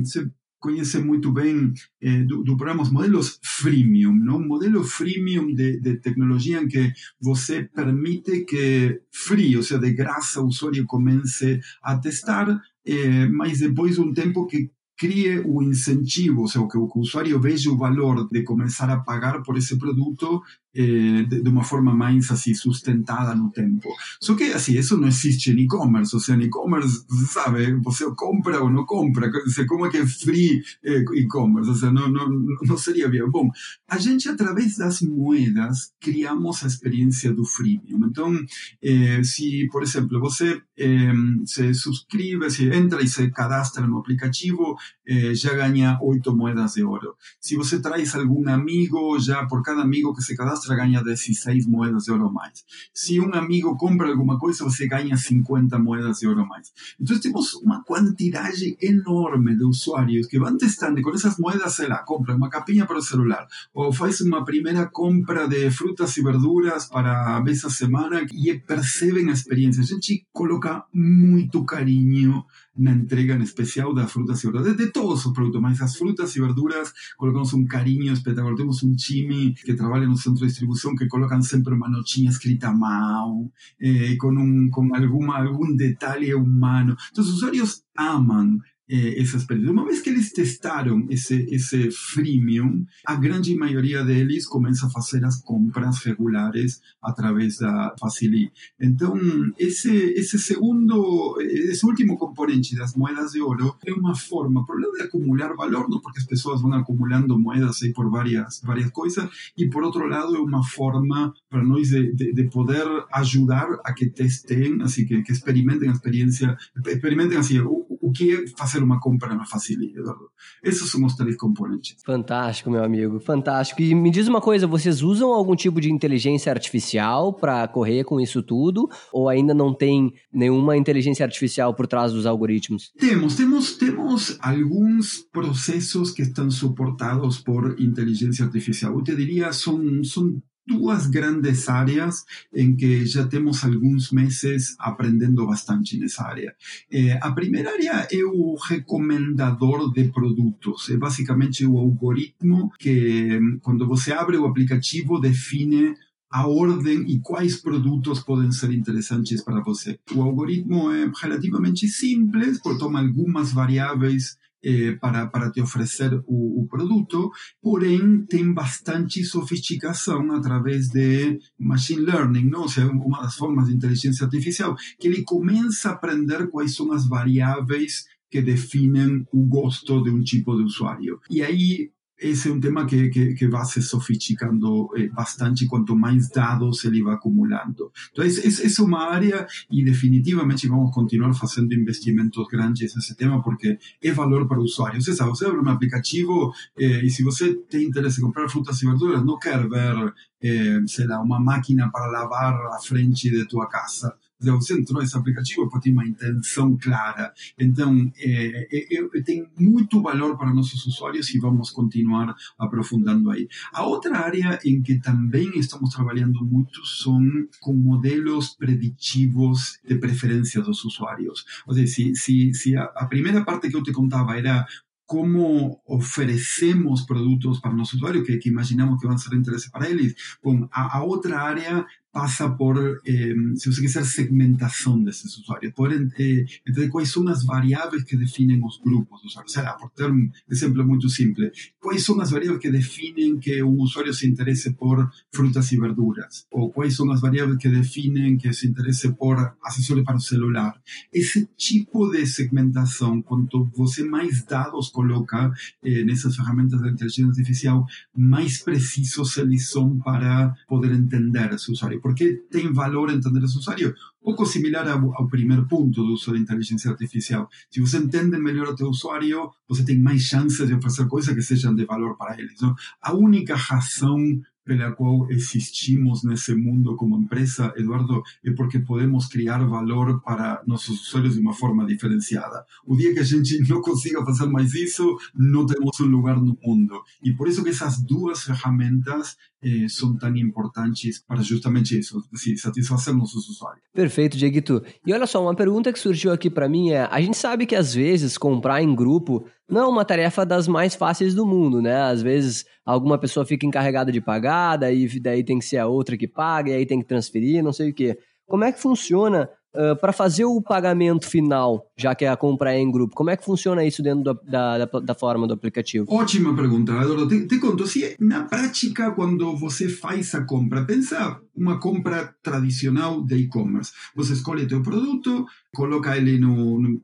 você 0.01 0.29
conhece 0.63 0.97
muito 0.99 1.29
bem 1.29 1.73
eh, 2.01 2.23
do, 2.23 2.41
do 2.41 2.55
programa, 2.55 2.83
os 2.83 2.91
modelos 2.91 3.37
freemium, 3.43 4.15
não? 4.15 4.37
um 4.37 4.47
modelo 4.47 4.81
freemium 4.81 5.53
de, 5.53 5.81
de 5.81 5.97
tecnologia 5.97 6.61
em 6.61 6.69
que 6.69 6.93
você 7.19 7.63
permite 7.63 8.45
que 8.45 9.01
free, 9.11 9.57
ou 9.57 9.61
seja, 9.61 9.81
de 9.81 9.91
graça, 9.91 10.39
o 10.39 10.47
usuário 10.47 10.85
comece 10.85 11.59
a 11.83 11.97
testar, 11.97 12.61
eh, 12.85 13.27
mas 13.27 13.59
depois 13.59 13.95
de 13.95 14.01
um 14.01 14.13
tempo 14.13 14.47
que 14.47 14.71
crie 15.03 15.43
o 15.45 15.61
incentivo, 15.61 16.43
o 16.43 16.47
sea, 16.47 16.65
que 16.65 16.77
o 16.77 16.89
usuario 16.95 17.37
veja 17.37 17.69
o 17.69 17.77
valor 17.77 18.29
de 18.31 18.41
começar 18.41 18.89
a 18.89 19.01
pagar 19.01 19.43
por 19.43 19.57
esse 19.57 19.77
produto 19.77 20.41
eh, 20.75 21.23
de, 21.23 21.41
de, 21.41 21.49
uma 21.49 21.63
forma 21.63 21.93
mais 21.93 22.31
assim 22.31 22.53
sustentada 22.53 23.35
no 23.35 23.51
tempo. 23.51 23.89
Só 24.19 24.35
que 24.35 24.45
assim, 24.45 24.77
isso 24.77 24.97
não 24.97 25.07
existe 25.07 25.51
em 25.51 25.59
e-commerce, 25.59 26.15
ou 26.15 26.19
seja, 26.19 26.37
em 26.37 26.45
e-commerce, 26.45 27.05
sabe, 27.31 27.73
você 27.81 28.05
compra 28.15 28.61
ou 28.61 28.69
não 28.69 28.85
compra, 28.85 29.31
como 29.67 29.85
é 29.85 29.89
que 29.89 29.97
é 29.97 30.05
free 30.05 30.61
eh, 30.83 31.03
e-commerce, 31.15 31.69
ou 31.69 31.75
seja, 31.75 31.91
não, 31.91 32.09
não, 32.09 32.29
não 32.63 32.77
seria 32.77 33.07
bem. 33.07 33.23
Bom, 33.29 33.49
a 33.87 33.97
gente, 33.97 34.27
através 34.27 34.77
das 34.77 35.01
moedas, 35.01 35.93
criamos 35.99 36.63
a 36.63 36.67
experiência 36.67 37.33
do 37.33 37.45
freemium. 37.45 38.05
Então, 38.07 38.33
eh, 38.81 39.23
se, 39.23 39.67
por 39.71 39.83
exemplo, 39.83 40.19
você 40.19 40.61
eh, 40.77 41.13
se 41.45 41.73
subscreve, 41.73 42.49
se 42.49 42.67
entra 42.69 43.01
e 43.01 43.07
se 43.07 43.29
cadastra 43.31 43.85
no 43.85 43.99
aplicativo, 43.99 44.75
eh, 45.07 45.33
já 45.35 45.53
ganha 45.53 45.99
oito 46.01 46.35
moedas 46.35 46.73
de 46.73 46.83
ouro. 46.83 47.15
Se 47.39 47.55
você 47.55 47.79
traz 47.79 48.15
algum 48.15 48.47
amigo, 48.49 49.19
já 49.19 49.45
por 49.45 49.61
cada 49.61 49.81
amigo 49.81 50.13
que 50.13 50.21
se 50.21 50.35
cadastra, 50.35 50.62
você 50.63 50.75
ganha 50.75 51.03
16 51.03 51.67
moedas 51.67 52.03
de 52.05 52.11
ouro 52.11 52.31
mais. 52.31 52.63
Se 52.93 53.19
um 53.19 53.33
amigo 53.33 53.75
compra 53.75 54.09
alguma 54.09 54.39
coisa, 54.39 54.63
você 54.63 54.87
ganha 54.87 55.15
50 55.15 55.77
moedas 55.79 56.19
de 56.19 56.27
ouro 56.27 56.47
mais. 56.47 56.71
Então 56.99 57.19
temos 57.19 57.53
uma 57.55 57.83
quantidade 57.83 58.77
enorme 58.81 59.55
de 59.55 59.63
usuários 59.63 60.27
que 60.27 60.39
vão 60.39 60.57
testando 60.57 60.99
e 60.99 61.03
com 61.03 61.11
essas 61.11 61.37
moedas, 61.37 61.75
sei 61.75 61.87
lá, 61.87 61.99
compra 62.03 62.35
uma 62.35 62.49
capinha 62.49 62.85
para 62.85 62.97
o 62.97 63.01
celular 63.01 63.47
ou 63.73 63.91
faz 63.91 64.21
uma 64.21 64.43
primeira 64.43 64.85
compra 64.87 65.47
de 65.47 65.69
frutas 65.71 66.15
e 66.17 66.23
verduras 66.23 66.85
para 66.85 67.43
essa 67.47 67.69
semana 67.69 68.25
e 68.31 68.59
percebem 68.59 69.29
a 69.29 69.33
experiência. 69.33 69.81
A 69.81 69.85
gente 69.85 70.25
coloca 70.31 70.85
muito 70.93 71.63
carinho 71.65 72.43
na 72.75 72.91
entrega 72.91 73.35
en 73.35 73.41
especial 73.41 73.93
de 73.93 74.07
frutas 74.07 74.43
y 74.43 74.47
verduras, 74.47 74.77
de, 74.77 74.91
todos 74.91 75.25
los 75.25 75.33
productos, 75.33 75.61
mas 75.61 75.81
as 75.81 75.97
frutas 75.97 76.35
y 76.35 76.39
verduras 76.39 76.93
colocamos 77.17 77.53
un 77.53 77.65
cariño 77.65 78.13
espectacular. 78.13 78.55
Tenemos 78.55 78.83
un 78.83 78.95
chimi 78.95 79.53
que 79.55 79.73
trabaja 79.73 80.03
en 80.03 80.09
un 80.09 80.17
centro 80.17 80.41
de 80.41 80.47
distribución 80.47 80.95
que 80.95 81.07
colocan 81.07 81.43
siempre 81.43 81.73
una 81.73 81.87
notinha 81.87 82.29
escrita 82.29 82.69
a 82.69 82.73
mão, 82.73 83.51
eh, 83.79 84.17
con, 84.17 84.37
un, 84.37 84.69
con 84.69 84.95
alguma, 84.95 85.37
algún 85.37 85.77
detalle 85.77 86.33
humano. 86.33 86.95
Entonces, 87.09 87.33
los 87.33 87.43
usuarios 87.43 87.85
aman 87.95 88.61
eh, 88.89 89.21
essa 89.21 89.37
experiência. 89.37 89.71
Uma 89.71 89.85
vez 89.85 90.01
que 90.01 90.09
eles 90.09 90.31
testaram 90.31 91.05
esse, 91.09 91.45
esse 91.49 91.89
freemium, 91.91 92.85
a 93.05 93.15
grande 93.15 93.55
maioria 93.55 94.03
deles 94.03 94.45
começa 94.45 94.87
a 94.87 94.89
fazer 94.89 95.23
as 95.23 95.41
compras 95.41 95.99
regulares 96.03 96.81
através 97.01 97.57
da 97.57 97.95
Facili. 97.99 98.51
Então, 98.79 99.17
esse, 99.57 99.89
esse 99.89 100.37
segundo, 100.37 101.37
esse 101.41 101.85
último 101.85 102.17
componente 102.17 102.75
das 102.75 102.95
moedas 102.95 103.31
de 103.31 103.41
ouro 103.41 103.75
é 103.85 103.93
uma 103.93 104.15
forma, 104.15 104.65
por 104.65 104.79
lado, 104.79 104.93
de 104.93 105.03
acumular 105.03 105.55
valor, 105.55 105.89
não? 105.89 106.01
porque 106.01 106.19
as 106.19 106.25
pessoas 106.25 106.61
vão 106.61 106.73
acumulando 106.73 107.39
moedas 107.39 107.81
aí 107.83 107.93
por 107.93 108.09
várias, 108.09 108.61
várias 108.63 108.89
coisas, 108.91 109.29
e 109.57 109.69
por 109.69 109.83
outro 109.83 110.07
lado, 110.07 110.35
é 110.35 110.39
uma 110.39 110.63
forma 110.63 111.33
para 111.49 111.63
nós 111.63 111.89
de, 111.89 112.13
de, 112.13 112.33
de 112.33 112.49
poder 112.49 112.85
ajudar 113.13 113.67
a 113.83 113.93
que 113.93 114.07
testem, 114.09 114.81
assim, 114.81 115.05
que, 115.05 115.21
que 115.21 115.31
experimentem 115.31 115.89
a 115.89 115.93
experiência, 115.93 116.57
experimentem 116.85 117.37
assim, 117.37 117.59
o 118.03 118.11
que 118.11 118.33
é 118.33 118.47
fazer 118.57 118.83
uma 118.83 118.99
compra 118.99 119.33
na 119.33 119.43
Eduardo. 119.43 120.29
Esses 120.61 120.91
são 120.91 121.05
os 121.05 121.15
três 121.15 121.37
componentes. 121.37 121.95
Fantástico, 122.05 122.69
meu 122.69 122.83
amigo, 122.83 123.17
fantástico. 123.21 123.81
E 123.81 123.95
me 123.95 124.11
diz 124.11 124.27
uma 124.27 124.41
coisa, 124.41 124.67
vocês 124.67 125.01
usam 125.01 125.31
algum 125.31 125.55
tipo 125.55 125.79
de 125.79 125.89
inteligência 125.89 126.51
artificial 126.51 127.33
para 127.33 127.65
correr 127.69 128.03
com 128.03 128.19
isso 128.19 128.43
tudo? 128.43 128.89
Ou 129.13 129.29
ainda 129.29 129.53
não 129.53 129.73
tem 129.73 130.11
nenhuma 130.33 130.75
inteligência 130.75 131.25
artificial 131.25 131.73
por 131.73 131.87
trás 131.87 132.11
dos 132.11 132.25
algoritmos? 132.25 132.91
Temos, 132.99 133.35
temos, 133.35 133.77
temos 133.77 134.37
alguns 134.41 135.19
processos 135.31 136.11
que 136.11 136.23
estão 136.23 136.51
suportados 136.51 137.39
por 137.39 137.79
inteligência 137.79 138.43
artificial. 138.43 138.93
Eu 138.93 139.03
te 139.03 139.15
diria, 139.15 139.53
são, 139.53 140.03
são 140.03 140.41
duas 140.65 141.07
grandes 141.07 141.67
áreas 141.67 142.23
em 142.53 142.75
que 142.75 143.05
já 143.05 143.27
temos 143.27 143.63
alguns 143.63 144.11
meses 144.11 144.75
aprendendo 144.79 145.45
bastante 145.45 145.97
nessa 145.97 146.23
área. 146.23 146.55
Eh, 146.91 147.19
a 147.21 147.31
primeira 147.31 147.71
área 147.71 148.07
é 148.11 148.23
o 148.23 148.55
recomendador 148.55 149.91
de 149.91 150.05
produtos. 150.09 150.89
É 150.89 150.97
basicamente 150.97 151.65
o 151.65 151.77
algoritmo 151.77 152.71
que, 152.79 153.39
quando 153.61 153.87
você 153.87 154.13
abre 154.13 154.37
o 154.37 154.45
aplicativo, 154.45 155.19
define 155.19 155.95
a 156.31 156.47
ordem 156.47 157.05
e 157.07 157.19
quais 157.19 157.57
produtos 157.57 158.19
podem 158.21 158.51
ser 158.51 158.71
interessantes 158.71 159.43
para 159.43 159.61
você. 159.61 159.99
O 160.15 160.23
algoritmo 160.23 160.91
é 160.91 161.11
relativamente 161.21 161.87
simples, 161.87 162.59
toma 162.79 162.99
algumas 162.99 163.51
variáveis 163.51 164.35
eh, 164.63 164.97
para, 164.99 165.27
para 165.27 165.51
te 165.51 165.61
oferecer 165.61 166.13
o, 166.25 166.61
o, 166.61 166.67
produto, 166.67 167.31
porém 167.61 168.25
tem 168.25 168.53
bastante 168.53 169.23
sofisticação 169.23 170.31
através 170.31 170.87
de 170.87 171.37
machine 171.59 172.01
learning, 172.01 172.49
não? 172.49 172.61
ou 172.61 172.69
seja, 172.69 172.87
uma 172.87 173.21
das 173.21 173.35
formas 173.35 173.67
de 173.67 173.75
inteligência 173.75 174.25
artificial, 174.25 174.75
que 174.99 175.07
ele 175.07 175.23
começa 175.23 175.89
a 175.89 175.93
aprender 175.93 176.47
quais 176.49 176.75
são 176.75 176.91
as 176.91 177.07
variáveis 177.07 178.05
que 178.31 178.41
definem 178.41 179.25
o 179.31 179.45
gosto 179.45 180.01
de 180.01 180.09
um 180.09 180.21
tipo 180.23 180.55
de 180.55 180.63
usuário. 180.63 181.19
E 181.29 181.43
aí 181.43 181.91
esse 182.23 182.49
é 182.49 182.51
um 182.51 182.59
tema 182.59 182.85
que, 182.85 183.09
que, 183.09 183.33
que 183.33 183.47
vai 183.47 183.65
se 183.65 183.81
sofisticando 183.81 184.89
eh, 184.95 185.09
bastante 185.09 185.65
quanto 185.65 185.95
mais 185.95 186.29
dados 186.29 186.83
ele 186.85 187.03
vai 187.03 187.15
acumulando. 187.15 187.91
Então, 188.11 188.23
essa 188.23 188.81
é 188.81 188.85
uma 188.85 189.09
área 189.11 189.45
e 189.69 189.83
definitivamente 189.83 190.67
vamos 190.67 190.93
continuar 190.93 191.33
fazendo 191.33 191.73
investimentos 191.73 192.47
grandes 192.47 192.95
nesse 192.95 193.15
tema 193.15 193.41
porque 193.43 193.77
é 194.01 194.11
valor 194.11 194.47
para 194.47 194.59
o 194.59 194.63
usuário. 194.63 195.01
Você 195.01 195.13
sabe, 195.13 195.31
você 195.31 195.45
abre 195.45 195.59
um 195.59 195.69
aplicativo 195.69 196.53
eh, 196.79 197.05
e 197.05 197.09
se 197.09 197.23
você 197.23 197.53
tem 197.69 197.87
interesse 197.87 198.19
em 198.19 198.23
comprar 198.23 198.47
frutas 198.47 198.81
e 198.81 198.85
verduras, 198.85 199.25
não 199.25 199.37
quer 199.37 199.67
ver, 199.67 200.13
eh, 200.41 200.81
sei 200.87 201.05
lá, 201.05 201.21
uma 201.21 201.39
máquina 201.39 201.91
para 201.91 202.07
lavar 202.07 202.53
a 202.73 202.79
frente 202.79 203.29
de 203.29 203.45
tua 203.47 203.67
casa 203.67 204.15
você 204.51 204.73
entrou 204.73 205.01
nesse 205.01 205.17
aplicativo 205.17 205.69
porque 205.69 205.89
tem 205.89 205.93
uma 205.93 206.05
intenção 206.05 206.77
clara. 206.77 207.33
Então, 207.59 208.11
é, 208.17 208.67
é, 208.71 208.95
é, 208.95 209.21
tem 209.21 209.47
muito 209.57 210.01
valor 210.01 210.37
para 210.37 210.53
nossos 210.53 210.85
usuários 210.85 211.33
e 211.33 211.39
vamos 211.39 211.71
continuar 211.71 212.35
aprofundando 212.57 213.29
aí. 213.29 213.47
A 213.71 213.85
outra 213.85 214.19
área 214.19 214.59
em 214.65 214.81
que 214.81 214.99
também 214.99 215.51
estamos 215.57 215.89
trabalhando 215.91 216.45
muito 216.45 216.85
são 216.85 217.21
com 217.61 217.73
modelos 217.73 218.49
preditivos 218.49 219.79
de 219.87 219.95
preferência 219.95 220.61
dos 220.61 220.83
usuários. 220.83 221.45
Ou 221.67 221.73
seja, 221.73 221.87
se, 221.87 222.15
se, 222.15 222.53
se 222.53 222.75
a, 222.75 222.83
a 222.95 223.05
primeira 223.05 223.43
parte 223.43 223.69
que 223.69 223.75
eu 223.75 223.83
te 223.83 223.91
contava 223.91 224.37
era 224.37 224.65
como 225.05 225.81
oferecemos 225.85 227.05
produtos 227.05 227.59
para 227.59 227.73
nossos 227.73 227.95
usuários 227.95 228.25
que, 228.25 228.37
que 228.37 228.49
imaginamos 228.49 228.99
que 228.99 229.07
vão 229.07 229.17
ser 229.17 229.35
interessantes 229.35 229.71
para 229.71 229.89
eles. 229.89 230.15
Bom, 230.41 230.67
a, 230.71 230.97
a 230.97 231.03
outra 231.03 231.39
área 231.39 231.85
pasa 232.13 232.55
por, 232.55 233.01
eh, 233.03 233.35
si 233.55 233.69
usted 233.69 233.83
quiere, 233.83 234.05
segmentación 234.05 235.03
de 235.03 235.11
esos 235.11 235.35
usuarios, 235.39 235.73
por 235.73 235.91
eh, 235.91 236.45
entender 236.63 236.89
cuáles 236.89 237.09
son 237.09 237.25
las 237.25 237.43
variables 237.43 238.05
que 238.05 238.15
definen 238.15 238.61
los 238.61 238.79
grupos 238.83 239.21
de 239.21 239.27
usuarios. 239.27 239.57
O 239.57 239.61
sea, 239.61 239.75
por 239.77 239.91
dar 239.97 240.11
un 240.11 240.31
ejemplo 240.47 240.85
muy 240.85 241.01
simple, 241.09 241.51
cuáles 241.79 242.03
son 242.03 242.19
las 242.19 242.31
variables 242.31 242.61
que 242.61 242.71
definen 242.71 243.39
que 243.39 243.63
un 243.63 243.79
usuario 243.79 244.13
se 244.13 244.27
interese 244.27 244.71
por 244.71 245.11
frutas 245.31 245.73
y 245.73 245.77
verduras, 245.77 246.47
o 246.51 246.71
cuáles 246.71 246.95
son 246.95 247.09
las 247.09 247.19
variables 247.19 247.57
que 247.57 247.69
definen 247.69 248.37
que 248.37 248.53
se 248.53 248.67
interese 248.67 249.11
por 249.13 249.57
accesorios 249.63 250.05
para 250.05 250.17
el 250.17 250.23
celular. 250.23 250.81
Ese 251.11 251.47
tipo 251.57 252.09
de 252.11 252.27
segmentación, 252.27 253.23
cuanto 253.23 253.71
más 254.07 254.45
dados 254.45 254.91
coloca 254.91 255.51
eh, 255.81 256.01
en 256.01 256.09
esas 256.11 256.37
herramientas 256.37 256.81
de 256.81 256.89
inteligencia 256.89 257.25
artificial, 257.27 257.83
más 258.13 258.61
precisos 258.63 259.35
eles 259.37 259.67
son 259.67 259.99
para 259.99 260.55
poder 260.67 260.91
entender 260.91 261.53
a 261.53 261.57
su 261.57 261.71
usuario 261.71 261.99
porque 262.03 262.43
tem 262.51 262.71
valor 262.73 263.09
entender 263.09 263.41
esse 263.43 263.57
usuário. 263.57 263.95
Um 264.21 264.25
pouco 264.25 264.45
similar 264.45 264.87
ao, 264.89 265.13
ao 265.15 265.27
primeiro 265.27 265.65
ponto 265.67 266.03
do 266.03 266.13
uso 266.13 266.31
da 266.31 266.37
inteligência 266.37 266.91
artificial. 266.91 267.49
Se 267.71 267.79
você 267.79 267.97
entende 267.97 268.37
melhor 268.37 268.67
o 268.67 268.75
teu 268.75 268.89
usuário, 268.89 269.49
você 269.67 269.85
tem 269.85 269.99
mais 270.01 270.21
chances 270.21 270.67
de 270.67 270.73
oferecer 270.73 271.07
coisas 271.07 271.33
que 271.33 271.41
sejam 271.41 271.73
de 271.73 271.85
valor 271.85 272.17
para 272.17 272.37
eles. 272.37 272.59
Não? 272.61 272.75
A 273.01 273.13
única 273.13 273.55
razão 273.55 274.17
pela 274.65 274.91
qual 274.91 275.29
existimos 275.29 276.23
nesse 276.23 276.55
mundo 276.55 276.95
como 276.95 277.17
empresa, 277.17 277.73
Eduardo, 277.75 278.23
é 278.43 278.51
porque 278.51 278.79
podemos 278.79 279.27
criar 279.27 279.63
valor 279.65 280.21
para 280.21 280.61
nossos 280.65 281.07
usuários 281.07 281.35
de 281.35 281.41
uma 281.41 281.53
forma 281.53 281.85
diferenciada. 281.85 282.65
O 282.85 282.95
dia 282.95 283.13
que 283.13 283.19
a 283.19 283.23
gente 283.23 283.59
não 283.67 283.81
consiga 283.81 284.23
fazer 284.25 284.45
mais 284.45 284.73
isso, 284.73 285.17
não 285.35 285.65
temos 285.65 285.99
um 285.99 286.05
lugar 286.05 286.37
no 286.37 286.57
mundo. 286.63 287.01
E 287.21 287.33
por 287.33 287.47
isso 287.47 287.63
que 287.63 287.69
essas 287.69 288.01
duas 288.01 288.43
ferramentas 288.43 289.37
eh, 289.63 289.87
são 289.87 290.15
tão 290.17 290.35
importantes 290.35 291.23
para 291.25 291.41
justamente 291.41 291.97
isso, 291.97 292.21
satisfazer 292.57 293.13
nossos 293.13 293.47
usuários. 293.47 293.81
Perfeito, 293.93 294.37
Dieguito. 294.37 294.83
E 295.05 295.13
olha 295.13 295.25
só, 295.25 295.41
uma 295.41 295.55
pergunta 295.55 295.93
que 295.93 295.99
surgiu 295.99 296.33
aqui 296.33 296.49
para 296.49 296.67
mim 296.67 296.89
é: 296.89 297.07
a 297.09 297.21
gente 297.21 297.37
sabe 297.37 297.65
que 297.65 297.75
às 297.75 297.93
vezes 297.93 298.37
comprar 298.37 298.81
em 298.81 298.93
grupo 298.93 299.45
não 299.69 299.81
é 299.81 299.87
uma 299.87 300.05
tarefa 300.05 300.45
das 300.45 300.67
mais 300.67 300.95
fáceis 300.95 301.33
do 301.33 301.45
mundo, 301.45 301.81
né? 301.81 302.01
Às 302.01 302.21
vezes 302.21 302.65
alguma 302.85 303.17
pessoa 303.17 303.45
fica 303.45 303.65
encarregada 303.65 304.11
de 304.11 304.21
pagar, 304.21 304.77
daí, 304.77 305.07
daí 305.19 305.43
tem 305.43 305.59
que 305.59 305.65
ser 305.65 305.77
a 305.77 305.87
outra 305.87 306.17
que 306.17 306.27
paga, 306.27 306.71
e 306.71 306.73
aí 306.73 306.85
tem 306.85 306.99
que 306.99 307.07
transferir, 307.07 307.63
não 307.63 307.73
sei 307.73 307.89
o 307.89 307.93
quê. 307.93 308.17
Como 308.45 308.63
é 308.63 308.71
que 308.71 308.79
funciona 308.79 309.49
uh, 309.75 309.95
para 309.99 310.13
fazer 310.13 310.45
o 310.45 310.61
pagamento 310.61 311.27
final, 311.27 311.85
já 311.97 312.15
que 312.15 312.25
a 312.25 312.35
compra 312.35 312.73
é 312.73 312.79
em 312.79 312.91
grupo, 312.91 313.15
como 313.15 313.29
é 313.29 313.37
que 313.37 313.45
funciona 313.45 313.83
isso 313.83 314.01
dentro 314.01 314.23
da, 314.45 314.77
da, 314.77 314.99
da 314.99 315.15
forma 315.15 315.47
do 315.47 315.53
aplicativo? 315.53 316.05
Ótima 316.09 316.55
pergunta, 316.55 316.93
Eduardo. 316.93 317.27
Te, 317.27 317.47
te 317.47 317.59
conto, 317.59 317.85
se 317.87 318.15
na 318.19 318.43
prática, 318.43 319.11
quando 319.11 319.55
você 319.57 319.87
faz 319.89 320.33
a 320.35 320.43
compra, 320.45 320.85
pensa 320.85 321.39
uma 321.55 321.79
compra 321.79 322.33
tradicional 322.41 323.23
de 323.23 323.35
e-commerce. 323.35 323.91
Você 324.15 324.33
escolhe 324.33 324.67
teu 324.67 324.81
produto, 324.81 325.45
coloca 325.73 326.17
ele 326.17 326.39
no, 326.39 326.81
no, 326.81 327.01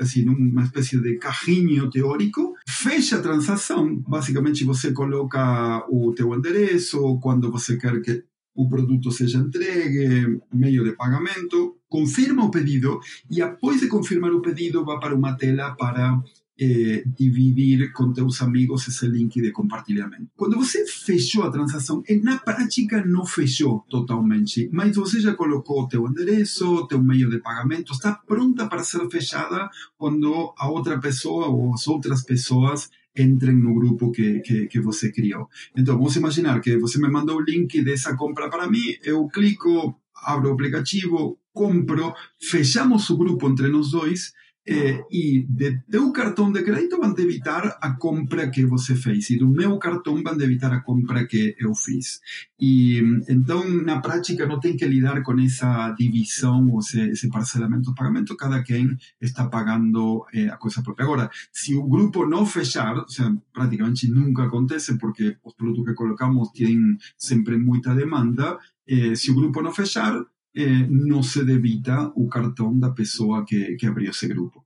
assim, 0.00 0.24
numa 0.24 0.64
espécie 0.64 1.00
de 1.00 1.16
carrinho 1.18 1.90
teórico, 1.90 2.54
fecha 2.68 3.16
a 3.16 3.22
transação. 3.22 3.96
Basicamente, 4.06 4.64
você 4.64 4.92
coloca 4.92 5.84
o 5.88 6.12
teu 6.12 6.34
endereço, 6.34 7.18
quando 7.20 7.50
você 7.50 7.76
quer 7.76 8.00
que 8.00 8.24
o 8.54 8.68
produto 8.68 9.10
seja 9.10 9.38
entregue, 9.38 10.40
meio 10.52 10.84
de 10.84 10.92
pagamento, 10.92 11.76
confirma 11.92 12.42
o 12.42 12.50
pedido 12.50 13.00
e 13.30 13.42
após 13.42 13.78
de 13.80 13.86
confirmar 13.86 14.32
o 14.32 14.40
pedido 14.40 14.82
vai 14.82 14.98
para 14.98 15.14
uma 15.14 15.36
tela 15.36 15.76
para 15.76 16.22
eh, 16.58 17.04
dividir 17.06 17.92
com 17.92 18.14
teus 18.14 18.40
amigos 18.40 18.88
esse 18.88 19.06
link 19.06 19.38
de 19.42 19.52
compartilhamento. 19.52 20.30
Quando 20.34 20.56
você 20.56 20.86
fechou 20.86 21.44
a 21.44 21.50
transação, 21.50 22.02
na 22.22 22.38
prática 22.38 23.04
não 23.04 23.26
fechou 23.26 23.84
totalmente, 23.90 24.70
mas 24.72 24.96
você 24.96 25.20
já 25.20 25.34
colocou 25.34 25.86
teu 25.86 26.06
endereço, 26.06 26.86
teu 26.86 27.02
meio 27.02 27.28
de 27.28 27.40
pagamento, 27.40 27.92
está 27.92 28.14
pronta 28.14 28.66
para 28.66 28.82
ser 28.82 29.06
fechada 29.10 29.68
quando 29.98 30.54
a 30.56 30.70
outra 30.70 30.98
pessoa 30.98 31.48
ou 31.48 31.74
as 31.74 31.86
outras 31.86 32.22
pessoas 32.22 32.88
entrem 33.14 33.56
no 33.56 33.74
grupo 33.74 34.10
que, 34.10 34.40
que, 34.40 34.66
que, 34.66 34.80
você 34.80 35.12
criou. 35.12 35.46
Então, 35.76 35.96
vamos 35.96 36.16
imaginar 36.16 36.58
que 36.62 36.78
você 36.78 36.98
me 36.98 37.10
mandou 37.10 37.36
o 37.36 37.44
link 37.44 37.84
dessa 37.84 38.16
compra 38.16 38.48
para 38.48 38.70
mim, 38.70 38.96
eu 39.04 39.28
clico, 39.28 39.94
abro 40.22 40.50
o 40.50 40.52
aplicativo, 40.52 41.38
compro, 41.52 42.14
fechamos 42.40 43.08
o 43.10 43.16
grupo 43.16 43.48
entre 43.48 43.68
nós 43.68 43.90
dois 43.90 44.32
é, 44.66 45.04
e 45.10 45.44
de 45.48 45.80
teu 45.90 46.12
cartão 46.12 46.52
de 46.52 46.62
crédito 46.62 46.96
vão 46.96 47.12
evitar 47.18 47.78
a 47.80 47.92
compra 47.96 48.48
que 48.48 48.64
você 48.64 48.94
fez 48.94 49.28
e 49.30 49.36
do 49.36 49.48
meu 49.48 49.76
cartão 49.78 50.22
vão 50.22 50.40
evitar 50.40 50.72
a 50.72 50.80
compra 50.80 51.26
que 51.26 51.56
eu 51.58 51.74
fiz. 51.74 52.20
E 52.60 53.00
então, 53.28 53.68
na 53.82 54.00
prática, 54.00 54.46
não 54.46 54.60
tem 54.60 54.76
que 54.76 54.86
lidar 54.86 55.20
com 55.22 55.38
essa 55.40 55.90
divisão 55.98 56.70
ou 56.70 56.78
esse, 56.78 57.00
esse 57.10 57.28
parcelamento 57.28 57.90
do 57.90 57.94
pagamento, 57.94 58.36
cada 58.36 58.62
quem 58.62 58.96
está 59.20 59.48
pagando 59.48 60.24
é, 60.32 60.46
a 60.48 60.56
coisa 60.56 60.80
própria. 60.82 61.04
Agora, 61.04 61.30
se 61.52 61.74
o 61.74 61.88
grupo 61.88 62.24
não 62.24 62.46
fechar, 62.46 62.96
ou 62.96 63.08
seja, 63.08 63.36
praticamente 63.52 64.08
nunca 64.08 64.44
acontece 64.44 64.96
porque 64.96 65.36
os 65.42 65.54
produtos 65.54 65.84
que 65.86 65.94
colocamos 65.94 66.50
têm 66.52 66.78
sempre 67.18 67.58
muita 67.58 67.94
demanda, 67.94 68.58
é, 68.88 69.14
se 69.14 69.30
o 69.30 69.34
grupo 69.34 69.62
não 69.62 69.72
fechar, 69.72 70.14
eh, 70.54 70.86
não 70.90 71.22
se 71.22 71.44
debita 71.44 72.12
o 72.14 72.28
cartão 72.28 72.78
da 72.78 72.90
pessoa 72.90 73.44
que, 73.44 73.74
que 73.76 73.86
abriu 73.86 74.10
esse 74.10 74.28
grupo. 74.28 74.62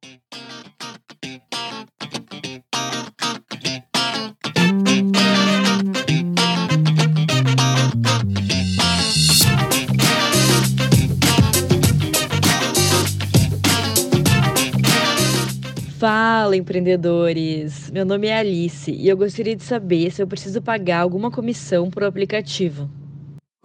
Fala, 15.98 16.56
empreendedores! 16.56 17.90
Meu 17.90 18.04
nome 18.04 18.26
é 18.26 18.38
Alice 18.38 18.90
e 18.90 19.08
eu 19.08 19.16
gostaria 19.16 19.56
de 19.56 19.62
saber 19.62 20.10
se 20.10 20.22
eu 20.22 20.26
preciso 20.26 20.60
pagar 20.60 21.00
alguma 21.00 21.30
comissão 21.30 21.90
por 21.90 22.04
aplicativo. 22.04 22.90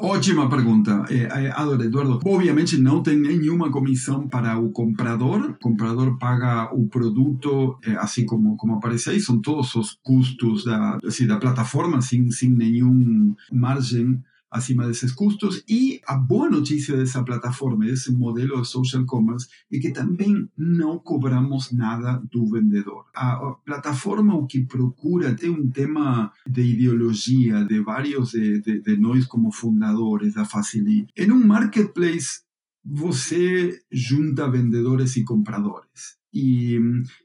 Ótima 0.01 0.49
pergunta. 0.49 1.05
É, 1.09 1.45
é, 1.45 1.51
adoro, 1.51 1.83
Eduardo. 1.83 2.19
Obviamente 2.25 2.77
não 2.77 3.03
tem 3.03 3.15
nenhuma 3.15 3.71
comissão 3.71 4.27
para 4.27 4.57
o 4.57 4.71
comprador. 4.71 5.51
O 5.51 5.59
comprador 5.59 6.17
paga 6.17 6.73
o 6.73 6.87
produto 6.87 7.77
é, 7.83 7.91
assim 7.97 8.25
como, 8.25 8.57
como 8.57 8.75
aparece 8.75 9.11
aí. 9.11 9.19
São 9.19 9.39
todos 9.39 9.75
os 9.75 9.97
custos 10.03 10.65
da, 10.65 10.97
assim, 11.05 11.27
da 11.27 11.37
plataforma, 11.37 12.01
sem, 12.01 12.31
sem 12.31 12.49
nenhum 12.49 13.35
margem 13.51 14.19
acima 14.51 14.85
desses 14.85 15.13
custos. 15.13 15.63
E 15.67 16.01
a 16.05 16.15
boa 16.15 16.49
notícia 16.49 16.95
dessa 16.97 17.23
plataforma, 17.23 17.85
desse 17.85 18.11
modelo 18.11 18.61
de 18.61 18.67
social 18.67 19.05
commerce, 19.05 19.47
é 19.71 19.79
que 19.79 19.91
também 19.91 20.49
não 20.57 20.99
cobramos 20.99 21.71
nada 21.71 22.21
do 22.29 22.45
vendedor. 22.47 23.05
A 23.15 23.55
plataforma 23.65 24.35
o 24.35 24.45
que 24.45 24.65
procura 24.65 25.33
tem 25.33 25.49
um 25.49 25.69
tema 25.69 26.31
de 26.45 26.61
ideologia 26.61 27.63
de 27.63 27.79
vários 27.79 28.31
de, 28.31 28.61
de, 28.61 28.81
de 28.81 29.27
como 29.27 29.51
fundadores 29.51 30.33
da 30.33 30.45
Facili. 30.45 31.07
Em 31.15 31.31
um 31.31 31.45
marketplace, 31.45 32.41
você 32.83 33.79
junta 33.91 34.49
vendedores 34.49 35.15
e 35.15 35.23
compradores. 35.23 36.19
E 36.33 36.79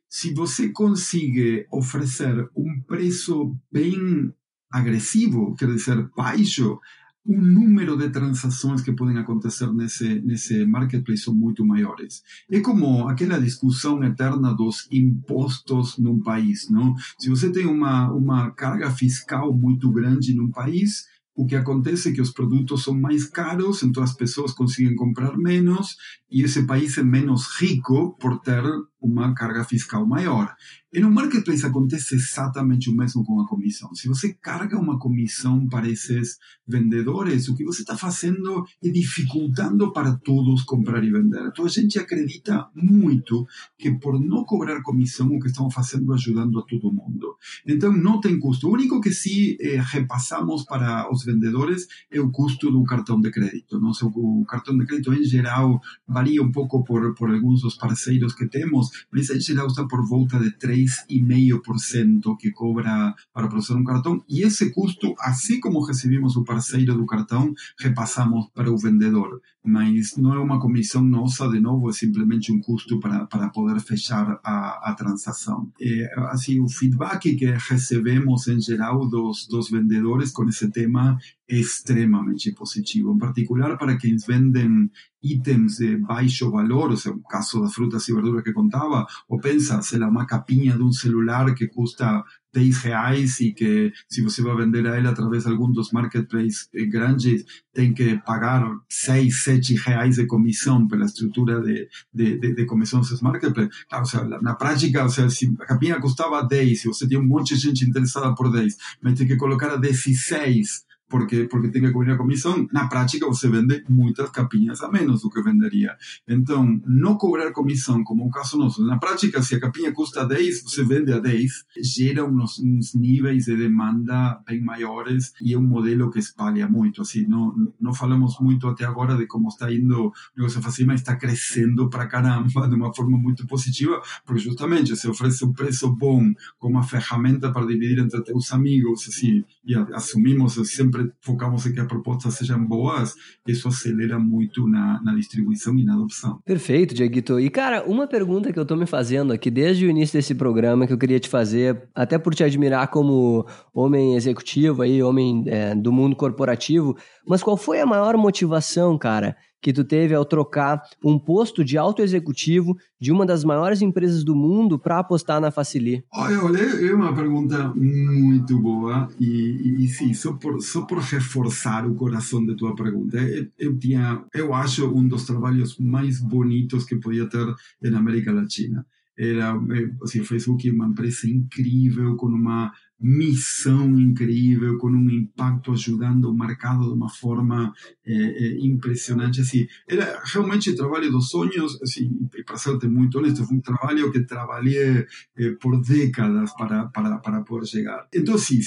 se 0.09 0.35
você 0.35 0.71
consegue 0.71 1.67
oferecer 1.71 2.49
um 2.57 2.81
preço 2.81 3.57
bem 3.73 4.33
agressivo, 4.71 5.55
quer 5.55 5.69
dizer, 5.69 6.09
baixo, 6.17 6.79
o 7.27 7.41
número 7.41 7.97
de 7.97 8.09
transações 8.11 8.81
que 8.81 8.93
podem 8.93 9.19
acontecer 9.19 9.73
nesse, 9.73 10.21
nesse 10.21 10.65
marketplace 10.65 11.23
são 11.23 11.35
muito 11.35 11.65
maiores. 11.65 12.23
É 12.51 12.61
como 12.61 13.09
aquela 13.09 13.41
discussão 13.41 14.03
eterna 14.05 14.55
dos 14.55 14.87
impostos 14.91 15.99
num 15.99 16.21
país, 16.21 16.71
não? 16.71 16.95
Se 17.19 17.29
você 17.29 17.51
tem 17.51 17.67
uma, 17.67 18.13
uma 18.13 18.51
carga 18.53 18.91
fiscal 18.91 19.53
muito 19.53 19.91
grande 19.91 20.35
num 20.35 20.51
país, 20.51 21.05
o 21.37 21.45
que 21.45 21.55
acontece 21.55 22.09
é 22.09 22.13
que 22.13 22.23
os 22.23 22.31
produtos 22.31 22.83
são 22.83 22.99
mais 22.99 23.27
caros, 23.27 23.83
então 23.83 24.03
as 24.03 24.15
pessoas 24.15 24.53
conseguem 24.53 24.97
comprar 24.97 25.37
menos 25.37 25.97
e 26.31 26.43
esse 26.43 26.67
país 26.67 26.97
é 26.97 27.03
menos 27.03 27.47
rico 27.61 28.17
por 28.19 28.41
ter 28.41 28.63
uma 29.01 29.35
carga 29.35 29.65
fiscal 29.65 30.07
maior. 30.07 30.55
E 30.93 31.01
no 31.01 31.11
marketplace 31.11 31.67
acontece 31.67 32.15
exatamente 32.15 32.89
o 32.89 32.95
mesmo 32.95 33.23
com 33.23 33.39
a 33.41 33.47
comissão. 33.47 33.95
Se 33.95 34.09
você 34.09 34.33
carga 34.33 34.79
uma 34.79 34.99
comissão 34.99 35.69
para 35.69 35.87
esses 35.89 36.39
vendedores, 36.67 37.49
o 37.49 37.55
que 37.55 37.65
você 37.65 37.83
está 37.83 37.97
fazendo 37.97 38.65
é 38.83 38.89
dificultando 38.89 39.93
para 39.93 40.17
todos 40.17 40.63
comprar 40.63 41.05
e 41.05 41.11
vender. 41.11 41.47
Então 41.49 41.67
a 41.67 41.69
gente 41.69 41.99
acredita 41.99 42.69
muito 42.75 43.47
que 43.79 43.91
por 43.91 44.19
não 44.19 44.45
cobrar 44.45 44.83
comissão, 44.83 45.27
o 45.27 45.39
que 45.39 45.49
estamos 45.49 45.75
fazendo 45.75 46.13
é 46.13 46.15
ajudando 46.15 46.59
a 46.59 46.63
todo 46.63 46.93
mundo. 46.93 47.37
Então 47.67 47.93
não 47.93 48.19
tem 48.19 48.39
custo. 48.39 48.69
O 48.69 48.73
único 48.73 49.01
que 49.01 49.13
sim 49.13 49.57
eh, 49.61 49.79
repassamos 49.79 50.65
para 50.65 51.13
os 51.13 51.25
vendedores 51.25 51.87
é 52.11 52.19
o 52.21 52.31
custo 52.31 52.71
do 52.71 52.83
cartão 52.85 53.21
de 53.21 53.31
crédito. 53.31 53.79
Não? 53.79 53.91
O 54.15 54.45
cartão 54.47 54.77
de 54.79 54.87
crédito, 54.87 55.13
em 55.13 55.25
geral, 55.25 55.79
varia 56.09 56.43
um 56.43 56.51
pouco 56.51 56.83
por, 56.85 57.15
por 57.15 57.31
alguns 57.31 57.61
dos 57.61 57.77
parceiros 57.77 58.35
que 58.35 58.49
temos, 58.49 58.86
mas 59.11 59.31
em 59.31 59.41
geral 59.41 59.67
está 59.67 59.87
por 59.87 60.07
volta 60.07 60.39
de 60.39 60.51
3,5% 60.53 62.37
que 62.39 62.51
cobra 62.51 63.15
para 63.33 63.49
processar 63.49 63.79
um 63.79 63.85
cartão. 63.85 64.23
E 64.29 64.43
esse 64.43 64.73
custo, 64.73 65.15
assim 65.21 65.61
como 65.61 65.85
recebemos 65.85 66.37
o 66.37 66.45
parceiro 66.45 66.95
do 66.95 67.07
cartão, 67.07 67.53
repassamos 67.79 68.49
para 68.55 68.71
o 68.71 68.79
vendedor. 68.79 69.41
Mas 69.67 70.17
não 70.17 70.33
é 70.33 70.39
uma 70.39 70.61
comissão 70.61 71.03
nossa, 71.03 71.49
de 71.49 71.61
novo, 71.61 71.91
é 71.91 71.93
simplesmente 71.93 72.53
um 72.53 72.61
custo 72.61 73.01
para, 73.01 73.27
para 73.27 73.49
poder 73.49 73.81
fechar 73.81 74.41
a, 74.45 74.91
a 74.91 74.95
transação. 74.95 75.71
E, 75.81 76.09
assim, 76.31 76.61
o 76.61 76.69
feedback 76.69 77.35
que 77.35 77.47
recebemos 77.47 78.47
em 78.47 78.61
geral 78.61 79.09
dos, 79.09 79.47
dos 79.49 79.71
vendedores 79.71 80.31
com 80.31 80.49
esse 80.49 80.71
tema 80.71 81.19
é 81.49 81.57
extremamente 81.57 82.53
positivo, 82.53 83.13
em 83.13 83.19
particular 83.19 83.77
para 83.77 83.97
quem 83.97 84.17
vendem 84.17 84.91
itens 85.23 85.79
de 85.79 85.97
baixo 85.97 86.51
valor, 86.51 86.91
ou 86.91 86.97
seja, 86.97 87.15
o 87.15 87.23
caso 87.23 87.61
das 87.61 87.75
frutas 87.75 88.09
e 88.09 88.13
verduras 88.13 88.45
que 88.45 88.53
contava, 88.53 89.07
ou 89.29 89.41
pensa, 89.41 89.81
sei 89.83 89.99
lá, 89.99 90.09
uma 90.09 90.27
capinha 90.27 90.77
de 90.77 90.83
um 90.83 90.93
celular 90.93 91.55
que 91.55 91.67
custa 91.69 92.25
10 92.57 92.79
reais 92.79 93.41
e 93.41 93.53
que 93.53 93.93
se 94.09 94.23
você 94.23 94.41
vai 94.41 94.57
vender 94.57 94.87
a 94.87 94.97
ele 94.97 95.07
através 95.07 95.45
de 95.45 95.51
algum 95.51 95.71
dos 95.71 95.93
marketplaces 95.93 96.71
grandes, 96.89 97.45
tem 97.75 97.93
que 97.93 98.17
pagar 98.25 98.67
6, 98.89 99.45
7 99.45 99.75
reais 99.75 100.17
de 100.17 100.27
comissão 100.27 100.89
pela 100.89 101.05
estrutura 101.05 101.61
de, 101.61 101.87
de, 102.13 102.39
de, 102.39 102.55
de 102.55 102.65
comissão 102.65 103.01
desses 103.01 103.21
marketplaces. 103.21 103.85
Claro, 103.89 104.05
ou 104.05 104.11
seja, 104.11 104.25
na 104.41 104.55
prática, 104.55 105.03
ou 105.03 105.11
seja, 105.11 105.29
se 105.29 105.55
a 105.61 105.67
capinha 105.67 106.01
custava 106.01 106.43
10 106.43 106.85
e 106.85 106.89
você 106.89 107.07
tem 107.07 107.19
um 107.19 107.27
monte 107.27 107.55
de 107.55 107.61
gente 107.61 107.85
interessada 107.85 108.35
por 108.35 108.51
10, 108.51 108.75
mas 109.03 109.19
tem 109.19 109.27
que 109.27 109.37
colocar 109.37 109.73
a 109.73 109.77
16 109.77 110.87
porque, 111.09 111.45
porque 111.45 111.69
tem 111.69 111.83
que 111.83 111.91
cobrir 111.91 112.13
a 112.13 112.17
comissão, 112.17 112.67
na 112.73 112.89
prática 112.89 113.27
você 113.27 113.49
vende 113.49 113.85
muitas 113.89 114.31
capinhas 114.31 114.83
a 114.83 114.91
menos 114.91 115.23
do 115.23 115.31
que 115.31 115.43
venderia. 115.43 115.97
Então, 116.27 116.81
não 116.87 117.17
cobrar 117.17 117.53
comissão, 117.53 118.03
como 118.05 118.27
o 118.27 118.31
caso 118.31 118.59
nosso, 118.59 118.85
na 118.85 118.99
prática, 118.99 119.43
se 119.43 119.55
a 119.55 119.61
capinha 119.61 119.93
custa 119.93 120.25
10, 120.25 120.65
você 120.65 120.85
vende 120.85 121.13
a 121.13 121.19
10, 121.19 121.65
gera 121.83 122.25
uns, 122.25 122.59
uns 122.59 122.95
níveis 122.95 123.45
de 123.45 123.57
demanda 123.57 124.41
bem 124.47 124.61
maiores 124.61 125.33
e 125.41 125.55
é 125.55 125.59
um 125.59 125.63
modelo 125.63 126.11
que 126.11 126.19
espalha 126.19 126.69
muito. 126.69 127.03
Assim, 127.03 127.27
não, 127.27 127.55
não 127.81 127.95
falamos 127.95 128.39
muito 128.41 128.69
até 128.69 128.85
agora 128.85 129.17
de 129.17 129.27
como 129.27 129.49
está 129.49 129.73
indo 129.73 130.07
o 130.07 130.13
negócio 130.37 130.61
fácil, 130.63 130.87
mas 130.87 131.01
está 131.01 131.17
crescendo 131.17 131.89
para 131.89 132.07
caramba 132.07 132.69
de 132.69 132.75
uma 132.75 132.93
forma 132.95 133.19
muito 133.19 133.47
positiva, 133.47 134.01
porque 134.25 134.43
justamente 134.43 134.95
você 134.95 135.09
oferece 135.09 135.45
um 135.45 135.53
preço 135.53 135.89
bom 135.89 136.33
como 136.59 136.75
uma 136.75 136.83
ferramenta 136.83 137.53
para 137.53 137.67
dividir 137.67 137.99
entre 137.99 138.23
teus 138.23 138.53
amigos, 138.53 139.07
assim, 139.09 139.45
e 139.65 139.75
assumimos 139.95 140.55
sempre 140.69 140.96
sempre 140.97 141.13
focamos 141.21 141.67
em 141.67 141.73
que 141.73 141.81
as 141.81 141.87
propostas 141.87 142.35
sejam 142.35 142.65
boas, 142.65 143.15
isso 143.47 143.69
acelera 143.69 144.19
muito 144.19 144.67
na, 144.67 145.01
na 145.03 145.15
distribuição 145.15 145.77
e 145.79 145.85
na 145.85 145.95
adopção. 145.95 146.41
Perfeito, 146.45 146.95
Dieguito. 146.95 147.39
E, 147.39 147.51
cara, 147.51 147.85
uma 147.85 148.07
pergunta 148.07 148.53
que 148.53 148.59
eu 148.59 148.65
tô 148.65 148.77
me 148.77 148.87
fazendo 148.87 149.33
aqui 149.33 149.51
desde 149.51 149.87
o 149.87 149.91
início 149.91 150.19
desse 150.19 150.35
programa 150.35 150.87
que 150.87 150.93
eu 150.93 150.99
queria 150.99 151.21
te 151.21 151.29
fazer, 151.29 151.89
até 151.95 152.19
por 152.19 152.35
te 152.35 152.43
admirar 152.43 152.89
como 152.89 153.47
homem 153.75 154.15
executivo 154.15 154.83
aí, 154.83 155.03
homem 155.03 155.45
é, 155.47 155.75
do 155.75 155.93
mundo 155.93 156.17
corporativo, 156.17 156.97
mas 157.27 157.43
qual 157.43 157.57
foi 157.57 157.81
a 157.81 157.87
maior 157.87 158.17
motivação, 158.17 158.97
cara, 158.97 159.37
que 159.61 159.73
tu 159.73 159.85
teve 159.85 160.15
ao 160.15 160.25
trocar 160.25 160.81
um 161.05 161.19
posto 161.19 161.65
de 161.65 161.77
alto 161.77 162.03
executivo 162.03 162.77
de 163.01 163.11
uma 163.11 163.27
das 163.27 163.45
maiores 163.45 163.83
empresas 163.83 164.23
do 164.23 164.35
mundo 164.35 164.79
para 164.79 164.99
apostar 164.99 165.41
na 165.41 165.51
Facili? 165.51 166.05
Olha, 166.13 166.45
olha, 166.45 166.59
é 166.59 166.95
uma 166.95 167.15
pergunta 167.15 167.73
muito 167.75 168.59
boa 168.61 169.09
e, 169.19 169.27
e, 169.27 169.85
e 169.85 169.89
sim, 169.89 170.15
só 170.15 170.33
por, 170.35 170.61
só 170.61 170.83
por 170.83 170.99
reforçar 170.99 171.87
o 171.87 171.95
coração 171.95 172.45
de 172.45 172.55
tua 172.57 172.75
pergunta, 172.75 173.19
eu, 173.19 173.47
eu, 173.59 173.79
tinha, 173.79 174.25
eu 174.35 174.55
acho 174.55 174.87
um 174.87 175.07
dos 175.07 175.25
trabalhos 175.25 175.79
mais 175.79 176.21
bonitos 176.21 176.85
que 176.85 176.97
podia 176.97 177.29
ter 177.29 177.47
na 177.83 177.99
América 177.99 178.33
Latina. 178.33 178.87
Era, 179.19 179.59
assim, 180.03 180.21
o 180.21 180.25
Facebook 180.25 180.69
é 180.69 180.73
uma 180.73 180.89
empresa 180.89 181.27
incrível, 181.27 182.17
com 182.17 182.27
uma 182.27 182.71
missão 182.99 183.99
incrível, 183.99 184.79
com 184.79 184.89
um 184.89 185.11
impacto 185.11 185.73
ajudando 185.73 186.27
o 186.27 186.35
mercado 186.35 186.87
de 186.87 186.95
uma 186.95 187.09
forma 187.09 187.73
é, 188.07 188.13
é, 188.13 188.59
impressionante. 188.61 189.41
Assim, 189.41 189.67
era 189.89 190.23
realmente 190.25 190.71
o 190.71 190.77
trabalho 190.77 191.11
dos 191.11 191.29
sonhos, 191.29 191.81
assim, 191.83 192.11
para 192.47 192.57
ser 192.57 192.79
muito 192.89 193.19
honesto, 193.19 193.45
foi 193.45 193.57
um 193.57 193.61
trabalho 193.61 194.11
que 194.11 194.21
trabalhei 194.21 195.07
é, 195.37 195.51
por 195.61 195.81
décadas 195.81 196.53
para, 196.57 196.87
para, 196.87 197.19
para 197.19 197.43
poder 197.43 197.67
chegar. 197.67 198.07
Então, 198.15 198.39
sim, 198.39 198.61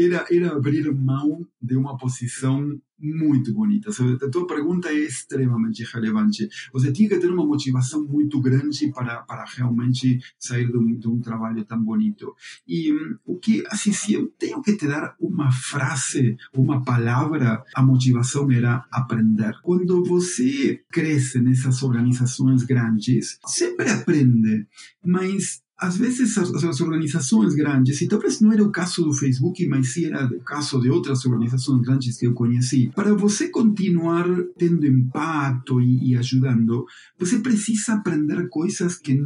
era, 0.00 0.26
era 0.30 0.56
abrir 0.56 0.92
mão 0.92 1.46
de 1.62 1.76
uma 1.76 1.96
posição 1.96 2.78
muito 3.00 3.52
bonita. 3.52 3.90
A 3.90 4.30
tua 4.30 4.46
pergunta 4.46 4.88
é 4.88 4.94
extremamente 4.94 5.84
relevante. 5.84 6.48
Você 6.72 6.92
tinha 6.92 7.08
que 7.08 7.18
ter 7.18 7.30
uma 7.30 7.46
motivação 7.46 8.04
muito 8.04 8.40
grande 8.40 8.90
para, 8.92 9.22
para 9.22 9.44
realmente 9.44 10.18
sair 10.38 10.70
de 10.70 10.76
um, 10.76 10.98
de 10.98 11.08
um 11.08 11.20
trabalho 11.20 11.64
tão 11.64 11.82
bonito. 11.82 12.34
E 12.66 12.92
um, 12.92 13.16
o 13.24 13.38
que 13.38 13.64
assim, 13.68 13.92
se 13.92 14.14
eu 14.14 14.28
tenho 14.38 14.60
que 14.62 14.76
te 14.76 14.86
dar 14.86 15.14
uma 15.20 15.50
frase, 15.50 16.36
uma 16.52 16.82
palavra, 16.82 17.62
a 17.74 17.82
motivação 17.82 18.50
era 18.50 18.84
aprender. 18.90 19.54
Quando 19.62 20.02
você 20.04 20.82
cresce 20.90 21.40
nessas 21.40 21.82
organizações 21.82 22.64
grandes, 22.64 23.38
sempre 23.46 23.90
aprende, 23.90 24.66
mas 25.04 25.62
às 25.78 25.96
vezes 25.96 26.36
as, 26.36 26.52
as, 26.64 26.80
organizações 26.80 27.54
grandes, 27.54 28.00
e 28.00 28.08
talvez 28.08 28.40
não 28.40 28.52
era 28.52 28.64
o 28.64 28.72
caso 28.72 29.04
do 29.04 29.12
Facebook, 29.12 29.64
mas 29.68 29.92
sim 29.92 30.06
era 30.06 30.26
o 30.26 30.40
caso 30.40 30.80
de 30.80 30.90
outras 30.90 31.24
organizações 31.24 31.82
grandes 31.82 32.18
que 32.18 32.26
eu 32.26 32.34
conheci, 32.34 32.90
para 32.94 33.14
você 33.14 33.48
continuar 33.48 34.26
tendo 34.58 34.84
impacto 34.86 35.80
e, 35.80 36.10
e 36.10 36.16
ajudando, 36.16 36.84
você 37.16 37.38
precisa 37.38 37.94
aprender 37.94 38.48
coisas 38.48 38.96
que 38.96 39.16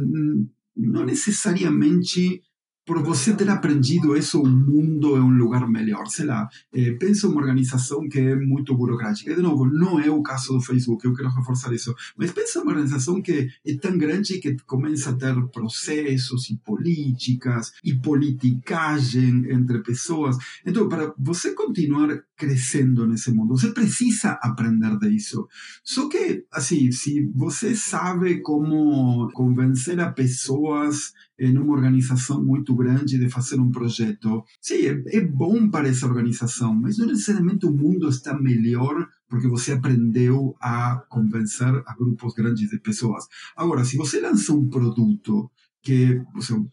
não 0.75 1.05
necessariamente 1.05 2.41
por 2.85 3.01
você 3.01 3.33
ter 3.33 3.49
aprendido 3.49 4.15
isso, 4.15 4.41
o 4.41 4.47
mundo 4.47 5.15
é 5.15 5.21
um 5.21 5.29
lugar 5.29 5.67
melhor. 5.69 6.07
Sei 6.07 6.25
lá, 6.25 6.47
é, 6.73 6.91
pensa 6.93 7.27
uma 7.27 7.41
organização 7.41 8.07
que 8.07 8.19
é 8.19 8.35
muito 8.35 8.75
burocrática. 8.75 9.33
De 9.33 9.41
novo, 9.41 9.65
não 9.65 9.99
é 9.99 10.09
o 10.09 10.21
caso 10.21 10.53
do 10.53 10.61
Facebook, 10.61 11.05
eu 11.05 11.13
quero 11.13 11.29
reforçar 11.29 11.73
isso. 11.73 11.93
Mas 12.17 12.31
pensa 12.31 12.61
uma 12.61 12.71
organização 12.71 13.21
que 13.21 13.49
é 13.65 13.77
tão 13.77 13.97
grande 13.97 14.39
que 14.39 14.55
começa 14.65 15.11
a 15.11 15.15
ter 15.15 15.35
processos 15.47 16.49
e 16.49 16.57
políticas 16.57 17.71
e 17.83 17.93
politicagem 17.95 19.45
entre 19.49 19.79
pessoas. 19.79 20.37
Então, 20.65 20.89
para 20.89 21.13
você 21.17 21.53
continuar 21.53 22.23
crescendo 22.43 23.07
nesse 23.07 23.31
mundo, 23.31 23.57
você 23.57 23.71
precisa 23.71 24.31
aprender 24.41 24.97
disso. 24.99 25.47
Só 25.81 26.09
que, 26.09 26.45
assim, 26.51 26.91
se 26.91 27.31
você 27.33 27.73
sabe 27.73 28.41
como 28.41 29.31
convencer 29.31 29.97
a 30.01 30.11
pessoas 30.11 31.13
em 31.39 31.57
uma 31.57 31.73
organização 31.73 32.43
muito 32.43 32.75
grande 32.75 33.17
de 33.17 33.29
fazer 33.29 33.59
um 33.59 33.71
projeto. 33.71 34.43
Sim, 34.61 34.85
é, 34.85 35.17
é 35.17 35.21
bom 35.21 35.69
para 35.69 35.87
essa 35.87 36.05
organização, 36.05 36.75
mas 36.75 36.97
não 36.97 37.07
necessariamente 37.07 37.65
o 37.65 37.71
mundo 37.71 38.07
está 38.07 38.37
melhor 38.39 39.07
porque 39.27 39.47
você 39.47 39.71
aprendeu 39.71 40.55
a 40.61 41.03
convencer 41.09 41.67
a 41.87 41.95
grupos 41.95 42.33
grandes 42.33 42.69
de 42.69 42.79
pessoas. 42.79 43.25
Agora, 43.55 43.83
se 43.83 43.97
você 43.97 44.21
lança 44.21 44.53
um 44.53 44.69
produto 44.69 45.49
que, 45.81 46.21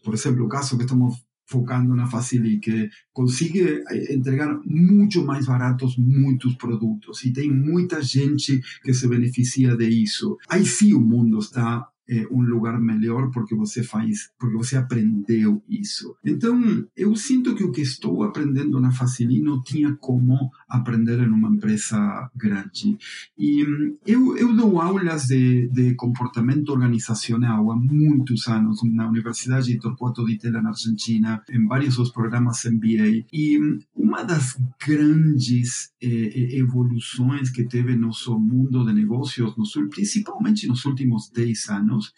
por 0.03 0.13
exemplo, 0.13 0.45
o 0.45 0.49
caso 0.49 0.77
que 0.77 0.83
estamos 0.83 1.15
focando 1.51 1.93
na 1.93 2.07
Facili, 2.07 2.59
que 2.59 2.89
consigue 3.11 3.83
eh, 3.89 4.13
entregar 4.13 4.57
muito 4.65 5.23
mais 5.25 5.45
baratos 5.45 5.97
muitos 5.97 6.55
produtos 6.55 7.23
e 7.25 7.33
tem 7.33 7.51
muita 7.51 8.01
gente 8.01 8.61
que 8.81 8.93
se 8.93 9.07
beneficia 9.07 9.75
de 9.75 9.89
isso. 9.89 10.37
Aí 10.49 10.65
sim 10.65 10.93
o 10.93 11.01
mundo 11.01 11.39
está 11.39 11.90
é, 12.11 12.27
um 12.29 12.41
lugar 12.41 12.77
melhor 12.79 13.31
porque 13.31 13.55
você 13.55 13.81
faz, 13.81 14.29
porque 14.37 14.57
você 14.57 14.75
aprendeu 14.75 15.63
isso. 15.69 16.13
Então, 16.25 16.85
eu 16.95 17.15
sinto 17.15 17.55
que 17.55 17.63
o 17.63 17.71
que 17.71 17.81
estou 17.81 18.23
aprendendo 18.23 18.81
na 18.81 18.91
Facili 18.91 19.41
não 19.41 19.63
tinha 19.63 19.95
como 19.95 20.51
aprender 20.67 21.19
em 21.19 21.29
uma 21.29 21.49
empresa 21.49 22.29
grande. 22.35 22.97
E 23.37 23.65
eu, 24.05 24.35
eu 24.35 24.53
dou 24.53 24.81
aulas 24.81 25.27
de, 25.27 25.69
de 25.69 25.95
comportamento 25.95 26.69
organizacional 26.69 27.71
há 27.71 27.75
muitos 27.77 28.47
anos 28.47 28.81
na 28.83 29.07
Universidade 29.07 29.67
de 29.67 29.79
Torquato 29.79 30.25
di 30.25 30.37
Tella, 30.37 30.61
na 30.61 30.69
Argentina, 30.69 31.41
em 31.49 31.65
vários 31.65 31.95
dos 31.95 32.11
programas 32.11 32.65
MBA. 32.65 33.25
E 33.31 33.57
uma 33.95 34.23
das 34.23 34.59
grandes 34.85 35.91
eh, 36.01 36.57
evoluções 36.57 37.49
que 37.49 37.63
teve 37.63 37.95
nosso 37.95 38.37
mundo 38.37 38.85
de 38.85 38.93
negócios, 38.93 39.53
principalmente 39.89 40.67
nos 40.67 40.83
últimos 40.85 41.29
10 41.29 41.69
anos, 41.69 42.00
anos 42.01 42.13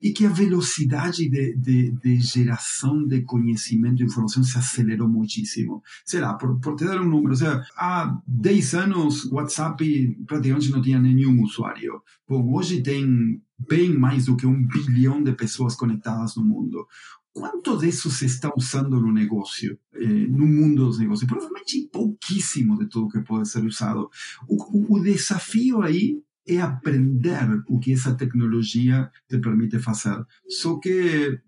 e 0.00 0.12
que 0.12 0.26
a 0.26 0.30
velocidade 0.30 1.28
de, 1.28 1.56
de, 1.56 1.90
de 1.90 2.20
geração 2.20 3.06
de 3.06 3.22
conhecimento 3.22 4.02
e 4.02 4.06
informação 4.06 4.42
se 4.44 4.56
acelerou 4.56 5.08
muitíssimo. 5.08 5.82
Sei 6.04 6.20
lá, 6.20 6.34
por, 6.34 6.60
por 6.60 6.76
te 6.76 6.84
dar 6.84 7.00
um 7.00 7.08
número, 7.08 7.34
há 7.76 8.20
10 8.26 8.74
anos 8.74 9.24
WhatsApp 9.32 10.18
praticamente 10.26 10.70
não 10.70 10.82
tinha 10.82 11.00
nenhum 11.00 11.42
usuário. 11.42 12.02
Bom, 12.28 12.54
hoje 12.54 12.82
tem 12.82 13.40
bem 13.58 13.96
mais 13.96 14.26
do 14.26 14.36
que 14.36 14.46
um 14.46 14.66
bilhão 14.66 15.22
de 15.22 15.32
pessoas 15.32 15.74
conectadas 15.74 16.36
no 16.36 16.44
mundo. 16.44 16.86
Quanto 17.32 17.76
disso 17.78 18.10
se 18.10 18.26
está 18.26 18.52
usando 18.56 19.00
no 19.00 19.12
negócio, 19.12 19.76
eh, 19.94 20.06
no 20.06 20.46
mundo 20.46 20.86
dos 20.86 21.00
negócios? 21.00 21.28
Provavelmente 21.28 21.88
pouquíssimo 21.92 22.78
de 22.78 22.86
tudo 22.86 23.08
que 23.08 23.20
pode 23.22 23.48
ser 23.48 23.64
usado. 23.64 24.08
O, 24.46 24.94
o, 24.94 24.98
o 24.98 25.02
desafio 25.02 25.82
aí 25.82 26.22
é 26.46 26.60
aprender 26.60 27.62
o 27.68 27.78
que 27.78 27.92
essa 27.92 28.14
tecnologia 28.14 29.10
te 29.28 29.38
permite 29.38 29.78
fazer. 29.78 30.24
Só 30.48 30.78
que, 30.78 31.38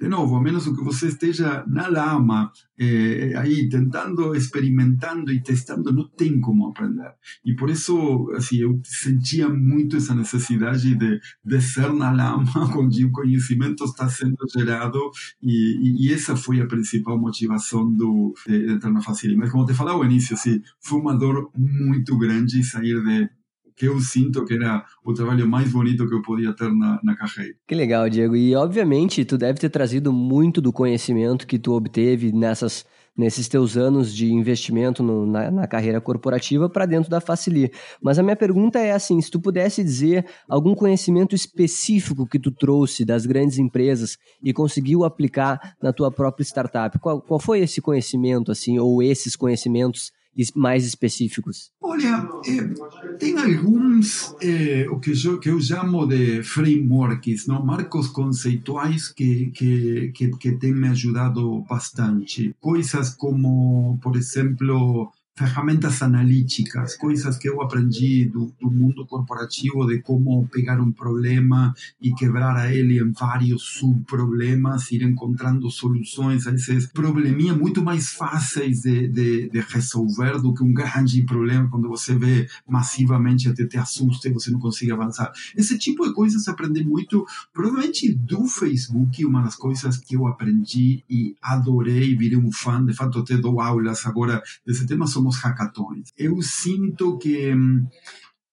de 0.00 0.08
novo, 0.08 0.36
a 0.36 0.42
menos 0.42 0.64
que 0.64 0.82
você 0.82 1.08
esteja 1.08 1.64
na 1.66 1.88
lama, 1.88 2.50
é, 2.78 3.34
aí 3.36 3.68
tentando, 3.68 4.34
experimentando 4.34 5.30
e 5.30 5.42
testando, 5.42 5.92
não 5.92 6.08
tem 6.08 6.40
como 6.40 6.68
aprender. 6.68 7.12
E 7.44 7.54
por 7.54 7.68
isso, 7.68 8.30
assim, 8.34 8.58
eu 8.58 8.80
sentia 8.84 9.48
muito 9.48 9.96
essa 9.96 10.14
necessidade 10.14 10.94
de 10.94 11.20
descer 11.44 11.92
na 11.92 12.10
lama, 12.10 12.50
onde 12.76 13.04
o 13.04 13.12
conhecimento 13.12 13.84
está 13.84 14.08
sendo 14.08 14.36
gerado, 14.54 15.10
e, 15.42 16.08
e, 16.08 16.12
essa 16.12 16.34
foi 16.34 16.60
a 16.60 16.66
principal 16.66 17.18
motivação 17.18 17.90
do, 17.90 18.34
de, 18.46 18.66
de 18.66 18.72
entrar 18.72 18.90
na 18.90 19.02
Facili. 19.02 19.36
Mas, 19.36 19.50
como 19.50 19.66
te 19.66 19.74
falava 19.74 19.98
ao 19.98 20.04
início, 20.04 20.34
assim, 20.34 20.62
foi 20.80 20.98
uma 20.98 21.14
dor 21.14 21.50
muito 21.56 22.16
grande 22.18 22.64
sair 22.64 23.02
de 23.02 23.28
que 23.76 23.86
eu 23.86 24.00
sinto 24.00 24.44
que 24.44 24.54
era 24.54 24.84
o 25.04 25.12
trabalho 25.12 25.46
mais 25.46 25.70
bonito 25.70 26.08
que 26.08 26.14
eu 26.14 26.22
podia 26.22 26.52
ter 26.52 26.72
na, 26.72 26.98
na 27.02 27.14
carreira. 27.14 27.54
Que 27.66 27.74
legal, 27.74 28.08
Diego. 28.08 28.34
E 28.34 28.54
obviamente 28.54 29.24
tu 29.24 29.36
deve 29.36 29.58
ter 29.58 29.68
trazido 29.68 30.12
muito 30.12 30.60
do 30.60 30.72
conhecimento 30.72 31.46
que 31.46 31.58
tu 31.58 31.72
obteve 31.72 32.32
nessas 32.32 32.84
nesses 33.16 33.48
teus 33.48 33.76
anos 33.76 34.14
de 34.14 34.30
investimento 34.30 35.02
no, 35.02 35.24
na, 35.24 35.50
na, 35.50 35.66
carreira 35.66 36.00
corporativa 36.00 36.68
para 36.68 36.84
dentro 36.84 37.10
da 37.10 37.20
Facili. 37.20 37.72
Mas 38.02 38.18
a 38.18 38.22
minha 38.22 38.36
pergunta 38.36 38.78
é 38.78 38.92
assim, 38.92 39.20
se 39.20 39.30
tu 39.30 39.40
pudesse 39.40 39.82
dizer 39.82 40.26
algum 40.46 40.74
conhecimento 40.74 41.34
específico 41.34 42.26
que 42.26 42.38
tu 42.38 42.50
trouxe 42.50 43.04
das 43.04 43.24
grandes 43.24 43.58
empresas 43.58 44.18
e 44.42 44.52
conseguiu 44.52 45.04
aplicar 45.04 45.76
na 45.82 45.92
tua 45.92 46.10
própria 46.10 46.44
startup, 46.44 46.98
qual, 46.98 47.22
qual 47.22 47.40
foi 47.40 47.60
esse 47.60 47.80
conhecimento 47.80 48.52
assim 48.52 48.78
ou 48.78 49.02
esses 49.02 49.34
conhecimentos 49.34 50.12
mais 50.54 50.84
específicos? 50.84 51.70
Olha, 51.80 52.28
é, 52.46 53.14
tem 53.18 53.36
alguns, 53.38 54.34
é, 54.40 54.86
o 54.90 54.98
que 54.98 55.12
eu, 55.12 55.38
que 55.38 55.48
eu 55.48 55.60
chamo 55.60 56.06
de 56.06 56.42
frameworks, 56.42 57.46
não? 57.46 57.64
marcos 57.64 58.08
conceituais 58.08 59.08
que, 59.08 59.50
que, 59.50 60.12
que, 60.14 60.36
que 60.36 60.52
têm 60.52 60.74
me 60.74 60.88
ajudado 60.88 61.64
bastante. 61.68 62.54
Coisas 62.60 63.10
como, 63.14 63.98
por 64.02 64.16
exemplo, 64.16 65.12
ferramentas 65.36 66.02
analíticas, 66.02 66.96
coisas 66.96 67.36
que 67.36 67.46
eu 67.46 67.60
aprendi 67.60 68.24
do, 68.24 68.54
do, 68.58 68.70
mundo 68.70 69.04
corporativo 69.04 69.86
de 69.86 70.00
como 70.00 70.48
pegar 70.48 70.80
um 70.80 70.90
problema 70.90 71.74
e 72.00 72.10
quebrar 72.14 72.74
ele 72.74 72.98
em 72.98 73.12
vários 73.12 73.62
subproblemas, 73.62 74.90
ir 74.90 75.02
encontrando 75.02 75.70
soluções 75.70 76.46
a 76.46 76.54
esses 76.54 76.86
probleminhas 76.86 77.56
muito 77.56 77.82
mais 77.84 78.08
fáceis 78.08 78.80
de, 78.80 79.08
de, 79.08 79.50
de, 79.50 79.60
resolver 79.60 80.40
do 80.40 80.54
que 80.54 80.62
um 80.62 80.72
grande 80.72 81.22
problema 81.24 81.68
quando 81.68 81.86
você 81.86 82.14
vê 82.14 82.48
massivamente 82.66 83.48
até 83.48 83.66
te 83.66 83.76
assusta 83.76 84.28
e 84.28 84.32
você 84.32 84.50
não 84.50 84.58
consegue 84.58 84.92
avançar. 84.92 85.30
Esse 85.54 85.76
tipo 85.78 86.06
de 86.06 86.14
coisas 86.14 86.48
aprendi 86.48 86.82
muito, 86.82 87.26
provavelmente 87.52 88.10
do 88.10 88.46
Facebook, 88.46 89.22
uma 89.26 89.42
das 89.42 89.54
coisas 89.54 89.98
que 89.98 90.16
eu 90.16 90.26
aprendi 90.26 91.04
e 91.10 91.36
adorei, 91.42 92.16
virei 92.16 92.38
um 92.38 92.50
fã, 92.50 92.82
de 92.82 92.94
fato 92.94 93.18
até 93.18 93.36
dou 93.36 93.60
aulas 93.60 94.06
agora 94.06 94.42
desse 94.66 94.86
tema, 94.86 95.06
são 95.06 95.25
os 95.26 95.36
hackathons. 95.38 96.12
Eu 96.16 96.40
sinto 96.42 97.18
que 97.18 97.54
hum, 97.54 97.86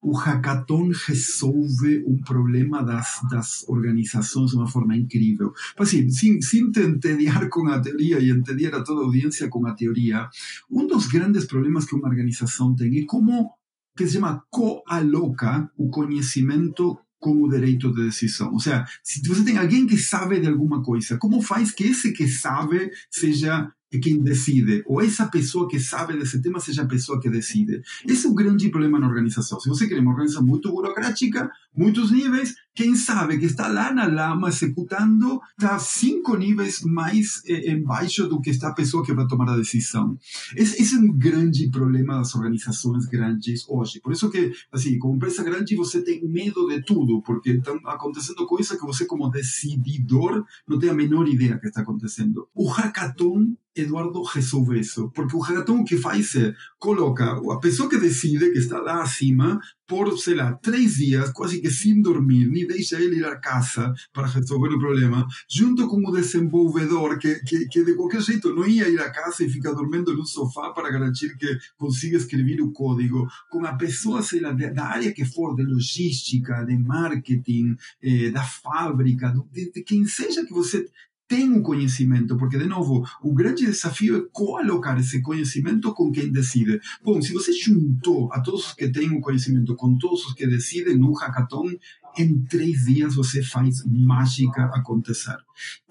o 0.03 0.11
hackathon 0.11 0.91
resolve 1.07 2.03
um 2.05 2.17
problema 2.17 2.83
das, 2.83 3.21
das 3.31 3.65
organizações 3.69 4.51
de 4.51 4.57
uma 4.57 4.67
forma 4.67 4.95
incrível. 4.97 5.53
Assim, 5.77 6.09
sem, 6.09 6.41
sem 6.41 6.69
te 6.69 6.81
entediar 6.81 7.47
com 7.49 7.67
a 7.69 7.79
teoria 7.79 8.19
e 8.19 8.29
entediar 8.29 8.75
a 8.75 8.83
toda 8.83 9.01
a 9.01 9.05
audiência 9.05 9.47
com 9.47 9.65
a 9.65 9.73
teoria, 9.73 10.27
um 10.69 10.85
dos 10.85 11.07
grandes 11.07 11.45
problemas 11.45 11.85
que 11.85 11.95
uma 11.95 12.09
organização 12.09 12.75
tem 12.75 12.99
é 12.99 13.05
como 13.05 13.51
que 13.95 14.05
se 14.05 14.13
chama 14.13 14.43
coaloca 14.49 15.71
o 15.77 15.89
conhecimento 15.89 16.97
com 17.19 17.41
o 17.41 17.49
direito 17.49 17.93
de 17.93 18.03
decisão. 18.03 18.51
Ou 18.51 18.59
seja, 18.59 18.85
se 19.01 19.25
você 19.25 19.45
tem 19.45 19.57
alguém 19.57 19.87
que 19.87 19.97
sabe 19.97 20.41
de 20.41 20.47
alguma 20.47 20.83
coisa, 20.83 21.17
como 21.17 21.41
faz 21.41 21.71
que 21.71 21.85
esse 21.85 22.11
que 22.11 22.27
sabe 22.27 22.91
seja 23.09 23.71
é 23.93 23.99
quem 23.99 24.19
decide, 24.19 24.83
ou 24.85 25.01
essa 25.01 25.27
pessoa 25.27 25.67
que 25.67 25.79
sabe 25.79 26.17
desse 26.17 26.41
tema 26.41 26.59
seja 26.59 26.83
a 26.83 26.87
pessoa 26.87 27.19
que 27.19 27.29
decide. 27.29 27.81
Esse 28.07 28.25
é 28.25 28.29
o 28.29 28.33
grande 28.33 28.69
problema 28.69 28.99
na 28.99 29.07
organização. 29.07 29.59
Se 29.59 29.69
você 29.69 29.87
quer 29.87 29.99
uma 29.99 30.11
organização 30.11 30.45
muito 30.45 30.71
burocrática, 30.71 31.49
muitos 31.75 32.11
níveis, 32.11 32.55
quem 32.75 32.95
sabe 32.95 33.37
que 33.37 33.45
está 33.45 33.67
lá 33.67 33.93
na 33.93 34.05
lama 34.05 34.49
executando 34.49 35.39
está 35.57 35.77
cinco 35.77 36.35
níveis 36.35 36.81
mais 36.81 37.41
eh, 37.47 37.71
embaixo 37.71 38.27
do 38.27 38.41
que 38.41 38.49
está 38.49 38.69
a 38.69 38.73
pessoa 38.73 39.05
que 39.05 39.13
vai 39.13 39.27
tomar 39.27 39.49
a 39.49 39.57
decisão. 39.57 40.17
Esse, 40.55 40.81
esse, 40.81 40.95
é 40.95 40.99
um 40.99 41.15
grande 41.15 41.69
problema 41.69 42.17
das 42.17 42.33
organizações 42.33 43.05
grandes 43.05 43.65
hoje. 43.69 43.99
Por 44.01 44.11
isso 44.11 44.29
que, 44.29 44.51
assim, 44.71 44.97
como 44.97 45.15
empresa 45.15 45.43
grande, 45.43 45.75
você 45.75 46.01
tem 46.01 46.27
medo 46.27 46.67
de 46.67 46.81
tudo, 46.81 47.21
porque 47.21 47.51
estão 47.51 47.79
acontecendo 47.85 48.45
coisas 48.47 48.77
que 48.77 48.85
você, 48.85 49.05
como 49.05 49.29
decididor, 49.29 50.43
não 50.67 50.79
tem 50.79 50.89
a 50.89 50.93
menor 50.95 51.27
ideia 51.27 51.59
que 51.59 51.67
está 51.67 51.81
acontecendo. 51.81 52.47
O 52.55 52.67
hackathon 52.67 53.55
Eduardo 53.75 54.21
resolve 54.23 54.79
isso, 54.79 55.09
porque 55.15 55.35
o 55.35 55.39
hackathon 55.39 55.81
o 55.81 55.83
que 55.83 55.97
faz 55.97 56.35
é 56.35 56.53
coloca 56.77 57.41
a 57.51 57.59
pessoa 57.59 57.89
que 57.89 57.97
decide, 57.97 58.51
que 58.51 58.59
está 58.59 58.79
lá 58.79 59.01
acima, 59.01 59.59
por, 59.87 60.17
sei 60.17 60.35
lá, 60.35 60.53
três 60.53 60.95
dias, 60.95 61.31
quase 61.31 61.59
que 61.59 61.69
sem 61.69 62.01
dormir, 62.01 62.47
nem 62.47 62.67
deixa 62.67 62.99
ele 62.99 63.17
ir 63.17 63.25
à 63.25 63.35
casa 63.35 63.93
para 64.13 64.27
resolver 64.27 64.69
o 64.69 64.79
problema, 64.79 65.27
junto 65.49 65.87
com 65.87 65.97
o 65.97 66.11
desenvolvedor, 66.11 67.17
que, 67.17 67.35
que, 67.39 67.67
que 67.67 67.83
de 67.83 67.95
qualquer 67.95 68.21
jeito 68.21 68.53
não 68.53 68.67
ia 68.67 68.87
ir 68.87 68.99
à 68.99 69.09
casa 69.11 69.43
e 69.43 69.49
fica 69.49 69.73
dormindo 69.73 70.15
no 70.15 70.25
sofá 70.25 70.71
para 70.71 70.91
garantir 70.91 71.35
que 71.37 71.57
consiga 71.77 72.17
escrever 72.17 72.61
o 72.61 72.71
código, 72.71 73.27
com 73.49 73.65
a 73.65 73.73
pessoa, 73.73 74.21
sei 74.21 74.39
lá, 74.39 74.51
da 74.51 74.85
área 74.85 75.11
que 75.11 75.25
for, 75.25 75.55
de 75.55 75.63
logística, 75.63 76.63
de 76.63 76.77
marketing, 76.77 77.75
eh, 78.01 78.29
da 78.29 78.43
fábrica, 78.43 79.33
de, 79.51 79.71
de 79.71 79.83
quem 79.83 80.05
seja 80.05 80.45
que 80.45 80.53
você 80.53 80.87
tem 81.27 81.49
um 81.49 81.61
conhecimento, 81.61 82.37
porque, 82.37 82.57
de 82.57 82.65
novo, 82.65 83.03
o 83.21 83.33
grande 83.33 83.65
desafio 83.65 84.17
é 84.17 84.21
colocar 84.31 84.99
esse 84.99 85.21
conhecimento 85.21 85.93
com 85.93 86.11
quem 86.11 86.31
decide. 86.31 86.79
Bom, 87.03 87.21
se 87.21 87.33
você 87.33 87.51
juntou 87.53 88.31
a 88.31 88.41
todos 88.41 88.67
os 88.67 88.73
que 88.73 88.89
têm 88.89 89.09
o 89.11 89.21
conhecimento 89.21 89.75
com 89.75 89.97
todos 89.97 90.25
os 90.25 90.33
que 90.33 90.45
decidem 90.45 90.97
no 90.97 91.13
hackathon, 91.13 91.71
em 92.17 92.43
três 92.45 92.85
dias 92.85 93.15
você 93.15 93.43
faz 93.43 93.83
mágica 93.85 94.65
acontecer. 94.73 95.37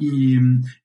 E 0.01 0.39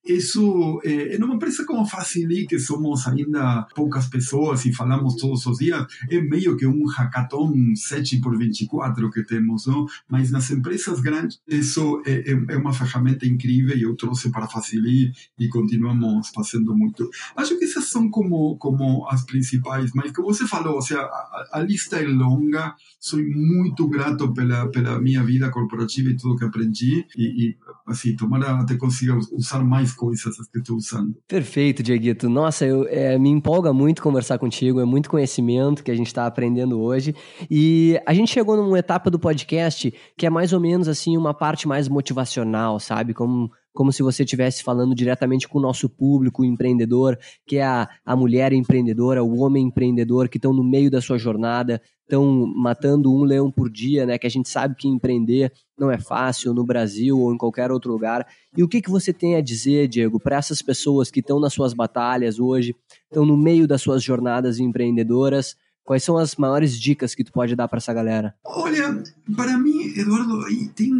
isso, 0.06 0.80
é, 0.84 1.18
numa 1.18 1.36
empresa 1.36 1.66
como 1.66 1.82
a 1.82 1.86
Facili, 1.86 2.46
que 2.48 2.60
somos 2.60 3.08
ainda 3.08 3.68
poucas 3.76 4.08
pessoas 4.08 4.66
e 4.66 4.74
falamos 4.74 5.16
todos 5.16 5.46
os 5.46 5.58
dias, 5.58 5.86
é 6.10 6.22
meio 6.22 6.56
que 6.56 6.66
um 6.66 6.86
hackathon 6.86 7.76
7 7.76 8.20
por 8.20 8.38
24 8.38 9.10
que 9.12 9.24
temos, 9.24 9.66
não? 9.66 9.86
Mas 10.08 10.32
nas 10.32 10.50
empresas 10.52 11.02
grandes, 11.02 11.40
isso 11.48 12.02
é, 12.06 12.32
é 12.32 12.58
uma 12.58 12.74
ferramenta 12.74 13.26
incrível 13.26 13.76
e 13.76 13.82
eu 13.82 13.96
trouxe 13.96 14.30
para 14.32 14.48
Facili 14.48 15.12
e 15.38 15.48
continuamos 15.50 16.30
fazendo 16.30 16.76
muito. 16.76 17.10
Acho 17.36 17.58
que 17.58 17.66
essas 17.66 17.90
são 17.90 18.10
como, 18.10 18.58
como 18.58 19.08
as 19.10 19.26
principais, 19.26 19.92
mas 19.94 20.12
como 20.12 20.34
você 20.34 20.48
falou, 20.48 20.76
ou 20.76 20.82
seja, 20.82 21.02
a, 21.02 21.50
a 21.54 21.60
lista 21.60 21.98
é 21.98 22.08
longa, 22.08 22.76
sou 23.00 23.20
muito 23.20 23.88
grato 23.88 24.34
pela, 24.34 24.70
pela 24.70 25.00
minha 25.02 25.24
vida 25.28 25.52
corporativa 25.52 26.10
e 26.10 26.16
tudo 26.16 26.38
que 26.38 26.46
aprendi 26.46 27.06
e, 27.16 27.50
e 27.50 27.58
assim, 27.86 28.16
tomara 28.16 28.52
até 28.52 28.76
consiga 28.76 29.18
usar 29.34 29.64
mais 29.64 29.94
coisas 29.94 30.36
que 30.52 30.60
estou 30.60 30.78
usando. 30.78 31.16
Perfeito, 31.28 31.84
Dieguito. 31.84 32.30
Nossa, 32.30 32.66
eu, 32.66 32.88
é, 32.88 33.18
me 33.18 33.30
empolga 33.30 33.74
muito 33.74 34.02
conversar 34.02 34.40
contigo, 34.40 34.80
é 34.80 34.86
muito 34.86 35.10
conhecimento 35.10 35.84
que 35.84 35.92
a 35.92 35.96
gente 35.96 36.08
está 36.08 36.26
aprendendo 36.26 36.80
hoje. 36.80 37.14
E 37.52 38.00
a 38.06 38.14
gente 38.14 38.32
chegou 38.32 38.56
numa 38.56 38.80
etapa 38.80 39.12
do 39.12 39.20
podcast 39.20 39.94
que 40.18 40.26
é 40.26 40.30
mais 40.30 40.54
ou 40.54 40.60
menos 40.60 40.88
assim 40.88 41.18
uma 41.18 41.34
parte 41.34 41.68
mais 41.68 41.88
motivacional, 41.88 42.80
sabe? 42.80 43.14
Como 43.14 43.52
como 43.78 43.94
se 43.94 44.02
você 44.02 44.24
estivesse 44.24 44.64
falando 44.64 44.96
diretamente 44.96 45.48
com 45.48 45.60
o 45.60 45.62
nosso 45.62 45.88
público, 45.88 46.42
o 46.42 46.46
empreendedor, 46.46 47.16
que 47.46 47.58
é 47.58 47.64
a, 47.64 47.88
a 48.04 48.16
mulher 48.16 48.52
empreendedora, 48.52 49.24
o 49.24 49.38
homem 49.38 49.68
empreendedor, 49.68 50.28
que 50.30 50.40
estão 50.40 50.52
no 50.52 50.64
meio 50.64 50.90
da 50.90 51.00
sua 51.00 51.20
jornada, 51.20 51.80
estão 52.02 52.52
matando 52.56 53.14
um 53.14 53.24
leão 53.24 53.52
por 53.52 53.70
dia, 53.70 54.04
né? 54.04 54.18
Que 54.18 54.26
a 54.26 54.32
gente 54.32 54.50
sabe 54.50 54.74
que 54.76 54.88
empreender 54.88 55.54
não 55.78 55.92
é 55.92 56.00
fácil 56.00 56.56
no 56.56 56.66
Brasil 56.66 57.20
ou 57.20 57.32
em 57.32 57.38
qualquer 57.38 57.72
outro 57.72 57.92
lugar. 57.92 58.26
E 58.58 58.64
o 58.64 58.68
que, 58.68 58.82
que 58.82 58.90
você 58.90 59.14
tem 59.14 59.36
a 59.36 59.42
dizer, 59.42 59.88
Diego, 59.88 60.20
para 60.20 60.38
essas 60.38 60.60
pessoas 60.60 61.12
que 61.12 61.20
estão 61.20 61.40
nas 61.40 61.54
suas 61.54 61.72
batalhas 61.72 62.40
hoje, 62.40 62.76
estão 63.04 63.28
no 63.28 63.38
meio 63.38 63.68
das 63.68 63.84
suas 63.84 64.02
jornadas 64.02 64.58
empreendedoras? 64.58 65.56
Quais 65.84 66.04
são 66.04 66.18
as 66.18 66.36
maiores 66.36 66.78
dicas 66.78 67.14
que 67.14 67.24
tu 67.24 67.32
pode 67.32 67.56
dar 67.56 67.68
para 67.68 67.78
essa 67.78 67.94
galera? 67.94 68.34
Olha, 68.44 69.04
para 69.36 69.56
mim, 69.56 69.84
Eduardo, 69.96 70.44
tem 70.76 70.92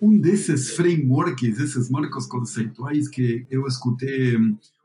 um 0.00 0.18
desses 0.18 0.70
frameworks, 0.70 1.58
esses 1.58 1.90
marcos 1.90 2.26
conceituais 2.26 3.08
que 3.08 3.46
eu 3.50 3.66
escutei 3.66 4.36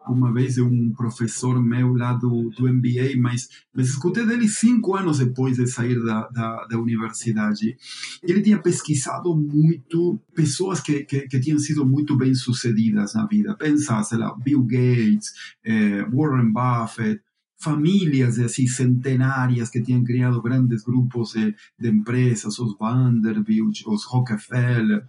uma 0.07 0.33
vez 0.33 0.55
de 0.55 0.61
um 0.61 0.91
professor 0.91 1.61
meu 1.61 1.93
lá 1.93 2.13
do, 2.13 2.49
do 2.49 2.67
MBA, 2.67 3.17
mas, 3.17 3.49
mas 3.73 3.89
escutei 3.89 4.25
dele 4.25 4.47
cinco 4.47 4.95
anos 4.95 5.19
depois 5.19 5.57
de 5.57 5.67
sair 5.67 6.03
da, 6.03 6.27
da, 6.29 6.65
da 6.65 6.79
universidade. 6.79 7.77
Ele 8.23 8.41
tinha 8.41 8.59
pesquisado 8.59 9.35
muito 9.35 10.19
pessoas 10.33 10.79
que, 10.79 11.03
que, 11.03 11.27
que, 11.27 11.39
tinham 11.39 11.59
sido 11.59 11.85
muito 11.85 12.15
bem 12.15 12.33
sucedidas 12.33 13.13
na 13.13 13.25
vida. 13.25 13.55
Pensa, 13.55 14.01
sei 14.03 14.17
lá, 14.17 14.35
Bill 14.35 14.63
Gates, 14.63 15.31
eh, 15.63 16.05
Warren 16.11 16.51
Buffett, 16.51 17.21
famílias 17.59 18.39
assim, 18.39 18.67
centenárias 18.67 19.69
que 19.69 19.81
tinham 19.81 20.03
criado 20.03 20.41
grandes 20.41 20.83
grupos 20.83 21.33
de, 21.33 21.53
de 21.77 21.89
empresas, 21.89 22.57
os 22.57 22.77
Vanderbilt, 22.77 23.81
os 23.85 24.05
Rockefeller. 24.05 25.05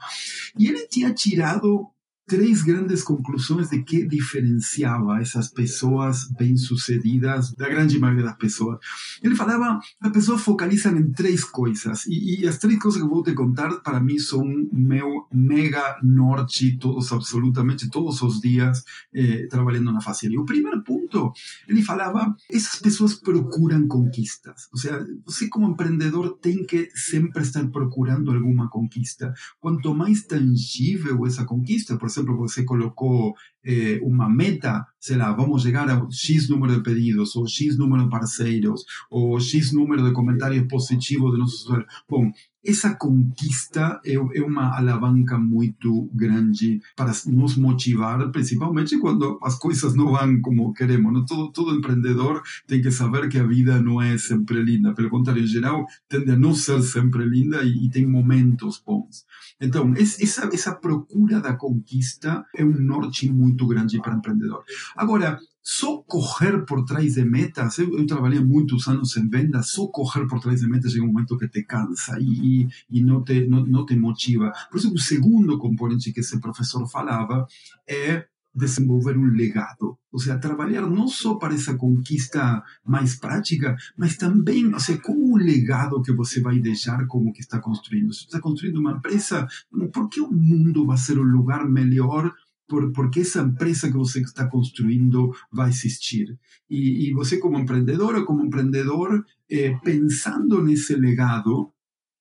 E 0.59 0.66
ele 0.66 0.86
tinha 0.88 1.14
tirado 1.14 1.88
três 2.31 2.62
grandes 2.62 3.03
conclusões 3.03 3.70
de 3.70 3.83
que 3.83 4.07
diferenciava 4.07 5.20
essas 5.20 5.49
pessoas 5.49 6.31
bem-sucedidas 6.39 7.53
da 7.55 7.68
grande 7.68 7.99
maioria 7.99 8.26
das 8.26 8.37
pessoas. 8.37 8.78
Ele 9.20 9.35
falava, 9.35 9.81
as 10.01 10.12
pessoas 10.12 10.41
focalizam 10.41 10.97
em 10.97 11.11
três 11.11 11.43
coisas, 11.43 12.07
e, 12.07 12.43
e, 12.43 12.47
as 12.47 12.57
três 12.57 12.78
coisas 12.78 13.01
que 13.01 13.05
eu 13.05 13.11
vou 13.11 13.24
te 13.24 13.35
contar, 13.35 13.81
para 13.81 13.99
mim, 13.99 14.16
são 14.16 14.45
meu 14.72 15.26
mega 15.33 15.99
norte, 16.05 16.78
todos, 16.78 17.11
absolutamente 17.12 17.91
todos 17.91 18.22
os 18.22 18.41
dias, 18.41 18.85
eh, 19.12 19.49
trabalhando 19.51 19.91
na 19.91 20.01
Facile. 20.01 20.39
O 20.39 20.45
primeiro 20.45 20.85
ponto, 20.85 21.33
ele 21.66 21.83
falava, 21.83 22.37
essas 22.49 22.78
pessoas 22.81 23.14
procuram 23.14 23.89
conquistas. 23.89 24.68
Ou 24.72 24.78
seja, 24.78 25.05
você 25.26 25.49
como 25.49 25.68
empreendedor 25.68 26.39
tem 26.41 26.64
que 26.64 26.91
sempre 26.95 27.43
estar 27.43 27.66
procurando 27.70 28.31
alguma 28.31 28.68
conquista. 28.68 29.35
Quanto 29.59 29.93
mais 29.93 30.22
tangível 30.22 31.26
essa 31.26 31.45
conquista, 31.45 31.97
por 31.97 32.07
exemplo, 32.07 32.19
exemplo, 32.20 32.36
você 32.36 32.64
colocou 32.64 33.34
eh, 33.64 33.98
uma 34.02 34.28
meta, 34.28 34.86
sei 34.98 35.16
lá, 35.16 35.32
vamos 35.32 35.62
chegar 35.62 35.88
a 35.88 36.06
X 36.10 36.48
número 36.48 36.76
de 36.76 36.82
pedidos, 36.82 37.34
ou 37.36 37.46
X 37.46 37.76
número 37.76 38.04
de 38.04 38.10
parceiros, 38.10 38.84
ou 39.10 39.38
X 39.40 39.72
número 39.72 40.04
de 40.04 40.12
comentários 40.12 40.66
positivos 40.68 41.32
de 41.32 41.38
nossos 41.38 41.62
usuários. 41.64 41.88
Bom, 42.08 42.30
essa 42.64 42.94
conquista 42.94 44.00
é, 44.04 44.14
é 44.14 44.42
uma 44.42 44.76
alavanca 44.76 45.38
muito 45.38 46.11
grande 46.12 46.80
para 46.94 47.12
nos 47.26 47.56
motivar, 47.56 48.30
principalmente 48.30 48.98
quando 48.98 49.38
as 49.42 49.58
coisas 49.58 49.94
não 49.94 50.12
vão 50.12 50.40
como 50.40 50.72
queremos. 50.72 51.12
Não? 51.12 51.24
Todo, 51.24 51.50
todo 51.52 51.76
empreendedor 51.76 52.42
tem 52.66 52.82
que 52.82 52.90
saber 52.90 53.28
que 53.28 53.38
a 53.38 53.46
vida 53.46 53.80
não 53.80 54.00
é 54.00 54.16
sempre 54.18 54.62
linda. 54.62 54.94
Pelo 54.94 55.11
contrário, 55.11 55.42
em 55.42 55.46
geral, 55.46 55.86
tende 56.08 56.30
a 56.30 56.36
não 56.36 56.54
ser 56.54 56.82
sempre 56.82 57.24
linda 57.24 57.62
e, 57.62 57.86
e 57.86 57.90
tem 57.90 58.06
momentos 58.06 58.82
bons. 58.84 59.24
Então, 59.61 59.92
essa, 59.96 60.48
essa 60.52 60.74
procura 60.74 61.40
da 61.40 61.54
conquista 61.54 62.44
é 62.56 62.64
um 62.64 62.80
norte 62.80 63.30
muito 63.30 63.66
grande 63.66 64.00
para 64.00 64.14
empreendedor. 64.14 64.64
Agora, 64.96 65.38
só 65.62 65.98
correr 65.98 66.64
por 66.64 66.84
trás 66.84 67.14
de 67.14 67.24
metas, 67.24 67.78
eu, 67.78 67.96
eu, 67.98 68.06
trabalhei 68.06 68.40
muitos 68.40 68.88
anos 68.88 69.16
em 69.16 69.28
venda, 69.28 69.62
só 69.62 69.86
correr 69.86 70.26
por 70.26 70.40
trás 70.40 70.61
de 70.61 70.68
metas 70.68 70.92
chega 70.92 71.04
um 71.04 71.08
momento 71.08 71.36
que 71.36 71.48
te 71.48 71.62
cansa 71.64 72.18
e, 72.18 72.62
e, 72.62 72.68
e 72.90 73.02
não, 73.02 73.22
te, 73.22 73.46
não, 73.46 73.64
não 73.66 73.84
te 73.84 73.96
motiva. 73.96 74.52
Por 74.70 74.78
isso, 74.78 74.92
o 74.92 74.98
segundo 74.98 75.58
componente 75.58 76.12
que 76.12 76.20
esse 76.20 76.40
professor 76.40 76.88
falava 76.88 77.46
é 77.88 78.26
desenvolver 78.54 79.16
um 79.16 79.30
legado. 79.30 79.96
Ou 80.12 80.18
seja, 80.18 80.38
trabalhar 80.38 80.82
não 80.88 81.06
só 81.06 81.36
para 81.36 81.54
essa 81.54 81.74
conquista 81.76 82.62
mais 82.84 83.14
prática, 83.14 83.76
mas 83.96 84.16
também, 84.16 84.72
ou 84.72 84.80
seja, 84.80 85.00
como 85.00 85.34
o 85.34 85.36
legado 85.36 86.02
que 86.02 86.12
você 86.12 86.40
vai 86.40 86.58
deixar 86.58 87.06
como 87.06 87.32
que 87.32 87.40
está 87.40 87.61
construindo. 87.61 88.12
Se 88.12 88.24
está 88.24 88.40
construindo 88.40 88.78
uma 88.78 88.92
empresa, 88.92 89.46
por 89.92 90.08
que 90.08 90.20
o 90.20 90.32
mundo 90.32 90.84
vai 90.84 90.96
ser 90.96 91.18
um 91.18 91.22
lugar 91.22 91.64
melhor 91.68 92.32
por, 92.70 92.92
porque 92.92 93.20
essa 93.20 93.40
empresa 93.40 93.88
que 93.88 93.96
você 93.96 94.20
está 94.20 94.46
construindo 94.46 95.34
vai 95.52 95.68
existir. 95.68 96.38
E, 96.70 97.08
e 97.08 97.12
você 97.12 97.36
como 97.38 97.58
empreendedor 97.58 98.14
ou 98.14 98.24
como 98.24 98.44
empreendedor, 98.44 99.26
eh, 99.50 99.76
pensando 99.82 100.62
nesse 100.62 100.94
legado, 100.94 101.72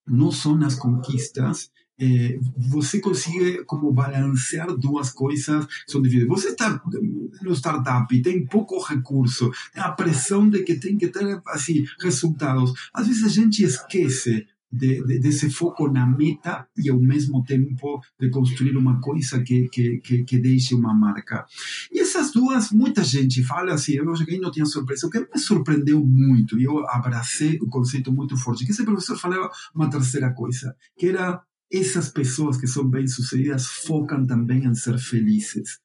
não 0.08 0.32
só 0.32 0.56
nas 0.56 0.74
conquistas, 0.74 1.70
é, 2.02 2.40
você 2.58 3.00
consegue 3.00 3.64
como 3.66 3.92
balancear 3.92 4.74
duas 4.76 5.12
coisas 5.12 5.68
são 5.86 6.02
difíceis. 6.02 6.30
Você 6.30 6.50
está 6.50 6.82
no 7.42 7.54
startup, 7.54 8.22
tem 8.22 8.46
pouco 8.46 8.82
recurso, 8.82 9.52
tem 9.74 9.84
a 9.84 9.92
pressão 9.92 10.50
de 10.50 10.64
que 10.64 10.76
tem 10.76 10.98
que 10.98 11.10
ter 11.10 11.42
assim, 11.48 11.86
resultados. 12.00 12.74
Às 12.94 13.08
vezes 13.08 13.24
a 13.26 13.28
gente 13.28 13.64
esquece 13.64 14.48
de, 14.72 15.04
de, 15.06 15.20
desse 15.20 15.50
foco 15.50 15.90
na 15.92 16.06
meta 16.06 16.68
e 16.78 16.90
ao 16.90 17.00
mesmo 17.00 17.44
tempo 17.44 18.02
de 18.20 18.30
construir 18.30 18.76
uma 18.78 19.00
coisa 19.00 19.42
que, 19.42 19.68
que, 19.70 19.98
que, 20.00 20.24
que 20.24 20.38
deixe 20.38 20.76
uma 20.76 20.94
marca. 20.94 21.46
E 21.92 22.00
essas 22.00 22.32
duas, 22.32 22.72
muita 22.72 23.04
gente 23.04 23.44
fala 23.44 23.74
assim, 23.74 23.94
eu 23.94 24.16
cheguei 24.16 24.40
não 24.40 24.52
tinha 24.52 24.66
surpresa. 24.66 25.08
O 25.08 25.10
que 25.10 25.20
me 25.20 25.38
surpreendeu 25.38 26.04
muito, 26.06 26.60
e 26.60 26.64
eu 26.64 26.88
abracei 26.90 27.58
o 27.62 27.68
conceito 27.68 28.12
muito 28.12 28.38
forte, 28.38 28.66
que 28.66 28.72
esse 28.72 28.84
professor 28.84 29.18
falava 29.18 29.50
uma 29.74 29.90
terceira 29.90 30.32
coisa, 30.34 30.76
que 30.98 31.08
era 31.08 31.42
essas 31.72 32.10
pessoas 32.10 32.58
que 32.58 32.66
são 32.66 32.88
bem-sucedidas 32.88 33.68
focam 33.68 34.26
também 34.26 34.66
em 34.66 34.74
ser 34.74 34.98
felizes 34.98 35.80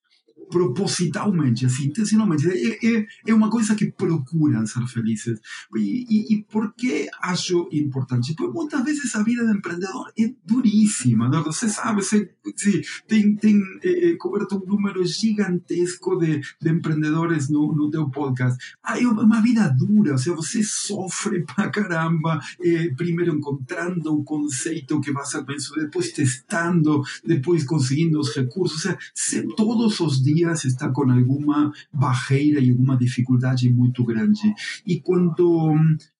propositalmente, 0.50 1.66
assim, 1.66 1.86
intencionalmente. 1.86 2.48
É, 2.48 2.98
é, 2.98 3.06
é 3.28 3.34
uma 3.34 3.50
coisa 3.50 3.74
que 3.74 3.90
procuram 3.90 4.66
ser 4.66 4.86
felizes. 4.86 5.40
E, 5.76 6.06
e, 6.08 6.34
e 6.34 6.44
por 6.44 6.74
que 6.74 7.08
acho 7.22 7.68
importante? 7.72 8.34
Porque 8.34 8.52
muitas 8.52 8.84
vezes 8.84 9.14
a 9.14 9.22
vida 9.22 9.44
do 9.44 9.56
empreendedor 9.56 10.12
é 10.18 10.32
duríssima. 10.44 11.28
Não? 11.28 11.42
Você 11.44 11.68
sabe, 11.68 12.02
você, 12.02 12.30
sim, 12.56 12.80
tem, 13.06 13.36
tem 13.36 13.60
é, 13.82 14.14
coberto 14.16 14.56
um 14.56 14.66
número 14.66 15.04
gigantesco 15.04 16.16
de, 16.16 16.40
de 16.60 16.70
empreendedores 16.70 17.48
no, 17.48 17.74
no 17.74 17.90
teu 17.90 18.10
podcast. 18.10 18.58
Ah, 18.82 19.00
é 19.00 19.06
uma 19.06 19.40
vida 19.40 19.68
dura, 19.68 20.12
ou 20.12 20.18
seja, 20.18 20.36
você 20.36 20.62
sofre 20.62 21.44
pra 21.54 21.70
caramba, 21.70 22.40
é, 22.62 22.88
primeiro 22.94 23.36
encontrando 23.36 24.14
o 24.14 24.24
conceito 24.24 25.00
que 25.00 25.12
vai 25.12 25.24
ser 25.24 25.44
bem 25.44 25.56
depois 25.76 26.12
testando, 26.12 27.02
depois 27.24 27.64
conseguindo 27.64 28.18
os 28.18 28.34
recursos. 28.34 28.84
Ou 28.84 28.96
seja, 29.14 29.46
todos 29.56 30.00
os 30.00 30.22
dias 30.22 30.33
dias 30.34 30.64
está 30.64 30.88
com 30.90 31.10
alguma 31.10 31.72
barreira 31.92 32.60
e 32.60 32.70
alguma 32.70 32.96
dificuldade 32.96 33.70
muito 33.70 34.04
grande. 34.04 34.54
E 34.86 35.00
quando, 35.00 35.74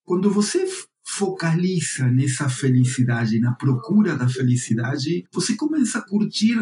quando 0.05 0.31
você 0.31 0.67
focaliza 1.05 2.09
nessa 2.11 2.49
felicidade, 2.49 3.39
na 3.39 3.53
procura 3.53 4.17
da 4.17 4.29
felicidade, 4.29 5.25
você 5.33 5.55
começa 5.55 5.99
a 5.99 6.03
curtir 6.03 6.57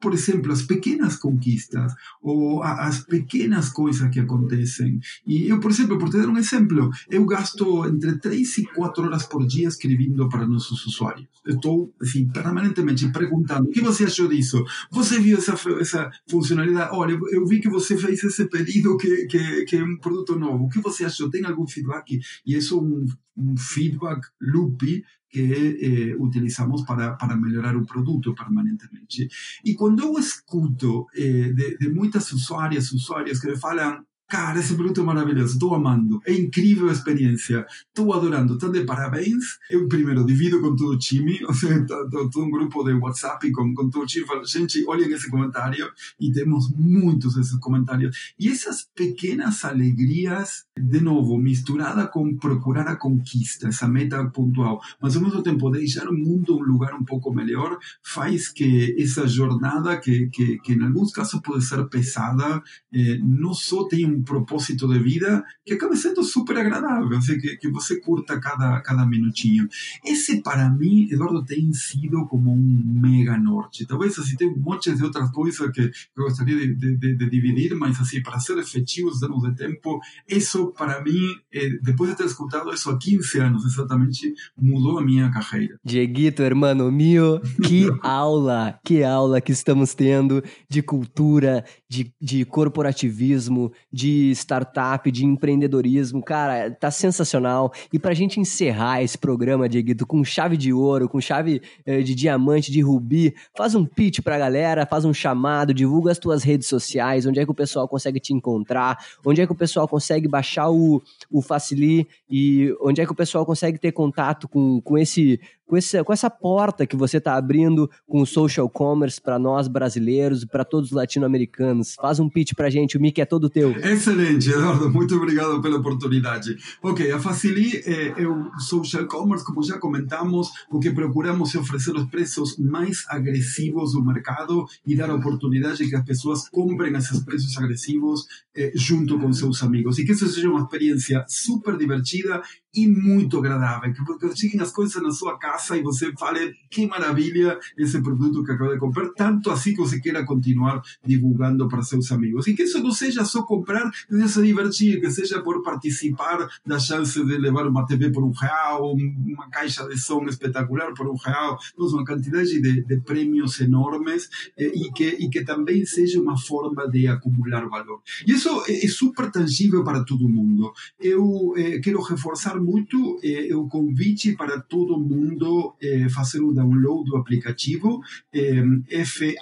por 0.00 0.14
exemplo, 0.14 0.52
as 0.52 0.62
pequenas 0.62 1.16
conquistas 1.16 1.92
ou 2.22 2.62
as 2.62 3.00
pequenas 3.00 3.68
coisas 3.70 4.08
que 4.10 4.20
acontecem. 4.20 5.00
E 5.26 5.48
eu, 5.48 5.58
por 5.60 5.70
exemplo, 5.70 5.98
por 5.98 6.08
te 6.08 6.18
dar 6.18 6.28
um 6.28 6.38
exemplo, 6.38 6.90
eu 7.10 7.24
gasto 7.26 7.86
entre 7.86 8.18
3 8.18 8.58
e 8.58 8.66
4 8.66 9.04
horas 9.04 9.24
por 9.24 9.46
dia 9.46 9.68
escrevendo 9.68 10.28
para 10.28 10.46
nossos 10.46 10.86
usuários. 10.86 11.26
Estou, 11.46 11.92
assim, 12.00 12.28
permanentemente 12.28 13.10
perguntando: 13.10 13.68
o 13.68 13.72
que 13.72 13.80
você 13.80 14.04
achou 14.04 14.28
disso? 14.28 14.64
Você 14.90 15.18
viu 15.18 15.38
essa, 15.38 15.54
essa 15.80 16.10
funcionalidade? 16.28 16.90
Olha, 16.92 17.18
eu 17.30 17.46
vi 17.46 17.60
que 17.60 17.68
você 17.68 17.96
fez 17.96 18.22
esse 18.22 18.44
pedido 18.46 18.96
que, 18.96 19.26
que, 19.26 19.64
que 19.64 19.76
é 19.76 19.84
um 19.84 19.96
produto 19.96 20.38
novo. 20.38 20.64
O 20.64 20.68
que 20.68 20.80
você 20.80 21.04
achou? 21.04 21.30
Tem 21.30 21.44
algum 21.44 21.66
feedback? 21.66 22.20
E 22.46 22.56
isso 22.56 22.78
é 22.78 22.82
um, 22.82 23.06
um 23.36 23.56
feedback 23.56 24.20
loop 24.40 25.02
que 25.28 25.42
eh, 25.42 26.16
utilizamos 26.18 26.82
para, 26.84 27.16
para 27.16 27.36
melhorar 27.36 27.76
o 27.76 27.84
produto 27.84 28.34
permanentemente. 28.34 29.28
E 29.64 29.74
quando 29.74 30.02
eu 30.02 30.18
escuto 30.18 31.06
eh, 31.14 31.52
de, 31.52 31.78
de 31.78 31.88
muitas 31.90 32.32
usuárias, 32.32 32.92
usuários 32.92 33.40
que 33.40 33.48
me 33.48 33.56
falam 33.56 34.04
Cara, 34.28 34.60
esse 34.60 34.74
produto 34.74 35.00
é 35.00 35.04
maravilhoso, 35.04 35.54
estou 35.54 35.74
amando. 35.74 36.20
É 36.26 36.34
incrível 36.34 36.90
a 36.90 36.92
experiência, 36.92 37.64
estou 37.86 38.12
adorando. 38.12 38.52
Estão 38.52 38.70
de 38.70 38.84
parabéns. 38.84 39.58
Eu, 39.70 39.88
primeiro, 39.88 40.22
divido 40.26 40.60
com 40.60 40.76
todo 40.76 40.92
o 40.92 40.98
time, 40.98 41.42
ou 41.48 41.54
seja, 41.54 41.86
todo 41.86 42.44
um 42.44 42.50
grupo 42.50 42.84
de 42.84 42.92
WhatsApp 42.92 43.50
com, 43.50 43.72
com 43.72 43.88
todo 43.88 44.02
o 44.02 44.06
time. 44.06 44.26
Falo, 44.26 44.44
gente, 44.44 44.84
olhem 44.86 45.10
esse 45.10 45.30
comentário. 45.30 45.90
E 46.20 46.30
temos 46.30 46.70
muitos 46.76 47.36
desses 47.36 47.58
comentários. 47.58 48.34
E 48.38 48.48
essas 48.48 48.86
pequenas 48.94 49.64
alegrias, 49.64 50.66
de 50.78 51.00
novo, 51.00 51.38
misturada 51.38 52.06
com 52.06 52.36
procurar 52.36 52.86
a 52.86 52.96
conquista, 52.96 53.68
essa 53.68 53.88
meta 53.88 54.22
pontual, 54.28 54.78
mas 55.00 55.16
ao 55.16 55.22
mesmo 55.22 55.42
tempo 55.42 55.70
deixar 55.70 56.06
o 56.06 56.12
mundo 56.12 56.54
um 56.54 56.62
lugar 56.62 56.92
um 56.94 57.04
pouco 57.04 57.32
melhor, 57.32 57.78
faz 58.02 58.48
que 58.48 58.94
essa 58.98 59.26
jornada, 59.26 59.96
que, 59.96 60.28
que, 60.28 60.58
que 60.58 60.74
em 60.74 60.84
alguns 60.84 61.12
casos 61.12 61.40
pode 61.40 61.64
ser 61.64 61.82
pesada, 61.88 62.62
eh, 62.92 63.18
não 63.22 63.54
só 63.54 63.88
tenha 63.88 64.06
um 64.06 64.17
um 64.18 64.22
propósito 64.22 64.88
de 64.88 64.98
vida 64.98 65.44
que 65.64 65.74
acaba 65.74 65.94
sendo 65.94 66.22
super 66.22 66.56
agradável, 66.56 67.16
assim, 67.16 67.38
que, 67.38 67.56
que 67.56 67.70
você 67.70 68.00
curta 68.00 68.40
cada, 68.40 68.80
cada 68.80 69.06
minutinho. 69.06 69.68
Esse, 70.04 70.42
para 70.42 70.68
mim, 70.68 71.08
Eduardo, 71.10 71.44
tem 71.44 71.72
sido 71.72 72.26
como 72.26 72.52
um 72.52 72.82
mega 72.84 73.38
norte. 73.38 73.86
Talvez 73.86 74.18
assim, 74.18 74.36
tem 74.36 74.48
um 74.48 74.58
monte 74.58 74.94
de 74.94 75.04
outras 75.04 75.30
coisas 75.30 75.70
que, 75.70 75.90
eu 76.16 76.24
gostaria 76.24 76.56
de, 76.56 76.74
de, 76.74 76.96
de, 76.96 77.16
de 77.16 77.30
dividir, 77.30 77.74
mas 77.74 78.00
assim, 78.00 78.22
para 78.22 78.40
ser 78.40 78.58
efetivos, 78.58 79.20
termos 79.20 79.42
de 79.42 79.54
tempo, 79.54 80.00
isso 80.28 80.72
para 80.76 81.02
mim, 81.02 81.34
eh, 81.52 81.78
depois 81.82 82.10
de 82.10 82.16
ter 82.16 82.26
escutado 82.26 82.72
isso 82.72 82.90
há 82.90 82.98
15 82.98 83.38
anos 83.38 83.64
exatamente, 83.64 84.34
mudou 84.56 84.98
a 84.98 85.04
minha 85.04 85.30
carreira. 85.30 85.78
Dieguito, 85.84 86.42
hermano 86.42 86.90
mío, 86.90 87.40
que 87.62 87.86
aula, 88.02 88.78
que 88.84 89.04
aula 89.04 89.40
que 89.40 89.52
estamos 89.52 89.94
tendo 89.94 90.42
de 90.68 90.82
cultura, 90.82 91.64
de, 91.88 92.12
de 92.20 92.44
corporativismo, 92.44 93.72
de 93.92 94.07
de 94.08 94.30
startup, 94.32 95.10
de 95.10 95.26
empreendedorismo. 95.26 96.22
Cara, 96.22 96.70
tá 96.70 96.90
sensacional. 96.90 97.72
E 97.92 97.98
pra 97.98 98.14
gente 98.14 98.40
encerrar 98.40 99.02
esse 99.02 99.18
programa, 99.18 99.68
Dieguito, 99.68 100.06
com 100.06 100.24
chave 100.24 100.56
de 100.56 100.72
ouro, 100.72 101.08
com 101.08 101.20
chave 101.20 101.60
eh, 101.84 102.00
de 102.00 102.14
diamante, 102.14 102.72
de 102.72 102.80
rubi, 102.80 103.34
faz 103.56 103.74
um 103.74 103.84
pitch 103.84 104.20
pra 104.20 104.38
galera, 104.38 104.86
faz 104.86 105.04
um 105.04 105.12
chamado, 105.12 105.74
divulga 105.74 106.10
as 106.10 106.18
tuas 106.18 106.42
redes 106.42 106.66
sociais, 106.66 107.26
onde 107.26 107.38
é 107.38 107.44
que 107.44 107.50
o 107.50 107.54
pessoal 107.54 107.86
consegue 107.86 108.18
te 108.18 108.32
encontrar, 108.32 108.98
onde 109.24 109.42
é 109.42 109.46
que 109.46 109.52
o 109.52 109.56
pessoal 109.56 109.86
consegue 109.86 110.26
baixar 110.26 110.70
o, 110.70 111.02
o 111.30 111.42
Facili 111.42 112.08
e 112.30 112.74
onde 112.80 113.00
é 113.00 113.06
que 113.06 113.12
o 113.12 113.16
pessoal 113.16 113.44
consegue 113.44 113.78
ter 113.78 113.92
contato 113.92 114.48
com, 114.48 114.80
com 114.80 114.96
esse 114.96 115.40
com, 115.68 115.76
esse, 115.76 116.02
com 116.02 116.12
essa 116.12 116.30
porta 116.30 116.86
que 116.86 116.96
você 116.96 117.18
está 117.18 117.36
abrindo 117.36 117.88
com 118.06 118.22
o 118.22 118.26
social 118.26 118.68
commerce 118.68 119.20
para 119.20 119.38
nós 119.38 119.68
brasileiros 119.68 120.42
e 120.42 120.46
para 120.46 120.64
todos 120.64 120.90
os 120.90 120.96
latino-americanos. 120.96 121.94
Faz 121.94 122.18
um 122.18 122.28
pitch 122.28 122.54
para 122.54 122.70
gente, 122.70 122.96
o 122.96 123.00
mic 123.00 123.20
é 123.20 123.26
todo 123.26 123.50
teu. 123.50 123.72
Excelente, 123.72 124.50
Eduardo, 124.50 124.90
muito 124.90 125.14
obrigado 125.14 125.60
pela 125.60 125.76
oportunidade. 125.76 126.56
Ok, 126.82 127.12
a 127.12 127.20
Facili 127.20 127.76
é, 127.84 128.22
é 128.22 128.26
o 128.26 128.50
social 128.58 129.06
commerce, 129.06 129.44
como 129.44 129.62
já 129.62 129.78
comentamos, 129.78 130.48
porque 130.70 130.90
procuramos 130.90 131.54
oferecer 131.54 131.94
os 131.94 132.04
preços 132.04 132.56
mais 132.58 133.04
agressivos 133.08 133.92
do 133.92 134.04
mercado 134.04 134.64
e 134.86 134.96
dar 134.96 135.10
a 135.10 135.14
oportunidade 135.14 135.86
que 135.86 135.94
as 135.94 136.04
pessoas 136.04 136.48
comprem 136.48 136.96
esses 136.96 137.22
preços 137.22 137.56
agressivos 137.58 138.26
eh, 138.56 138.72
junto 138.74 139.18
com 139.18 139.32
seus 139.32 139.62
amigos. 139.62 139.98
E 139.98 140.04
que 140.04 140.12
isso 140.12 140.26
seja 140.28 140.48
uma 140.48 140.62
experiência 140.62 141.24
super 141.28 141.76
divertida 141.76 142.40
e 142.74 142.86
muito 142.86 143.38
agradável, 143.38 143.92
que 143.92 144.36
cheguem 144.36 144.60
as 144.60 144.70
coisas 144.70 145.02
na 145.02 145.10
sua 145.10 145.38
casa 145.38 145.76
e 145.76 145.82
você 145.82 146.12
fale 146.18 146.54
que 146.70 146.86
maravilha 146.86 147.58
esse 147.76 148.00
produto 148.02 148.44
que 148.44 148.52
acabou 148.52 148.74
de 148.74 148.80
comprar, 148.80 149.08
tanto 149.16 149.50
assim 149.50 149.72
que 149.72 149.80
você 149.80 149.98
queira 150.00 150.24
continuar 150.24 150.82
divulgando 151.04 151.66
para 151.68 151.82
seus 151.82 152.10
amigos. 152.12 152.46
E 152.46 152.54
que 152.54 152.64
isso 152.64 152.82
não 152.82 152.90
seja 152.90 153.24
só 153.24 153.42
comprar, 153.42 153.90
que 153.90 154.14
seja 154.14 154.28
se 154.28 154.42
divertir, 154.42 155.00
que 155.00 155.10
seja 155.10 155.42
por 155.42 155.62
participar 155.62 156.48
da 156.64 156.78
chance 156.78 157.24
de 157.24 157.38
levar 157.38 157.66
uma 157.66 157.86
TV 157.86 158.10
por 158.10 158.22
um 158.22 158.32
real, 158.32 158.92
uma 158.92 159.48
caixa 159.48 159.86
de 159.88 159.98
som 159.98 160.24
espetacular 160.26 160.92
por 160.94 161.08
um 161.08 161.16
real, 161.16 161.58
então, 161.72 161.86
uma 161.86 162.04
quantidade 162.04 162.60
de, 162.60 162.84
de 162.84 163.00
prêmios 163.00 163.60
enormes 163.60 164.28
eh, 164.58 164.70
e, 164.74 164.92
que, 164.92 165.08
e 165.08 165.28
que 165.30 165.44
também 165.44 165.84
seja 165.84 166.20
uma 166.20 166.36
forma 166.36 166.88
de 166.88 167.06
acumular 167.08 167.66
valor. 167.68 168.02
E 168.26 168.32
isso 168.32 168.48
é, 168.66 168.84
é 168.84 168.88
super 168.88 169.30
tangível 169.30 169.82
para 169.82 170.04
todo 170.04 170.28
mundo. 170.28 170.72
Eu 171.00 171.54
eh, 171.56 171.78
quero 171.80 172.00
reforçar 172.02 172.58
muito 172.68 173.18
é, 173.24 173.54
o 173.56 173.66
convite 173.66 174.36
para 174.36 174.60
todo 174.60 175.00
mundo 175.00 175.74
é, 175.80 176.08
fazer 176.10 176.40
o 176.40 176.52
download 176.52 177.08
do 177.08 177.16
aplicativo. 177.16 178.00
É, 178.32 178.62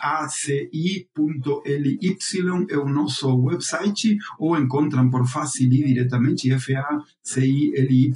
faci.ly 0.07 1.09
é 2.69 2.79
o 2.79 2.89
nosso 2.89 3.35
website 3.37 4.17
ou 4.39 4.57
encontram 4.57 5.11
por 5.11 5.27
Facili 5.27 5.85
diretamente 5.85 6.49
FACILY 6.57 8.13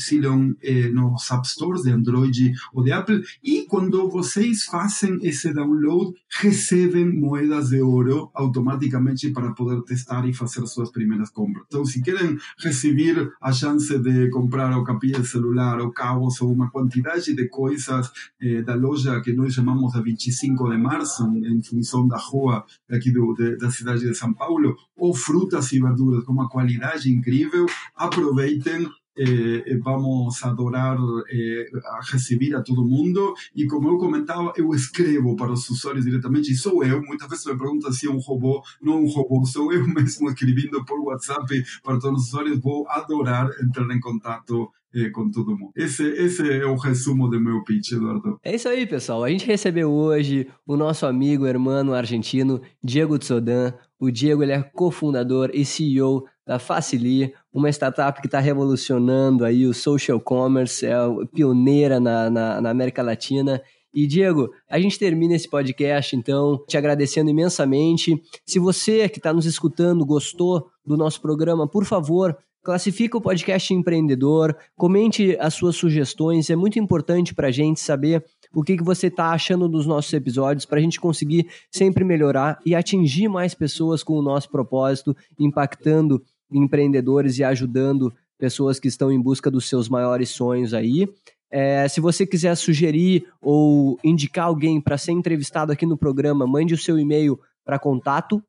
é, 0.63 0.89
nos 0.89 1.31
App 1.31 1.49
Stores 1.49 1.83
de 1.83 1.91
Android 1.91 2.53
ou 2.73 2.85
de 2.85 2.93
Apple. 2.93 3.23
E 3.43 3.67
quando 3.67 4.09
vocês 4.09 4.65
fazem 4.65 5.19
esse 5.23 5.53
download, 5.53 6.15
recebem 6.41 7.19
moedas 7.19 7.71
de 7.71 7.81
ouro 7.81 8.31
automaticamente 8.35 9.31
para 9.31 9.53
poder 9.53 9.83
testar 9.83 10.29
e 10.29 10.35
fazer 10.35 10.67
suas 10.67 10.91
primeiras 10.91 11.31
compras. 11.31 11.65
Então, 11.67 11.85
se 11.85 12.01
querem 12.03 12.39
receber 12.59 13.33
a 13.41 13.53
chance 13.53 13.99
de 13.99 14.29
comprar 14.31 14.77
o 14.77 14.85
capinha 14.93 15.21
de 15.21 15.27
celular, 15.27 15.81
ou 15.81 15.93
cabos, 15.93 16.41
ou 16.41 16.53
uma 16.53 16.71
quantidade 16.71 17.35
de 17.35 17.49
coisas 17.49 18.11
eh, 18.41 18.63
da 18.63 18.75
loja 18.75 19.21
que 19.21 19.33
nós 19.33 19.55
chamamos 19.55 19.95
a 19.95 20.01
25 20.01 20.71
de 20.71 20.77
março, 20.77 21.25
em 21.37 21.63
função 21.63 22.07
da 22.09 22.19
rua 22.19 22.65
aqui 22.91 23.13
de, 23.13 23.57
da 23.57 23.71
cidade 23.71 24.01
de 24.01 24.15
São 24.15 24.33
Paulo, 24.35 24.77
ou 24.97 25.15
frutas 25.15 25.73
e 25.73 25.81
verduras 25.81 26.25
com 26.25 26.33
uma 26.33 26.49
qualidade 26.49 27.11
incrível, 27.11 27.67
aproveitem 27.95 28.89
eh, 29.19 29.63
eh, 29.67 29.77
vamos 29.83 30.43
adorar 30.45 30.97
eh, 31.31 31.69
a 31.85 32.01
receber 32.13 32.55
a 32.55 32.63
todo 32.63 32.85
mundo 32.85 33.35
e 33.55 33.67
como 33.67 33.89
eu 33.89 33.99
comentava, 33.99 34.53
eu 34.57 34.73
escrevo 34.73 35.37
para 35.37 35.53
os 35.53 35.69
usuários 35.69 36.05
diretamente 36.05 36.53
e 36.53 36.57
sou 36.57 36.83
eu, 36.85 37.03
muitas 37.03 37.29
vezes 37.29 37.45
me 37.45 37.59
perguntam 37.59 37.93
se 37.93 38.07
é 38.07 38.11
um 38.11 38.19
robô, 38.19 38.63
não 38.81 38.95
é 38.95 38.97
um 38.97 39.07
robô, 39.07 39.45
sou 39.45 39.73
eu 39.73 39.87
mesmo 39.89 40.29
escrevendo 40.31 40.85
por 40.85 41.01
WhatsApp 41.01 41.63
para 41.83 41.99
todos 41.99 42.23
os 42.23 42.29
usuários, 42.29 42.61
vou 42.61 42.89
adorar 42.89 43.51
entrar 43.63 43.91
em 43.95 44.01
contato 44.01 44.71
com 45.13 45.31
todo 45.31 45.57
mundo. 45.57 45.73
Esse, 45.77 46.03
esse 46.03 46.51
é 46.51 46.67
o 46.67 46.77
resumo 46.77 47.29
do 47.29 47.41
meu 47.41 47.63
pitch, 47.65 47.93
Eduardo. 47.93 48.39
É 48.43 48.55
isso 48.55 48.69
aí, 48.69 48.87
pessoal. 48.87 49.23
A 49.25 49.31
gente 49.31 49.47
recebeu 49.47 49.91
hoje 49.91 50.49
o 50.67 50.77
nosso 50.77 51.07
amigo, 51.07 51.47
hermano 51.47 51.95
argentino, 51.95 52.61
Diego 52.83 53.19
Tsodan. 53.19 53.73
O 53.99 54.11
Diego 54.11 54.43
ele 54.43 54.53
é 54.53 54.63
cofundador 54.63 55.51
e 55.53 55.65
CEO 55.65 56.25
da 56.47 56.59
Facili, 56.59 57.33
uma 57.53 57.69
startup 57.69 58.21
que 58.21 58.27
está 58.27 58.41
revolucionando 58.41 59.45
aí 59.45 59.67
o 59.67 59.73
social 59.73 60.19
commerce, 60.19 60.85
é 60.85 60.97
pioneira 61.33 62.01
na, 62.01 62.29
na, 62.29 62.61
na 62.61 62.71
América 62.71 63.03
Latina. 63.03 63.63
E 63.93 64.07
Diego, 64.07 64.51
a 64.69 64.81
gente 64.81 64.99
termina 64.99 65.35
esse 65.35 65.49
podcast 65.49 66.17
então 66.17 66.65
te 66.67 66.77
agradecendo 66.77 67.31
imensamente. 67.31 68.21
Se 68.47 68.59
você 68.59 69.09
que 69.09 69.19
está 69.19 69.33
nos 69.33 69.47
escutando 69.47 70.05
gostou 70.05 70.69
do 70.85 70.97
nosso 70.97 71.21
programa, 71.21 71.69
por 71.69 71.85
favor, 71.85 72.37
classifica 72.63 73.17
o 73.17 73.21
podcast 73.21 73.73
empreendedor, 73.73 74.57
comente 74.77 75.37
as 75.41 75.55
suas 75.55 75.77
sugestões. 75.77 76.51
É 76.51 76.57
muito 76.57 76.79
importante 76.79 77.35
para 77.35 77.49
a 77.49 77.51
gente 77.51 77.81
saber 77.81 78.25
o 78.53 78.63
que, 78.63 78.77
que 78.77 78.83
você 78.83 79.07
está 79.07 79.31
achando 79.31 79.69
dos 79.69 79.87
nossos 79.87 80.13
episódios 80.13 80.67
para 80.67 80.79
a 80.79 80.83
gente 80.83 81.01
conseguir 81.01 81.49
sempre 81.71 82.05
melhorar 82.05 82.59
e 82.65 82.75
atingir 82.75 83.29
mais 83.29 83.55
pessoas 83.55 84.03
com 84.03 84.15
o 84.15 84.23
nosso 84.23 84.51
propósito, 84.51 85.17
impactando 85.39 86.23
empreendedores 86.51 87.39
e 87.39 87.45
ajudando 87.45 88.13
pessoas 88.39 88.81
que 88.81 88.89
estão 88.89 89.13
em 89.13 89.21
busca 89.21 89.51
dos 89.51 89.69
seus 89.69 89.89
maiores 89.89 90.31
sonhos 90.31 90.75
aí. 90.75 91.09
É, 91.51 91.87
se 91.89 92.01
você 92.01 92.27
quiser 92.27 92.55
sugerir 92.57 93.27
ou 93.41 93.99
indicar 94.05 94.47
alguém 94.47 94.81
para 94.81 94.97
ser 94.97 95.13
entrevistado 95.13 95.73
aqui 95.73 95.85
no 95.85 95.97
programa, 95.97 96.47
mande 96.47 96.75
o 96.75 96.79
seu 96.79 96.99
e-mail 96.99 97.39
para 97.65 97.79
contato 97.79 98.43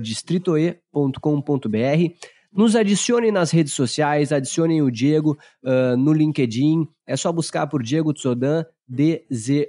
distritoe.com.br. 0.00 2.37
Nos 2.52 2.74
adicione 2.74 3.30
nas 3.30 3.50
redes 3.50 3.74
sociais, 3.74 4.32
adicionem 4.32 4.80
o 4.80 4.90
Diego 4.90 5.38
uh, 5.62 5.96
no 5.96 6.12
LinkedIn. 6.12 6.88
É 7.06 7.16
só 7.16 7.30
buscar 7.30 7.66
por 7.66 7.82
Diego 7.82 8.12
Tsodan, 8.12 8.64
D-Z-O-D-A-N, 8.88 9.68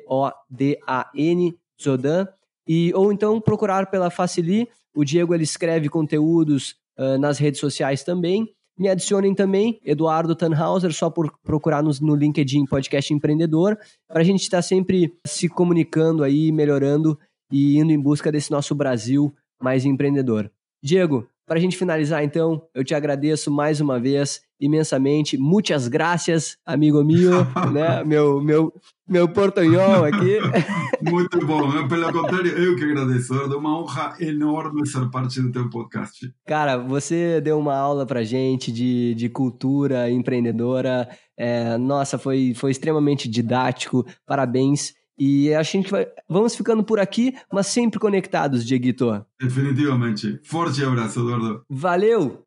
Tsodan. 1.78 2.28
E, 2.68 2.94
ou 2.94 3.12
então 3.12 3.42
procurar 3.42 3.90
pela 3.92 4.10
Facili. 4.10 4.68
O 4.96 5.04
Diego 5.04 5.34
ele 5.34 5.44
escreve 5.44 5.90
conteúdos 5.90 6.76
uh, 6.98 7.18
nas 7.18 7.38
redes 7.38 7.60
sociais 7.60 8.04
também. 8.04 8.48
Me 8.78 8.88
adicionem 8.88 9.36
também, 9.36 9.78
Eduardo 9.84 10.34
Tannhauser, 10.34 10.94
só 10.94 11.10
por 11.10 11.30
procurar 11.44 11.84
no, 11.84 11.92
no 12.00 12.16
LinkedIn 12.16 12.66
Podcast 12.66 13.14
Empreendedor, 13.14 13.78
para 14.08 14.22
a 14.22 14.24
gente 14.24 14.44
estar 14.44 14.60
tá 14.60 14.62
sempre 14.62 15.14
se 15.28 15.50
comunicando 15.50 16.24
aí, 16.24 16.50
melhorando 16.50 17.20
e 17.52 17.78
indo 17.78 17.92
em 17.92 18.00
busca 18.00 18.32
desse 18.32 18.50
nosso 18.52 18.74
Brasil 18.74 19.36
mais 19.62 19.84
empreendedor. 19.84 20.50
Diego, 20.82 21.28
para 21.50 21.58
a 21.58 21.62
gente 21.62 21.76
finalizar, 21.76 22.24
então, 22.24 22.62
eu 22.76 22.84
te 22.84 22.94
agradeço 22.94 23.50
mais 23.50 23.82
uma 23.82 24.00
vez 24.00 24.40
imensamente. 24.62 25.36
Muitas 25.36 25.88
graças, 25.88 26.58
amigo 26.64 27.04
meu, 27.04 27.44
né? 27.74 28.04
Meu, 28.04 28.40
meu, 28.40 28.72
meu 29.08 29.28
portunhol 29.28 30.06
aqui. 30.06 30.38
Muito 31.02 31.44
bom. 31.48 31.88
Pelo 31.88 32.14
contrário, 32.14 32.52
eu 32.52 32.76
que 32.76 32.84
agradeço. 32.84 33.34
É 33.34 33.56
uma 33.56 33.80
honra 33.80 34.16
enorme 34.20 34.86
ser 34.86 35.10
parte 35.10 35.42
do 35.42 35.52
teu 35.52 35.68
podcast. 35.72 36.32
Cara, 36.46 36.78
você 36.78 37.42
deu 37.42 37.58
uma 37.58 37.76
aula 37.76 38.06
para 38.06 38.22
gente 38.22 38.72
de, 38.72 39.16
de 39.16 39.28
cultura 39.28 40.08
empreendedora. 40.12 41.10
É, 41.36 41.80
nossa, 41.80 42.20
foi, 42.20 42.54
foi 42.54 42.70
extremamente 42.70 43.28
didático. 43.28 44.06
Parabéns. 44.24 44.94
E 45.20 45.54
a 45.54 45.64
gente 45.64 45.92
vai. 45.92 46.08
Vamos 46.30 46.56
ficando 46.56 46.84
por 46.84 47.00
aqui, 47.00 47.36
mas 47.52 47.68
sempre 47.68 48.00
conectados, 48.00 48.66
Dieguito. 48.66 49.26
Definitivamente. 49.40 50.40
Forte 50.44 50.84
abraço, 50.84 51.20
Eduardo. 51.20 51.64
Valeu! 51.70 52.44